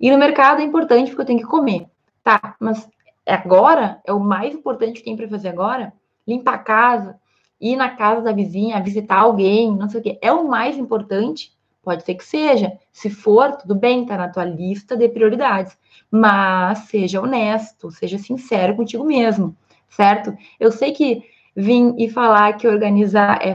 E 0.00 0.10
no 0.10 0.16
mercado 0.16 0.62
é 0.62 0.64
importante 0.64 1.10
porque 1.10 1.20
eu 1.20 1.26
tenho 1.26 1.40
que 1.40 1.44
comer. 1.44 1.86
Tá, 2.22 2.56
mas 2.58 2.88
agora 3.26 4.00
é 4.02 4.14
o 4.14 4.18
mais 4.18 4.54
importante 4.54 5.00
que 5.00 5.04
tem 5.04 5.14
para 5.14 5.28
fazer 5.28 5.48
agora? 5.48 5.92
Limpar 6.26 6.54
a 6.54 6.58
casa, 6.58 7.20
ir 7.60 7.76
na 7.76 7.90
casa 7.90 8.22
da 8.22 8.32
vizinha, 8.32 8.82
visitar 8.82 9.18
alguém, 9.18 9.70
não 9.76 9.90
sei 9.90 10.00
o 10.00 10.02
quê. 10.02 10.18
É 10.22 10.32
o 10.32 10.48
mais 10.48 10.78
importante 10.78 11.52
Pode 11.82 12.02
ser 12.02 12.14
que 12.14 12.24
seja. 12.24 12.72
Se 12.90 13.10
for, 13.10 13.58
tudo 13.58 13.74
bem, 13.74 14.06
tá 14.06 14.16
na 14.16 14.30
tua 14.30 14.44
lista 14.46 14.96
de 14.96 15.06
prioridades. 15.06 15.76
Mas 16.10 16.78
seja 16.88 17.20
honesto, 17.20 17.90
seja 17.90 18.16
sincero 18.16 18.74
contigo 18.74 19.04
mesmo, 19.04 19.54
certo? 19.90 20.34
Eu 20.58 20.72
sei 20.72 20.92
que 20.92 21.22
vir 21.56 21.94
e 21.96 22.08
falar 22.10 22.54
que 22.54 22.66
organizar 22.66 23.40
é, 23.40 23.54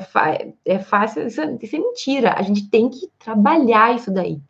é 0.66 0.80
fácil, 0.80 1.28
isso, 1.28 1.42
é, 1.42 1.58
isso 1.62 1.76
é 1.76 1.80
mentira. 1.80 2.34
A 2.38 2.42
gente 2.42 2.70
tem 2.70 2.90
que 2.90 3.10
trabalhar 3.20 3.96
isso 3.96 4.12
daí. 4.12 4.42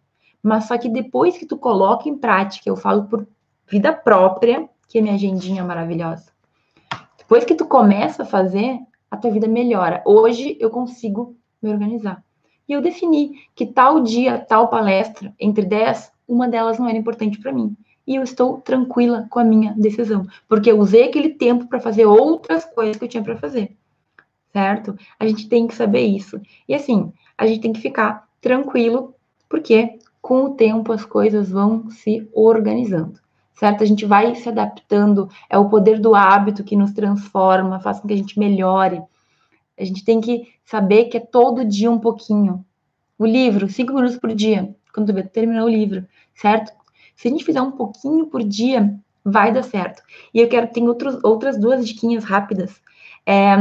Mas 0.41 0.66
só 0.66 0.78
que 0.78 0.89
depois 0.89 1.38
que 1.38 1.45
tu 1.45 1.58
coloca 1.58 2.08
em 2.08 2.18
prática, 2.18 2.70
eu 2.70 2.76
falo 2.76 3.06
por 3.06 3.28
vida 3.68 3.91
própria, 3.91 4.70
que 4.88 4.97
é 4.97 5.02
minha 5.02 5.16
agendinha 5.16 5.64
maravilhosa. 5.64 6.32
Depois 7.18 7.43
que 7.43 7.56
tu 7.56 7.66
começa 7.66 8.24
a 8.24 8.26
fazer, 8.26 8.80
a 9.12 9.18
tua 9.18 9.32
vida 9.32 9.47
melhora. 9.47 10.02
Hoje 10.06 10.58
eu 10.60 10.70
consigo 10.70 11.36
me 11.62 11.70
organizar. 11.70 12.24
E 12.68 12.74
eu 12.74 12.82
defini 12.82 13.32
que 13.56 13.66
tal 13.66 14.00
dia, 14.00 14.39
tal 14.39 14.68
palestra, 14.68 15.34
entre 15.39 15.66
10, 15.66 16.12
uma 16.28 16.47
delas 16.47 16.78
não 16.78 16.88
era 16.88 16.97
importante 16.97 17.39
para 17.39 17.52
mim. 17.52 17.76
E 18.10 18.16
eu 18.16 18.24
estou 18.24 18.60
tranquila 18.60 19.28
com 19.30 19.38
a 19.38 19.43
minha 19.43 19.72
decisão, 19.78 20.26
porque 20.47 20.72
eu 20.72 20.80
usei 20.80 21.03
aquele 21.03 21.30
tempo 21.30 21.68
para 21.68 21.80
fazer 21.80 22.07
outras 22.07 22.66
coisas 22.66 22.97
que 22.97 23.05
eu 23.05 23.07
tinha 23.07 23.24
para 23.24 23.38
fazer. 23.38 23.78
Certo? 24.51 24.97
A 25.20 25.28
gente 25.28 25.47
tem 25.47 25.68
que 25.68 25.76
saber 25.76 26.01
isso. 26.01 26.41
E 26.68 26.74
assim, 26.74 27.14
a 27.38 27.45
gente 27.45 27.62
tem 27.62 27.72
que 27.72 27.80
ficar 27.80 28.28
tranquilo, 28.41 29.14
porque 29.47 29.99
com 30.20 30.45
o 30.45 30.55
tempo 30.55 30.91
as 30.91 31.05
coisas 31.05 31.51
vão 31.51 31.91
se 31.91 32.28
organizando 32.34 33.20
certo? 33.60 33.84
A 33.84 33.86
gente 33.86 34.05
vai 34.05 34.34
se 34.36 34.47
adaptando, 34.47 35.30
é 35.49 35.57
o 35.57 35.68
poder 35.68 35.99
do 35.99 36.16
hábito 36.16 36.64
que 36.64 36.78
nos 36.78 36.93
transforma, 36.93 37.82
faz 37.82 37.99
com 37.99 38.07
que 38.07 38.14
a 38.14 38.18
gente 38.18 38.39
melhore. 38.39 39.01
A 39.78 39.84
gente 39.84 40.03
tem 40.05 40.22
que 40.22 40.47
saber 40.64 41.05
que 41.05 41.18
é 41.18 41.20
todo 41.20 41.66
dia 41.66 41.91
um 41.91 41.99
pouquinho. 41.99 42.66
O 43.18 43.26
livro, 43.26 43.68
cinco 43.68 43.93
minutos 43.93 44.18
por 44.18 44.34
dia, 44.34 44.74
quando 44.93 45.07
tu 45.07 45.14
vê, 45.14 45.24
tu 45.24 45.30
terminou 45.30 45.66
o 45.66 45.70
livro, 45.70 46.07
certo? 46.34 46.72
Se 47.20 47.28
a 47.28 47.32
gente 47.32 47.43
fizer 47.43 47.61
um 47.61 47.72
pouquinho 47.72 48.28
por 48.28 48.41
dia, 48.41 48.97
vai 49.26 49.51
dar 49.51 49.61
certo. 49.61 50.01
E 50.34 50.39
eu 50.39 50.47
quero, 50.47 50.72
tem 50.72 50.88
outros, 50.88 51.22
outras 51.22 51.59
duas 51.59 51.86
diquinhas 51.86 52.24
rápidas. 52.24 52.82
É, 53.26 53.57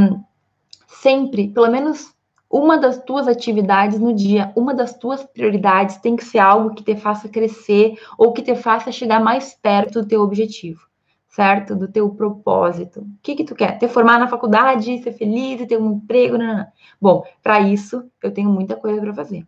sempre, 0.86 1.48
pelo 1.48 1.68
menos 1.68 2.14
uma 2.48 2.78
das 2.78 3.02
tuas 3.02 3.26
atividades 3.26 3.98
no 3.98 4.14
dia, 4.14 4.52
uma 4.54 4.72
das 4.72 4.96
tuas 4.96 5.24
prioridades 5.24 5.96
tem 5.96 6.14
que 6.14 6.24
ser 6.24 6.38
algo 6.38 6.72
que 6.72 6.84
te 6.84 6.94
faça 6.94 7.28
crescer 7.28 7.98
ou 8.16 8.32
que 8.32 8.42
te 8.42 8.54
faça 8.54 8.92
chegar 8.92 9.18
mais 9.18 9.54
perto 9.54 10.02
do 10.02 10.06
teu 10.06 10.22
objetivo, 10.22 10.86
certo? 11.28 11.74
Do 11.74 11.88
teu 11.88 12.08
propósito. 12.10 13.00
O 13.00 13.18
que 13.20 13.34
que 13.34 13.44
tu 13.44 13.56
quer? 13.56 13.76
Te 13.76 13.88
formar 13.88 14.20
na 14.20 14.28
faculdade, 14.28 15.02
ser 15.02 15.12
feliz, 15.14 15.66
ter 15.66 15.80
um 15.80 15.94
emprego, 15.94 16.38
não, 16.38 16.58
não. 16.58 16.66
Bom, 17.00 17.24
para 17.42 17.58
isso 17.58 18.08
eu 18.22 18.30
tenho 18.30 18.50
muita 18.50 18.76
coisa 18.76 19.00
para 19.00 19.12
fazer. 19.12 19.44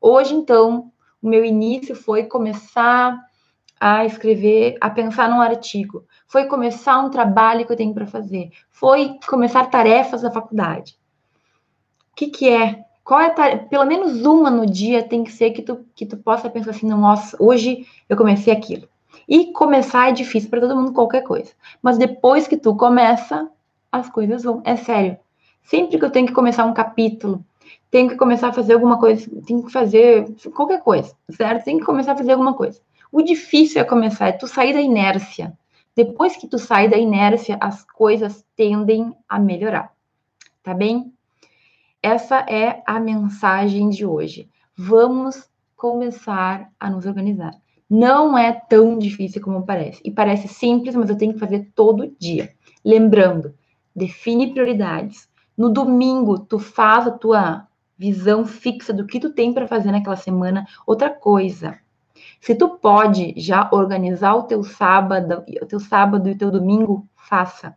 Hoje 0.00 0.34
então, 0.34 0.90
o 1.20 1.28
meu 1.28 1.44
início 1.44 1.94
foi 1.94 2.24
começar 2.24 3.22
a 3.80 4.04
escrever, 4.04 4.76
a 4.80 4.88
pensar 4.88 5.28
num 5.28 5.40
artigo, 5.40 6.04
foi 6.26 6.46
começar 6.46 6.98
um 6.98 7.10
trabalho 7.10 7.66
que 7.66 7.72
eu 7.72 7.76
tenho 7.76 7.94
para 7.94 8.06
fazer, 8.06 8.50
foi 8.70 9.18
começar 9.26 9.66
tarefas 9.66 10.22
da 10.22 10.30
faculdade 10.30 10.96
o 12.14 12.16
que, 12.16 12.28
que 12.28 12.48
é? 12.48 12.84
Qual 13.02 13.20
é 13.20 13.26
a 13.26 13.58
Pelo 13.58 13.84
menos 13.84 14.24
uma 14.24 14.48
no 14.48 14.64
dia 14.64 15.02
tem 15.02 15.24
que 15.24 15.32
ser 15.32 15.50
que 15.50 15.60
tu, 15.60 15.84
que 15.96 16.06
tu 16.06 16.16
possa 16.16 16.48
pensar 16.48 16.70
assim, 16.70 16.86
nossa, 16.86 17.36
hoje 17.40 17.86
eu 18.08 18.16
comecei 18.16 18.52
aquilo. 18.52 18.88
E 19.28 19.52
começar 19.52 20.08
é 20.08 20.12
difícil 20.12 20.48
para 20.48 20.60
todo 20.60 20.76
mundo 20.76 20.92
qualquer 20.92 21.22
coisa. 21.22 21.50
Mas 21.82 21.98
depois 21.98 22.46
que 22.46 22.56
tu 22.56 22.76
começa, 22.76 23.50
as 23.90 24.08
coisas 24.08 24.44
vão. 24.44 24.62
É 24.64 24.76
sério. 24.76 25.18
Sempre 25.64 25.98
que 25.98 26.04
eu 26.04 26.10
tenho 26.10 26.28
que 26.28 26.32
começar 26.32 26.64
um 26.64 26.72
capítulo, 26.72 27.44
tenho 27.90 28.08
que 28.08 28.16
começar 28.16 28.48
a 28.48 28.52
fazer 28.52 28.74
alguma 28.74 28.98
coisa, 28.98 29.28
tenho 29.44 29.64
que 29.64 29.72
fazer 29.72 30.32
qualquer 30.54 30.80
coisa, 30.82 31.12
certo? 31.30 31.64
Tem 31.64 31.78
que 31.78 31.84
começar 31.84 32.12
a 32.12 32.16
fazer 32.16 32.32
alguma 32.32 32.54
coisa. 32.54 32.80
O 33.14 33.22
difícil 33.22 33.80
é 33.80 33.84
começar, 33.84 34.26
é 34.26 34.32
tu 34.32 34.48
sair 34.48 34.72
da 34.72 34.80
inércia. 34.80 35.56
Depois 35.94 36.34
que 36.34 36.48
tu 36.48 36.58
sai 36.58 36.88
da 36.88 36.96
inércia, 36.96 37.56
as 37.60 37.84
coisas 37.84 38.44
tendem 38.56 39.14
a 39.28 39.38
melhorar. 39.38 39.92
Tá 40.64 40.74
bem? 40.74 41.12
Essa 42.02 42.38
é 42.40 42.82
a 42.84 42.98
mensagem 42.98 43.88
de 43.88 44.04
hoje. 44.04 44.50
Vamos 44.76 45.48
começar 45.76 46.72
a 46.80 46.90
nos 46.90 47.06
organizar. 47.06 47.52
Não 47.88 48.36
é 48.36 48.50
tão 48.50 48.98
difícil 48.98 49.40
como 49.40 49.64
parece. 49.64 50.00
E 50.04 50.10
parece 50.10 50.48
simples, 50.48 50.96
mas 50.96 51.08
eu 51.08 51.16
tenho 51.16 51.34
que 51.34 51.38
fazer 51.38 51.70
todo 51.72 52.12
dia. 52.18 52.50
Lembrando, 52.84 53.54
define 53.94 54.50
prioridades. 54.50 55.28
No 55.56 55.70
domingo, 55.70 56.36
tu 56.36 56.58
faz 56.58 57.06
a 57.06 57.12
tua 57.12 57.68
visão 57.96 58.44
fixa 58.44 58.92
do 58.92 59.06
que 59.06 59.20
tu 59.20 59.30
tem 59.30 59.52
para 59.52 59.68
fazer 59.68 59.92
naquela 59.92 60.16
semana. 60.16 60.66
Outra 60.84 61.10
coisa, 61.10 61.78
se 62.44 62.54
tu 62.54 62.68
pode 62.68 63.32
já 63.38 63.70
organizar 63.72 64.34
o 64.34 64.42
teu 64.42 64.62
sábado, 64.62 65.42
o 65.62 65.64
teu 65.64 65.80
sábado 65.80 66.28
e 66.28 66.32
o 66.32 66.36
teu 66.36 66.50
domingo, 66.50 67.08
faça. 67.16 67.74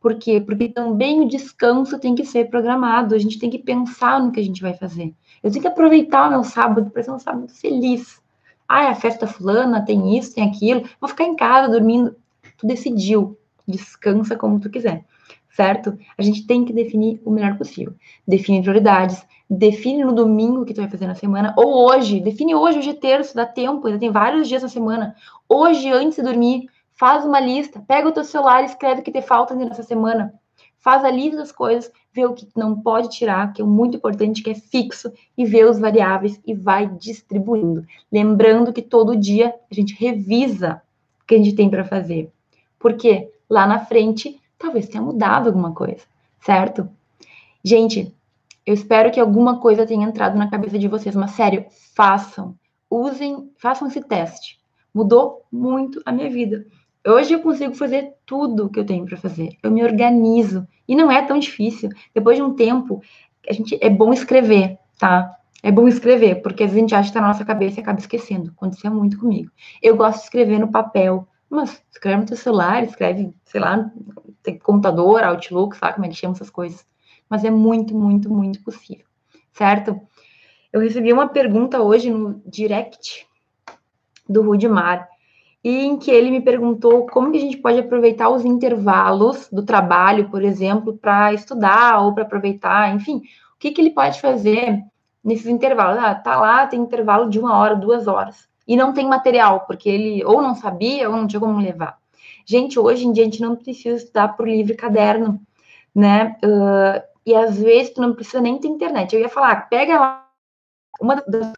Por 0.00 0.16
quê? 0.16 0.40
Porque 0.40 0.68
também 0.68 1.20
o 1.20 1.28
descanso 1.28 1.96
tem 1.96 2.16
que 2.16 2.24
ser 2.24 2.50
programado, 2.50 3.14
a 3.14 3.18
gente 3.18 3.38
tem 3.38 3.48
que 3.48 3.58
pensar 3.60 4.20
no 4.20 4.32
que 4.32 4.40
a 4.40 4.42
gente 4.42 4.60
vai 4.60 4.74
fazer. 4.74 5.14
Eu 5.40 5.52
tenho 5.52 5.62
que 5.62 5.68
aproveitar 5.68 6.26
o 6.26 6.30
meu 6.30 6.42
sábado 6.42 6.90
para 6.90 7.04
ser 7.04 7.12
um 7.12 7.20
sábado 7.20 7.46
feliz. 7.50 8.20
Ah, 8.68 8.82
é 8.82 8.88
a 8.88 8.96
festa 8.96 9.28
fulana, 9.28 9.84
tem 9.84 10.18
isso, 10.18 10.34
tem 10.34 10.42
aquilo. 10.42 10.82
Vou 11.00 11.08
ficar 11.08 11.24
em 11.24 11.36
casa 11.36 11.70
dormindo. 11.70 12.16
Tu 12.58 12.66
decidiu. 12.66 13.38
Descansa 13.64 14.34
como 14.34 14.58
tu 14.58 14.68
quiser, 14.68 15.04
certo? 15.52 15.96
A 16.18 16.22
gente 16.22 16.48
tem 16.48 16.64
que 16.64 16.72
definir 16.72 17.22
o 17.24 17.30
melhor 17.30 17.56
possível. 17.56 17.94
Define 18.26 18.60
prioridades, 18.60 19.24
define 19.50 20.04
no 20.04 20.12
domingo 20.12 20.62
o 20.62 20.64
que 20.64 20.72
tu 20.72 20.80
vai 20.80 20.90
fazer 20.90 21.06
na 21.06 21.14
semana, 21.14 21.52
ou 21.56 21.88
hoje, 21.88 22.20
define 22.20 22.54
hoje, 22.54 22.78
hoje 22.78 22.90
é 22.90 22.94
terço, 22.94 23.34
dá 23.34 23.44
tempo, 23.44 23.86
ainda 23.86 23.98
tem 23.98 24.10
vários 24.10 24.48
dias 24.48 24.62
na 24.62 24.68
semana. 24.68 25.16
Hoje, 25.48 25.90
antes 25.90 26.16
de 26.16 26.22
dormir, 26.22 26.68
Faz 27.00 27.24
uma 27.24 27.40
lista, 27.40 27.82
pega 27.88 28.10
o 28.10 28.12
teu 28.12 28.22
celular 28.22 28.60
e 28.60 28.66
escreve 28.66 29.00
o 29.00 29.02
que 29.02 29.10
te 29.10 29.22
falta 29.22 29.54
nessa 29.54 29.82
semana. 29.82 30.34
Faz 30.80 31.02
a 31.02 31.10
lista 31.10 31.38
das 31.38 31.50
coisas, 31.50 31.90
vê 32.12 32.26
o 32.26 32.34
que 32.34 32.46
não 32.54 32.78
pode 32.78 33.08
tirar, 33.08 33.54
que 33.54 33.62
é 33.62 33.64
muito 33.64 33.96
importante, 33.96 34.42
que 34.42 34.50
é 34.50 34.54
fixo, 34.54 35.10
e 35.34 35.46
vê 35.46 35.64
os 35.64 35.78
variáveis 35.78 36.38
e 36.46 36.52
vai 36.52 36.86
distribuindo. 36.86 37.86
Lembrando 38.12 38.70
que 38.70 38.82
todo 38.82 39.16
dia 39.16 39.54
a 39.70 39.74
gente 39.74 39.94
revisa 39.94 40.82
o 41.22 41.26
que 41.26 41.36
a 41.36 41.38
gente 41.38 41.54
tem 41.54 41.70
para 41.70 41.86
fazer. 41.86 42.30
Porque 42.78 43.30
lá 43.48 43.66
na 43.66 43.78
frente 43.78 44.38
talvez 44.58 44.86
tenha 44.86 45.02
mudado 45.02 45.46
alguma 45.46 45.72
coisa, 45.72 46.04
certo? 46.42 46.86
Gente, 47.64 48.14
eu 48.66 48.74
espero 48.74 49.10
que 49.10 49.20
alguma 49.20 49.60
coisa 49.60 49.86
tenha 49.86 50.06
entrado 50.06 50.38
na 50.38 50.50
cabeça 50.50 50.78
de 50.78 50.88
vocês, 50.88 51.14
mas 51.14 51.32
sério, 51.32 51.66
façam, 51.94 52.54
usem, 52.90 53.50
façam 53.58 53.88
esse 53.88 54.00
teste. 54.00 54.60
Mudou 54.92 55.42
muito 55.50 56.02
a 56.04 56.12
minha 56.12 56.28
vida. 56.28 56.66
Hoje 57.06 57.32
eu 57.32 57.40
consigo 57.40 57.74
fazer 57.74 58.14
tudo 58.26 58.68
que 58.68 58.78
eu 58.78 58.84
tenho 58.84 59.06
para 59.06 59.16
fazer. 59.16 59.56
Eu 59.62 59.70
me 59.70 59.82
organizo 59.82 60.66
e 60.86 60.94
não 60.94 61.10
é 61.10 61.22
tão 61.22 61.38
difícil. 61.38 61.88
Depois 62.14 62.36
de 62.36 62.42
um 62.42 62.54
tempo, 62.54 63.00
a 63.48 63.52
gente 63.52 63.78
é 63.80 63.88
bom 63.88 64.12
escrever, 64.12 64.78
tá? 64.98 65.34
É 65.62 65.70
bom 65.70 65.88
escrever, 65.88 66.42
porque 66.42 66.64
às 66.64 66.70
vezes 66.70 66.78
a 66.78 66.80
gente 66.80 66.94
acha 66.94 67.02
que 67.04 67.10
está 67.10 67.20
na 67.20 67.28
nossa 67.28 67.44
cabeça 67.44 67.80
e 67.80 67.82
acaba 67.82 67.98
esquecendo. 67.98 68.50
Aconteceu 68.50 68.90
muito 68.90 69.18
comigo. 69.18 69.50
Eu 69.82 69.96
gosto 69.96 70.18
de 70.18 70.24
escrever 70.24 70.58
no 70.58 70.70
papel, 70.70 71.26
mas 71.48 71.82
escreve 71.90 72.18
no 72.18 72.26
teu 72.26 72.36
celular, 72.36 72.82
escreve, 72.84 73.32
sei 73.44 73.60
lá, 73.60 73.90
tem 74.42 74.58
computador, 74.58 75.22
Outlook, 75.22 75.76
sabe 75.76 75.94
como 75.94 76.06
é 76.06 76.08
que 76.08 76.14
chama 76.14 76.34
essas 76.34 76.50
coisas. 76.50 76.84
Mas 77.30 77.44
é 77.44 77.50
muito, 77.50 77.96
muito, 77.96 78.28
muito 78.28 78.60
possível, 78.62 79.06
certo? 79.52 79.98
Eu 80.72 80.80
recebi 80.80 81.12
uma 81.12 81.28
pergunta 81.28 81.80
hoje 81.80 82.10
no 82.10 82.42
direct 82.44 83.26
do 84.28 84.42
Rudimar 84.42 85.08
em 85.62 85.98
que 85.98 86.10
ele 86.10 86.30
me 86.30 86.40
perguntou 86.40 87.06
como 87.06 87.30
que 87.30 87.38
a 87.38 87.40
gente 87.40 87.58
pode 87.58 87.78
aproveitar 87.78 88.30
os 88.30 88.44
intervalos 88.44 89.48
do 89.52 89.62
trabalho, 89.62 90.30
por 90.30 90.42
exemplo, 90.42 90.96
para 90.96 91.34
estudar 91.34 92.00
ou 92.00 92.14
para 92.14 92.24
aproveitar, 92.24 92.94
enfim, 92.94 93.18
o 93.18 93.58
que, 93.58 93.70
que 93.70 93.80
ele 93.80 93.90
pode 93.90 94.20
fazer 94.20 94.82
nesses 95.22 95.46
intervalos? 95.46 96.02
Ah, 96.02 96.14
tá 96.14 96.40
lá, 96.40 96.66
tem 96.66 96.80
intervalo 96.80 97.28
de 97.28 97.38
uma 97.38 97.58
hora, 97.58 97.76
duas 97.76 98.06
horas, 98.06 98.48
e 98.66 98.74
não 98.74 98.94
tem 98.94 99.06
material, 99.06 99.66
porque 99.66 99.88
ele 99.88 100.24
ou 100.24 100.40
não 100.40 100.54
sabia 100.54 101.10
ou 101.10 101.16
não 101.16 101.26
tinha 101.26 101.40
como 101.40 101.60
levar. 101.60 101.98
Gente, 102.46 102.78
hoje 102.78 103.06
em 103.06 103.12
dia 103.12 103.24
a 103.24 103.26
gente 103.26 103.42
não 103.42 103.54
precisa 103.54 103.96
estudar 103.96 104.28
por 104.28 104.48
livre 104.48 104.74
caderno, 104.74 105.40
né? 105.94 106.36
E 107.30 107.34
às 107.34 107.58
vezes 107.58 107.92
tu 107.92 108.00
não 108.00 108.12
precisa 108.12 108.40
nem 108.40 108.58
ter 108.58 108.66
internet. 108.66 109.14
Eu 109.14 109.20
ia 109.20 109.28
falar, 109.28 109.68
pega 109.68 109.98
lá 109.98 110.26
uma 111.00 111.16
das 111.26 111.52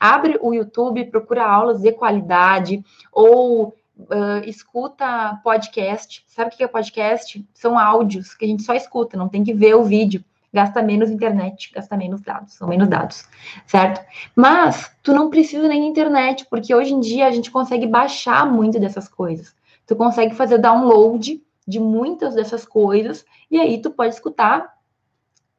abre 0.00 0.38
o 0.40 0.52
YouTube, 0.52 1.04
procura 1.10 1.44
aulas 1.44 1.82
de 1.82 1.92
qualidade 1.92 2.82
ou 3.12 3.68
uh, 3.98 4.44
escuta 4.44 5.38
podcast. 5.44 6.24
Sabe 6.26 6.52
o 6.52 6.56
que 6.56 6.64
é 6.64 6.66
podcast? 6.66 7.46
São 7.54 7.78
áudios 7.78 8.34
que 8.34 8.44
a 8.44 8.48
gente 8.48 8.62
só 8.62 8.74
escuta, 8.74 9.16
não 9.16 9.28
tem 9.28 9.44
que 9.44 9.52
ver 9.52 9.74
o 9.74 9.84
vídeo. 9.84 10.24
Gasta 10.52 10.82
menos 10.82 11.10
internet, 11.10 11.70
gasta 11.74 11.96
menos 11.96 12.20
dados, 12.20 12.54
são 12.54 12.68
menos 12.68 12.88
dados, 12.88 13.26
certo? 13.66 14.04
Mas 14.34 14.94
tu 15.02 15.12
não 15.12 15.30
precisa 15.30 15.68
nem 15.68 15.88
internet, 15.88 16.46
porque 16.50 16.74
hoje 16.74 16.92
em 16.92 17.00
dia 17.00 17.26
a 17.26 17.30
gente 17.30 17.50
consegue 17.50 17.86
baixar 17.86 18.44
muito 18.50 18.78
dessas 18.80 19.08
coisas. 19.08 19.54
Tu 19.86 19.94
consegue 19.94 20.34
fazer 20.34 20.58
download 20.58 21.42
de 21.66 21.80
muitas 21.80 22.34
dessas 22.34 22.66
coisas 22.66 23.24
e 23.50 23.58
aí 23.60 23.80
tu 23.80 23.90
pode 23.90 24.14
escutar 24.14 24.71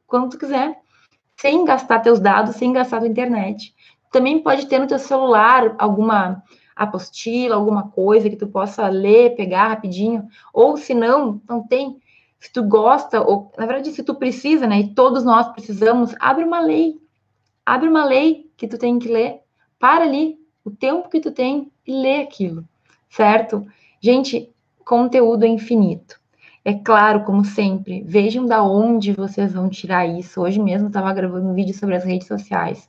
quando 0.06 0.30
tu 0.30 0.38
quiser 0.38 0.76
sem 1.36 1.64
gastar 1.64 2.00
teus 2.00 2.20
dados, 2.20 2.56
sem 2.56 2.72
gastar 2.72 3.00
tua 3.00 3.08
internet. 3.08 3.74
Também 4.10 4.42
pode 4.42 4.66
ter 4.66 4.78
no 4.78 4.86
teu 4.86 4.98
celular 4.98 5.74
alguma 5.78 6.42
apostila, 6.74 7.54
alguma 7.54 7.88
coisa 7.88 8.30
que 8.30 8.36
tu 8.36 8.46
possa 8.46 8.88
ler, 8.88 9.36
pegar 9.36 9.68
rapidinho, 9.68 10.28
ou 10.52 10.76
se 10.76 10.94
não, 10.94 11.40
não 11.48 11.62
tem, 11.66 12.00
se 12.40 12.52
tu 12.52 12.62
gosta, 12.62 13.20
ou 13.20 13.52
na 13.56 13.66
verdade, 13.66 13.92
se 13.92 14.02
tu 14.02 14.14
precisa, 14.14 14.66
né, 14.66 14.80
e 14.80 14.94
todos 14.94 15.24
nós 15.24 15.48
precisamos, 15.48 16.14
abre 16.18 16.44
uma 16.44 16.60
lei. 16.60 17.00
Abre 17.64 17.88
uma 17.88 18.04
lei 18.04 18.50
que 18.56 18.68
tu 18.68 18.76
tem 18.76 18.98
que 18.98 19.08
ler. 19.08 19.40
Para 19.78 20.04
ali 20.04 20.38
o 20.64 20.70
tempo 20.70 21.08
que 21.08 21.20
tu 21.20 21.30
tem 21.30 21.70
e 21.86 21.92
lê 21.92 22.22
aquilo, 22.22 22.64
certo? 23.08 23.66
Gente, 24.00 24.50
conteúdo 24.84 25.44
é 25.44 25.48
infinito. 25.48 26.20
É 26.64 26.72
claro, 26.72 27.24
como 27.24 27.44
sempre, 27.44 28.02
vejam 28.06 28.46
da 28.46 28.62
onde 28.62 29.12
vocês 29.12 29.52
vão 29.52 29.68
tirar 29.68 30.06
isso. 30.06 30.40
Hoje 30.40 30.58
mesmo 30.58 30.86
eu 30.86 30.88
estava 30.88 31.12
gravando 31.12 31.46
um 31.46 31.52
vídeo 31.52 31.74
sobre 31.74 31.94
as 31.94 32.04
redes 32.04 32.26
sociais. 32.26 32.88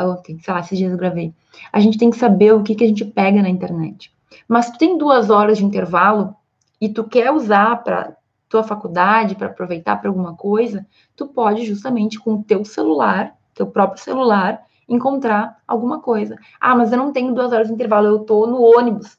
Ontem, 0.00 0.38
sei 0.38 0.54
lá, 0.54 0.60
esses 0.60 0.78
dias 0.78 0.90
eu 0.90 0.96
gravei. 0.96 1.34
A 1.70 1.78
gente 1.78 1.98
tem 1.98 2.10
que 2.10 2.16
saber 2.16 2.54
o 2.54 2.62
que, 2.62 2.74
que 2.74 2.84
a 2.84 2.86
gente 2.86 3.04
pega 3.04 3.42
na 3.42 3.50
internet. 3.50 4.10
Mas 4.48 4.70
tu 4.70 4.78
tem 4.78 4.96
duas 4.96 5.28
horas 5.28 5.58
de 5.58 5.64
intervalo 5.64 6.34
e 6.80 6.88
tu 6.88 7.04
quer 7.04 7.30
usar 7.30 7.84
para 7.84 8.16
tua 8.48 8.62
faculdade, 8.62 9.34
para 9.34 9.48
aproveitar 9.48 9.96
para 9.96 10.08
alguma 10.08 10.34
coisa, 10.34 10.86
tu 11.14 11.26
pode 11.26 11.66
justamente 11.66 12.18
com 12.18 12.34
o 12.34 12.42
teu 12.42 12.64
celular, 12.64 13.34
teu 13.54 13.66
próprio 13.66 14.02
celular, 14.02 14.62
encontrar 14.88 15.58
alguma 15.68 16.00
coisa. 16.00 16.36
Ah, 16.58 16.74
mas 16.74 16.92
eu 16.92 16.98
não 16.98 17.12
tenho 17.12 17.34
duas 17.34 17.52
horas 17.52 17.68
de 17.68 17.74
intervalo, 17.74 18.06
eu 18.06 18.20
tô 18.20 18.46
no 18.46 18.62
ônibus. 18.62 19.18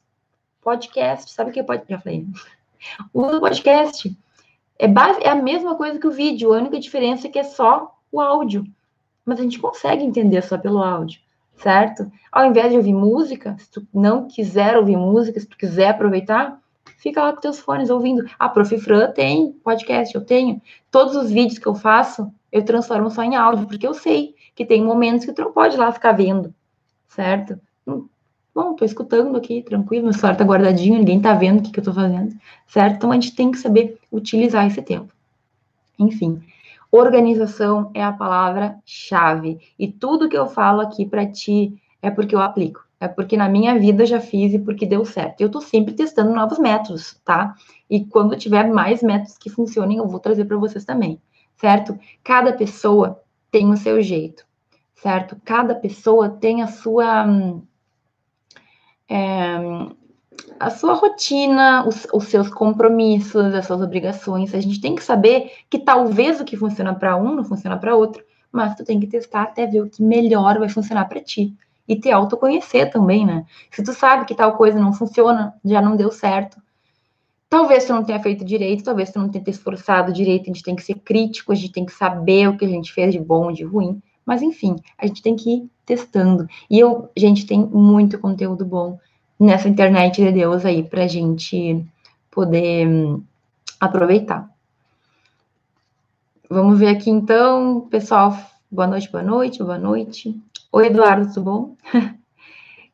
Podcast, 0.60 1.32
sabe 1.32 1.50
o 1.50 1.52
que 1.52 1.62
pode? 1.62 1.84
Já 1.88 2.00
falei. 2.00 2.26
O 3.12 3.40
podcast 3.40 4.16
é, 4.78 4.88
base, 4.88 5.20
é 5.22 5.28
a 5.28 5.34
mesma 5.34 5.74
coisa 5.76 5.98
que 5.98 6.06
o 6.06 6.10
vídeo, 6.10 6.52
a 6.52 6.58
única 6.58 6.78
diferença 6.78 7.26
é 7.26 7.30
que 7.30 7.38
é 7.38 7.44
só 7.44 7.94
o 8.10 8.20
áudio. 8.20 8.64
Mas 9.24 9.40
a 9.40 9.42
gente 9.42 9.58
consegue 9.58 10.04
entender 10.04 10.42
só 10.42 10.58
pelo 10.58 10.82
áudio, 10.82 11.20
certo? 11.56 12.10
Ao 12.30 12.44
invés 12.46 12.70
de 12.70 12.76
ouvir 12.76 12.92
música, 12.92 13.56
se 13.58 13.70
tu 13.70 13.86
não 13.92 14.28
quiser 14.28 14.76
ouvir 14.76 14.96
música, 14.96 15.40
se 15.40 15.46
tu 15.46 15.56
quiser 15.56 15.88
aproveitar, 15.90 16.60
fica 16.98 17.22
lá 17.22 17.32
com 17.32 17.40
teus 17.40 17.58
fones 17.58 17.90
ouvindo. 17.90 18.28
A 18.38 18.48
Prof. 18.48 18.76
Fran 18.78 19.10
tem 19.12 19.52
podcast, 19.64 20.14
eu 20.14 20.24
tenho. 20.24 20.60
Todos 20.90 21.16
os 21.16 21.30
vídeos 21.30 21.58
que 21.58 21.66
eu 21.66 21.74
faço, 21.74 22.30
eu 22.52 22.64
transformo 22.64 23.10
só 23.10 23.22
em 23.22 23.36
áudio, 23.36 23.66
porque 23.66 23.86
eu 23.86 23.94
sei 23.94 24.34
que 24.54 24.64
tem 24.64 24.82
momentos 24.82 25.24
que 25.24 25.32
tu 25.32 25.42
não 25.42 25.52
pode 25.52 25.76
lá 25.76 25.90
ficar 25.90 26.12
vendo, 26.12 26.54
certo? 27.08 27.58
Bom, 28.54 28.74
tô 28.76 28.84
escutando 28.84 29.36
aqui, 29.36 29.62
tranquilo, 29.62 30.04
meu 30.04 30.12
celular 30.12 30.36
tá 30.36 30.44
guardadinho, 30.44 30.98
ninguém 30.98 31.20
tá 31.20 31.34
vendo 31.34 31.58
o 31.58 31.62
que, 31.62 31.72
que 31.72 31.80
eu 31.80 31.84
tô 31.84 31.92
fazendo, 31.92 32.38
certo? 32.68 32.96
Então 32.96 33.10
a 33.10 33.14
gente 33.14 33.34
tem 33.34 33.50
que 33.50 33.58
saber 33.58 33.98
utilizar 34.12 34.64
esse 34.64 34.80
tempo. 34.80 35.12
Enfim, 35.98 36.40
organização 36.90 37.90
é 37.92 38.02
a 38.02 38.12
palavra-chave. 38.12 39.58
E 39.76 39.88
tudo 39.90 40.28
que 40.28 40.38
eu 40.38 40.46
falo 40.46 40.80
aqui 40.80 41.04
para 41.04 41.26
ti 41.26 41.76
é 42.00 42.10
porque 42.10 42.32
eu 42.34 42.40
aplico. 42.40 42.84
É 43.00 43.08
porque 43.08 43.36
na 43.36 43.48
minha 43.48 43.76
vida 43.76 44.06
já 44.06 44.20
fiz 44.20 44.54
e 44.54 44.58
porque 44.58 44.86
deu 44.86 45.04
certo. 45.04 45.40
Eu 45.40 45.50
tô 45.50 45.60
sempre 45.60 45.92
testando 45.92 46.32
novos 46.32 46.58
métodos, 46.58 47.20
tá? 47.24 47.56
E 47.90 48.04
quando 48.04 48.36
tiver 48.36 48.68
mais 48.68 49.02
métodos 49.02 49.36
que 49.36 49.50
funcionem, 49.50 49.98
eu 49.98 50.06
vou 50.06 50.20
trazer 50.20 50.44
para 50.44 50.56
vocês 50.56 50.84
também, 50.84 51.20
certo? 51.56 51.98
Cada 52.22 52.52
pessoa 52.52 53.20
tem 53.50 53.68
o 53.68 53.76
seu 53.76 54.00
jeito, 54.00 54.46
certo? 54.94 55.36
Cada 55.44 55.74
pessoa 55.74 56.28
tem 56.28 56.62
a 56.62 56.68
sua 56.68 57.26
é, 59.08 59.56
a 60.58 60.70
sua 60.70 60.94
rotina, 60.94 61.86
os, 61.86 62.06
os, 62.12 62.24
seus 62.24 62.48
compromissos, 62.48 63.54
as 63.54 63.66
suas 63.66 63.80
obrigações. 63.80 64.54
A 64.54 64.60
gente 64.60 64.80
tem 64.80 64.94
que 64.94 65.02
saber 65.02 65.50
que 65.68 65.78
talvez 65.78 66.40
o 66.40 66.44
que 66.44 66.56
funciona 66.56 66.94
para 66.94 67.16
um 67.16 67.34
não 67.34 67.44
funciona 67.44 67.76
para 67.76 67.96
outro, 67.96 68.24
mas 68.50 68.74
tu 68.74 68.84
tem 68.84 69.00
que 69.00 69.06
testar 69.06 69.42
até 69.42 69.66
ver 69.66 69.82
o 69.82 69.90
que 69.90 70.02
melhor 70.02 70.58
vai 70.58 70.68
funcionar 70.68 71.06
para 71.06 71.20
ti. 71.20 71.54
E 71.86 71.96
te 72.00 72.10
autoconhecer 72.10 72.90
também, 72.90 73.26
né? 73.26 73.44
Se 73.70 73.82
tu 73.82 73.92
sabe 73.92 74.24
que 74.24 74.34
tal 74.34 74.56
coisa 74.56 74.80
não 74.80 74.94
funciona, 74.94 75.54
já 75.62 75.82
não 75.82 75.96
deu 75.96 76.10
certo, 76.10 76.56
Talvez 77.54 77.84
tu 77.84 77.92
não 77.92 78.02
tenha 78.02 78.18
feito 78.18 78.44
direito, 78.44 78.82
talvez 78.82 79.12
tu 79.12 79.20
não 79.20 79.28
tenha 79.28 79.44
te 79.44 79.50
esforçado 79.50 80.12
direito, 80.12 80.42
a 80.42 80.46
gente 80.46 80.62
tem 80.64 80.74
que 80.74 80.82
ser 80.82 80.94
crítico, 80.96 81.52
a 81.52 81.54
gente 81.54 81.70
tem 81.70 81.86
que 81.86 81.92
saber 81.92 82.48
o 82.48 82.56
que 82.56 82.64
a 82.64 82.68
gente 82.68 82.92
fez 82.92 83.12
de 83.12 83.20
bom, 83.20 83.52
de 83.52 83.62
ruim, 83.62 84.02
mas 84.24 84.42
enfim, 84.42 84.76
a 84.98 85.06
gente 85.06 85.22
tem 85.22 85.36
que 85.36 85.50
ir 85.50 85.70
testando. 85.84 86.48
E 86.70 86.78
eu, 86.78 87.10
gente, 87.16 87.46
tem 87.46 87.60
muito 87.60 88.18
conteúdo 88.18 88.64
bom 88.64 88.98
nessa 89.38 89.68
internet 89.68 90.22
de 90.22 90.32
Deus 90.32 90.64
aí 90.64 90.82
pra 90.82 91.06
gente 91.06 91.84
poder 92.30 92.88
hum, 92.88 93.22
aproveitar. 93.78 94.48
Vamos 96.48 96.78
ver 96.78 96.88
aqui 96.88 97.10
então, 97.10 97.82
pessoal. 97.90 98.36
Boa 98.70 98.86
noite, 98.86 99.10
boa 99.10 99.22
noite, 99.22 99.58
boa 99.62 99.78
noite. 99.78 100.40
Oi, 100.72 100.86
Eduardo, 100.86 101.32
tudo 101.32 101.44
bom? 101.44 101.76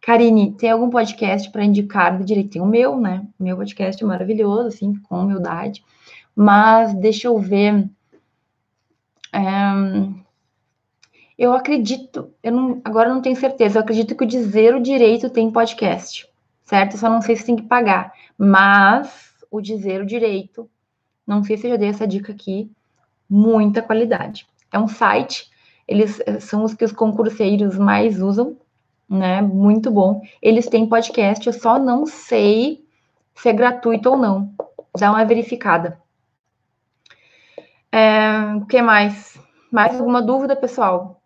Karine, 0.00 0.52
tem 0.52 0.70
algum 0.70 0.88
podcast 0.88 1.50
para 1.50 1.64
indicar 1.64 2.16
do 2.16 2.24
direito? 2.24 2.50
Tem 2.50 2.62
o 2.62 2.66
meu, 2.66 2.98
né? 2.98 3.26
Meu 3.38 3.56
podcast 3.56 4.02
é 4.02 4.06
maravilhoso, 4.06 4.68
assim, 4.68 4.94
com 5.02 5.20
humildade. 5.20 5.84
Mas 6.34 6.94
deixa 6.94 7.28
eu 7.28 7.38
ver. 7.38 7.88
É, 9.32 9.40
eu 11.40 11.52
acredito, 11.52 12.32
eu 12.42 12.52
não, 12.52 12.80
agora 12.84 13.08
não 13.08 13.22
tenho 13.22 13.36
certeza, 13.36 13.78
eu 13.78 13.82
acredito 13.82 14.14
que 14.14 14.24
o 14.24 14.26
Dizer 14.26 14.74
o 14.74 14.82
Direito 14.82 15.30
tem 15.30 15.50
podcast, 15.50 16.28
certo? 16.62 16.94
Eu 16.94 16.98
só 16.98 17.08
não 17.08 17.22
sei 17.22 17.36
se 17.36 17.46
tem 17.46 17.56
que 17.56 17.62
pagar. 17.62 18.12
Mas 18.36 19.34
o 19.50 19.60
Dizer 19.60 20.02
o 20.02 20.06
Direito, 20.06 20.70
não 21.26 21.42
sei 21.42 21.56
se 21.56 21.66
eu 21.66 21.72
já 21.72 21.76
dei 21.76 21.88
essa 21.88 22.06
dica 22.06 22.32
aqui, 22.32 22.70
muita 23.28 23.82
qualidade. 23.82 24.46
É 24.70 24.78
um 24.78 24.86
site, 24.86 25.50
eles 25.88 26.20
eh, 26.26 26.38
são 26.38 26.62
os 26.62 26.74
que 26.74 26.84
os 26.84 26.92
concurseiros 26.92 27.76
mais 27.76 28.20
usam 28.20 28.56
né? 29.10 29.42
Muito 29.42 29.90
bom. 29.90 30.22
Eles 30.40 30.68
têm 30.68 30.88
podcast, 30.88 31.44
eu 31.44 31.52
só 31.52 31.78
não 31.78 32.06
sei 32.06 32.84
se 33.34 33.48
é 33.48 33.52
gratuito 33.52 34.10
ou 34.10 34.16
não. 34.16 34.54
Dá 34.96 35.10
uma 35.10 35.24
verificada. 35.24 36.00
É, 37.90 38.54
o 38.54 38.66
que 38.66 38.80
mais? 38.80 39.36
Mais 39.70 39.98
alguma 39.98 40.22
dúvida, 40.22 40.54
pessoal? 40.54 41.19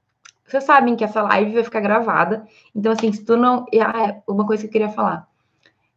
Vocês 0.47 0.65
sabem 0.65 0.95
que 0.95 1.05
essa 1.05 1.23
live 1.23 1.53
vai 1.53 1.65
ficar 1.65 1.81
gravada. 1.81 2.47
Então, 2.75 2.93
assim, 2.93 3.13
se 3.13 3.25
tu 3.25 3.37
não. 3.37 3.65
Ah, 3.81 4.09
é 4.09 4.23
uma 4.29 4.47
coisa 4.47 4.63
que 4.63 4.69
eu 4.69 4.73
queria 4.73 4.89
falar. 4.89 5.27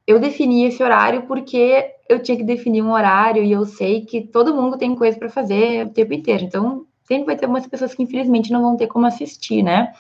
Eu 0.06 0.20
defini 0.20 0.66
esse 0.66 0.82
horário 0.82 1.24
porque 1.24 1.94
eu 2.08 2.22
tinha 2.24 2.38
que 2.38 2.44
definir 2.44 2.82
um 2.82 2.92
horário 2.92 3.44
e 3.44 3.52
eu 3.52 3.66
sei 3.66 4.06
que 4.06 4.22
todo 4.22 4.56
mundo 4.56 4.78
tem 4.78 4.96
coisa 4.96 5.20
para 5.20 5.30
fazer 5.30 5.86
o 5.86 5.90
tempo 5.90 6.14
inteiro. 6.14 6.44
Então, 6.46 6.86
sempre 7.04 7.26
vai 7.26 7.36
ter 7.36 7.46
umas 7.46 7.68
pessoas 7.68 7.94
que 7.94 8.04
infelizmente 8.04 8.52
não 8.52 8.62
vão 8.62 8.78
ter 8.78 8.88
como 8.88 9.06
assistir, 9.06 9.62
né? 9.64 9.94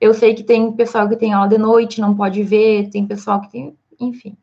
Eu 0.00 0.12
sei 0.12 0.34
que 0.34 0.42
tem 0.42 0.72
pessoal 0.72 1.08
que 1.08 1.16
tem 1.16 1.32
aula 1.32 1.48
de 1.48 1.56
noite, 1.56 2.00
não 2.00 2.16
pode 2.16 2.42
ver, 2.42 2.90
tem 2.90 3.06
pessoal 3.06 3.40
que 3.40 3.50
tem, 3.50 3.76
enfim. 4.00 4.36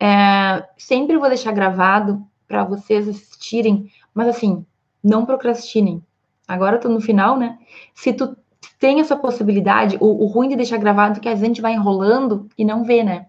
É, 0.00 0.66
sempre 0.76 1.16
vou 1.16 1.28
deixar 1.28 1.52
gravado 1.52 2.24
para 2.48 2.64
vocês 2.64 3.08
assistirem, 3.08 3.90
mas 4.12 4.28
assim, 4.28 4.66
não 5.02 5.24
procrastinem. 5.24 6.02
Agora 6.48 6.76
eu 6.76 6.80
tô 6.80 6.88
no 6.88 7.00
final, 7.00 7.38
né? 7.38 7.58
Se 7.94 8.12
tu 8.12 8.36
tem 8.80 8.98
essa 8.98 9.14
possibilidade, 9.14 9.98
o, 10.00 10.24
o 10.24 10.26
ruim 10.26 10.48
de 10.48 10.56
deixar 10.56 10.78
gravado 10.78 11.18
é 11.18 11.20
que 11.20 11.28
a 11.28 11.34
gente 11.36 11.60
vai 11.60 11.74
enrolando 11.74 12.48
e 12.56 12.64
não 12.64 12.82
vê, 12.82 13.04
né? 13.04 13.26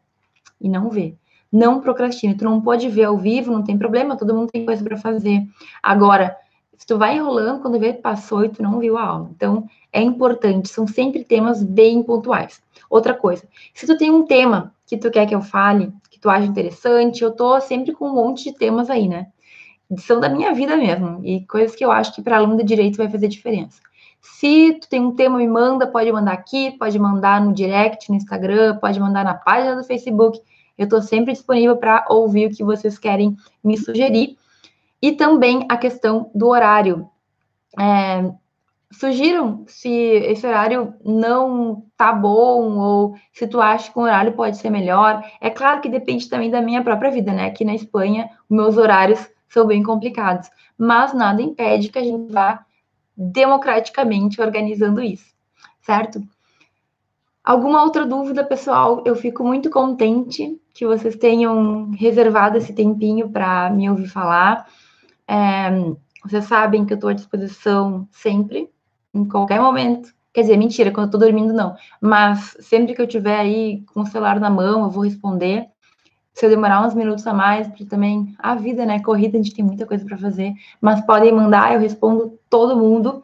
E 0.59 0.69
não 0.69 0.89
vê. 0.89 1.13
Não 1.51 1.81
procrastine. 1.81 2.33
Tu 2.33 2.45
não 2.45 2.61
pode 2.61 2.87
ver 2.87 3.03
ao 3.03 3.17
vivo, 3.17 3.51
não 3.51 3.61
tem 3.61 3.77
problema, 3.77 4.15
todo 4.15 4.33
mundo 4.33 4.49
tem 4.49 4.65
coisa 4.65 4.81
para 4.81 4.95
fazer. 4.95 5.43
Agora, 5.83 6.37
se 6.77 6.87
tu 6.87 6.97
vai 6.97 7.17
enrolando, 7.17 7.61
quando 7.61 7.77
vê, 7.77 7.91
passou 7.91 8.45
e 8.45 8.49
tu 8.49 8.63
não 8.63 8.79
viu 8.79 8.97
a 8.97 9.03
aula. 9.03 9.29
Então, 9.35 9.67
é 9.91 10.01
importante, 10.01 10.69
são 10.69 10.87
sempre 10.87 11.25
temas 11.25 11.61
bem 11.61 12.01
pontuais. 12.01 12.63
Outra 12.89 13.13
coisa, 13.13 13.43
se 13.73 13.85
tu 13.85 13.97
tem 13.97 14.09
um 14.09 14.25
tema 14.25 14.73
que 14.87 14.97
tu 14.97 15.11
quer 15.11 15.25
que 15.25 15.35
eu 15.35 15.41
fale, 15.41 15.91
que 16.09 16.19
tu 16.19 16.29
acha 16.29 16.45
interessante, 16.45 17.23
eu 17.23 17.31
tô 17.31 17.59
sempre 17.59 17.91
com 17.91 18.07
um 18.07 18.15
monte 18.15 18.45
de 18.45 18.57
temas 18.57 18.89
aí, 18.89 19.09
né? 19.09 19.27
São 19.97 20.21
da 20.21 20.29
minha 20.29 20.53
vida 20.53 20.77
mesmo, 20.77 21.19
e 21.25 21.45
coisas 21.45 21.75
que 21.75 21.83
eu 21.83 21.91
acho 21.91 22.15
que 22.15 22.21
para 22.21 22.37
aluno 22.37 22.55
de 22.57 22.63
direito 22.63 22.95
vai 22.95 23.09
fazer 23.09 23.27
diferença. 23.27 23.81
Se 24.21 24.73
tu 24.79 24.87
tem 24.87 25.01
um 25.01 25.15
tema, 25.15 25.37
me 25.37 25.47
manda, 25.47 25.87
pode 25.87 26.11
mandar 26.11 26.33
aqui, 26.33 26.71
pode 26.77 26.97
mandar 26.99 27.41
no 27.41 27.53
direct, 27.53 28.09
no 28.09 28.15
Instagram, 28.15 28.77
pode 28.77 28.99
mandar 28.99 29.25
na 29.25 29.33
página 29.33 29.75
do 29.75 29.83
Facebook. 29.83 30.39
Eu 30.77 30.83
estou 30.85 31.01
sempre 31.01 31.33
disponível 31.33 31.75
para 31.75 32.05
ouvir 32.07 32.47
o 32.47 32.55
que 32.55 32.63
vocês 32.63 32.97
querem 32.99 33.35
me 33.63 33.77
sugerir. 33.77 34.37
E 35.01 35.11
também 35.13 35.65
a 35.67 35.75
questão 35.75 36.29
do 36.35 36.47
horário. 36.49 37.09
É, 37.79 38.31
sugiram 38.91 39.63
se 39.67 39.89
esse 39.89 40.45
horário 40.45 40.93
não 41.03 41.83
tá 41.97 42.11
bom 42.11 42.77
ou 42.77 43.15
se 43.33 43.47
tu 43.47 43.59
acha 43.59 43.91
que 43.91 43.97
um 43.97 44.03
horário 44.03 44.33
pode 44.33 44.57
ser 44.57 44.69
melhor. 44.69 45.23
É 45.39 45.49
claro 45.49 45.81
que 45.81 45.89
depende 45.89 46.29
também 46.29 46.51
da 46.51 46.61
minha 46.61 46.83
própria 46.83 47.09
vida, 47.09 47.31
né? 47.31 47.45
Aqui 47.45 47.65
na 47.65 47.73
Espanha, 47.73 48.29
meus 48.49 48.77
horários 48.77 49.27
são 49.49 49.65
bem 49.65 49.81
complicados, 49.81 50.49
mas 50.77 51.13
nada 51.13 51.41
impede 51.41 51.89
que 51.89 51.99
a 51.99 52.03
gente 52.03 52.31
vá 52.31 52.65
democraticamente 53.21 54.41
organizando 54.41 55.01
isso, 55.01 55.33
certo? 55.81 56.21
Alguma 57.43 57.83
outra 57.83 58.05
dúvida, 58.05 58.43
pessoal? 58.43 59.03
Eu 59.05 59.15
fico 59.15 59.43
muito 59.43 59.69
contente 59.69 60.59
que 60.73 60.85
vocês 60.85 61.15
tenham 61.15 61.91
reservado 61.91 62.57
esse 62.57 62.73
tempinho 62.73 63.29
para 63.29 63.69
me 63.69 63.89
ouvir 63.89 64.07
falar. 64.07 64.67
É, 65.27 65.69
vocês 66.23 66.45
sabem 66.45 66.85
que 66.85 66.93
eu 66.93 66.95
estou 66.95 67.09
à 67.09 67.13
disposição 67.13 68.07
sempre, 68.11 68.69
em 69.13 69.25
qualquer 69.25 69.59
momento. 69.59 70.13
Quer 70.33 70.41
dizer, 70.41 70.57
mentira, 70.57 70.91
quando 70.91 71.07
eu 71.07 71.11
tô 71.11 71.17
dormindo, 71.17 71.51
não. 71.51 71.75
Mas 71.99 72.55
sempre 72.59 72.93
que 72.93 73.01
eu 73.01 73.07
tiver 73.07 73.39
aí 73.39 73.83
com 73.93 74.01
o 74.01 74.05
celular 74.05 74.39
na 74.39 74.49
mão, 74.49 74.83
eu 74.83 74.89
vou 74.89 75.03
responder. 75.03 75.67
Se 76.33 76.45
eu 76.45 76.49
demorar 76.49 76.85
uns 76.85 76.93
minutos 76.93 77.25
a 77.27 77.33
mais, 77.33 77.67
porque 77.67 77.85
também 77.85 78.33
a 78.39 78.55
vida, 78.55 78.85
né? 78.85 78.99
Corrida, 79.01 79.37
a 79.37 79.41
gente 79.41 79.53
tem 79.53 79.65
muita 79.65 79.85
coisa 79.85 80.05
para 80.05 80.17
fazer. 80.17 80.53
Mas 80.79 81.05
podem 81.05 81.31
mandar, 81.31 81.73
eu 81.73 81.79
respondo 81.79 82.39
todo 82.49 82.77
mundo. 82.77 83.23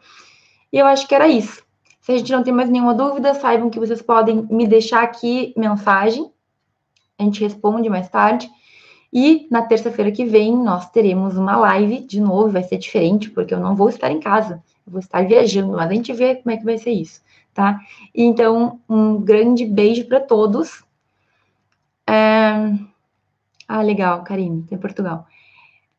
E 0.72 0.78
eu 0.78 0.86
acho 0.86 1.08
que 1.08 1.14
era 1.14 1.26
isso. 1.26 1.62
Se 2.00 2.12
a 2.12 2.18
gente 2.18 2.32
não 2.32 2.42
tem 2.42 2.52
mais 2.52 2.70
nenhuma 2.70 2.94
dúvida, 2.94 3.34
saibam 3.34 3.70
que 3.70 3.78
vocês 3.78 4.00
podem 4.02 4.46
me 4.50 4.66
deixar 4.66 5.02
aqui 5.02 5.52
mensagem. 5.56 6.30
A 7.18 7.24
gente 7.24 7.40
responde 7.40 7.88
mais 7.88 8.08
tarde. 8.08 8.48
E 9.12 9.46
na 9.50 9.62
terça-feira 9.62 10.12
que 10.12 10.24
vem 10.24 10.56
nós 10.56 10.90
teremos 10.90 11.36
uma 11.36 11.56
live 11.56 12.00
de 12.00 12.20
novo, 12.20 12.50
vai 12.50 12.62
ser 12.62 12.76
diferente, 12.76 13.30
porque 13.30 13.54
eu 13.54 13.60
não 13.60 13.74
vou 13.74 13.88
estar 13.88 14.10
em 14.10 14.20
casa, 14.20 14.62
eu 14.86 14.92
vou 14.92 15.00
estar 15.00 15.26
viajando, 15.26 15.72
mas 15.72 15.90
a 15.90 15.94
gente 15.94 16.12
vê 16.12 16.36
como 16.36 16.50
é 16.50 16.56
que 16.58 16.64
vai 16.64 16.76
ser 16.76 16.90
isso, 16.90 17.22
tá? 17.54 17.80
Então, 18.14 18.80
um 18.88 19.18
grande 19.20 19.64
beijo 19.64 20.06
para 20.06 20.20
todos. 20.20 20.84
É... 22.06 22.72
Ah, 23.68 23.82
legal, 23.82 24.24
Karine, 24.24 24.62
tem 24.64 24.78
Portugal. 24.78 25.26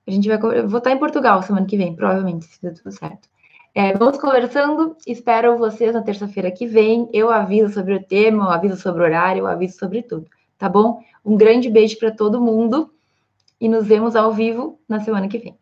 A 0.07 0.11
gente 0.11 0.27
vai. 0.27 0.37
Eu 0.57 0.67
vou 0.67 0.79
estar 0.79 0.91
em 0.91 0.97
Portugal 0.97 1.41
semana 1.43 1.67
que 1.67 1.77
vem, 1.77 1.95
provavelmente, 1.95 2.45
se 2.45 2.59
der 2.61 2.73
tudo 2.73 2.91
certo. 2.91 3.29
É, 3.75 3.93
vamos 3.95 4.17
conversando. 4.17 4.97
Espero 5.05 5.57
vocês 5.57 5.93
na 5.93 6.01
terça-feira 6.01 6.51
que 6.51 6.65
vem. 6.65 7.07
Eu 7.13 7.29
aviso 7.29 7.73
sobre 7.73 7.93
o 7.93 8.03
tema, 8.03 8.45
eu 8.45 8.49
aviso 8.49 8.75
sobre 8.77 9.01
o 9.03 9.05
horário, 9.05 9.41
eu 9.41 9.47
aviso 9.47 9.77
sobre 9.77 10.01
tudo, 10.01 10.27
tá 10.57 10.67
bom? 10.67 10.99
Um 11.23 11.37
grande 11.37 11.69
beijo 11.69 11.97
para 11.99 12.11
todo 12.11 12.41
mundo 12.41 12.91
e 13.61 13.69
nos 13.69 13.85
vemos 13.85 14.15
ao 14.15 14.33
vivo 14.33 14.79
na 14.87 14.99
semana 15.01 15.27
que 15.27 15.37
vem. 15.37 15.57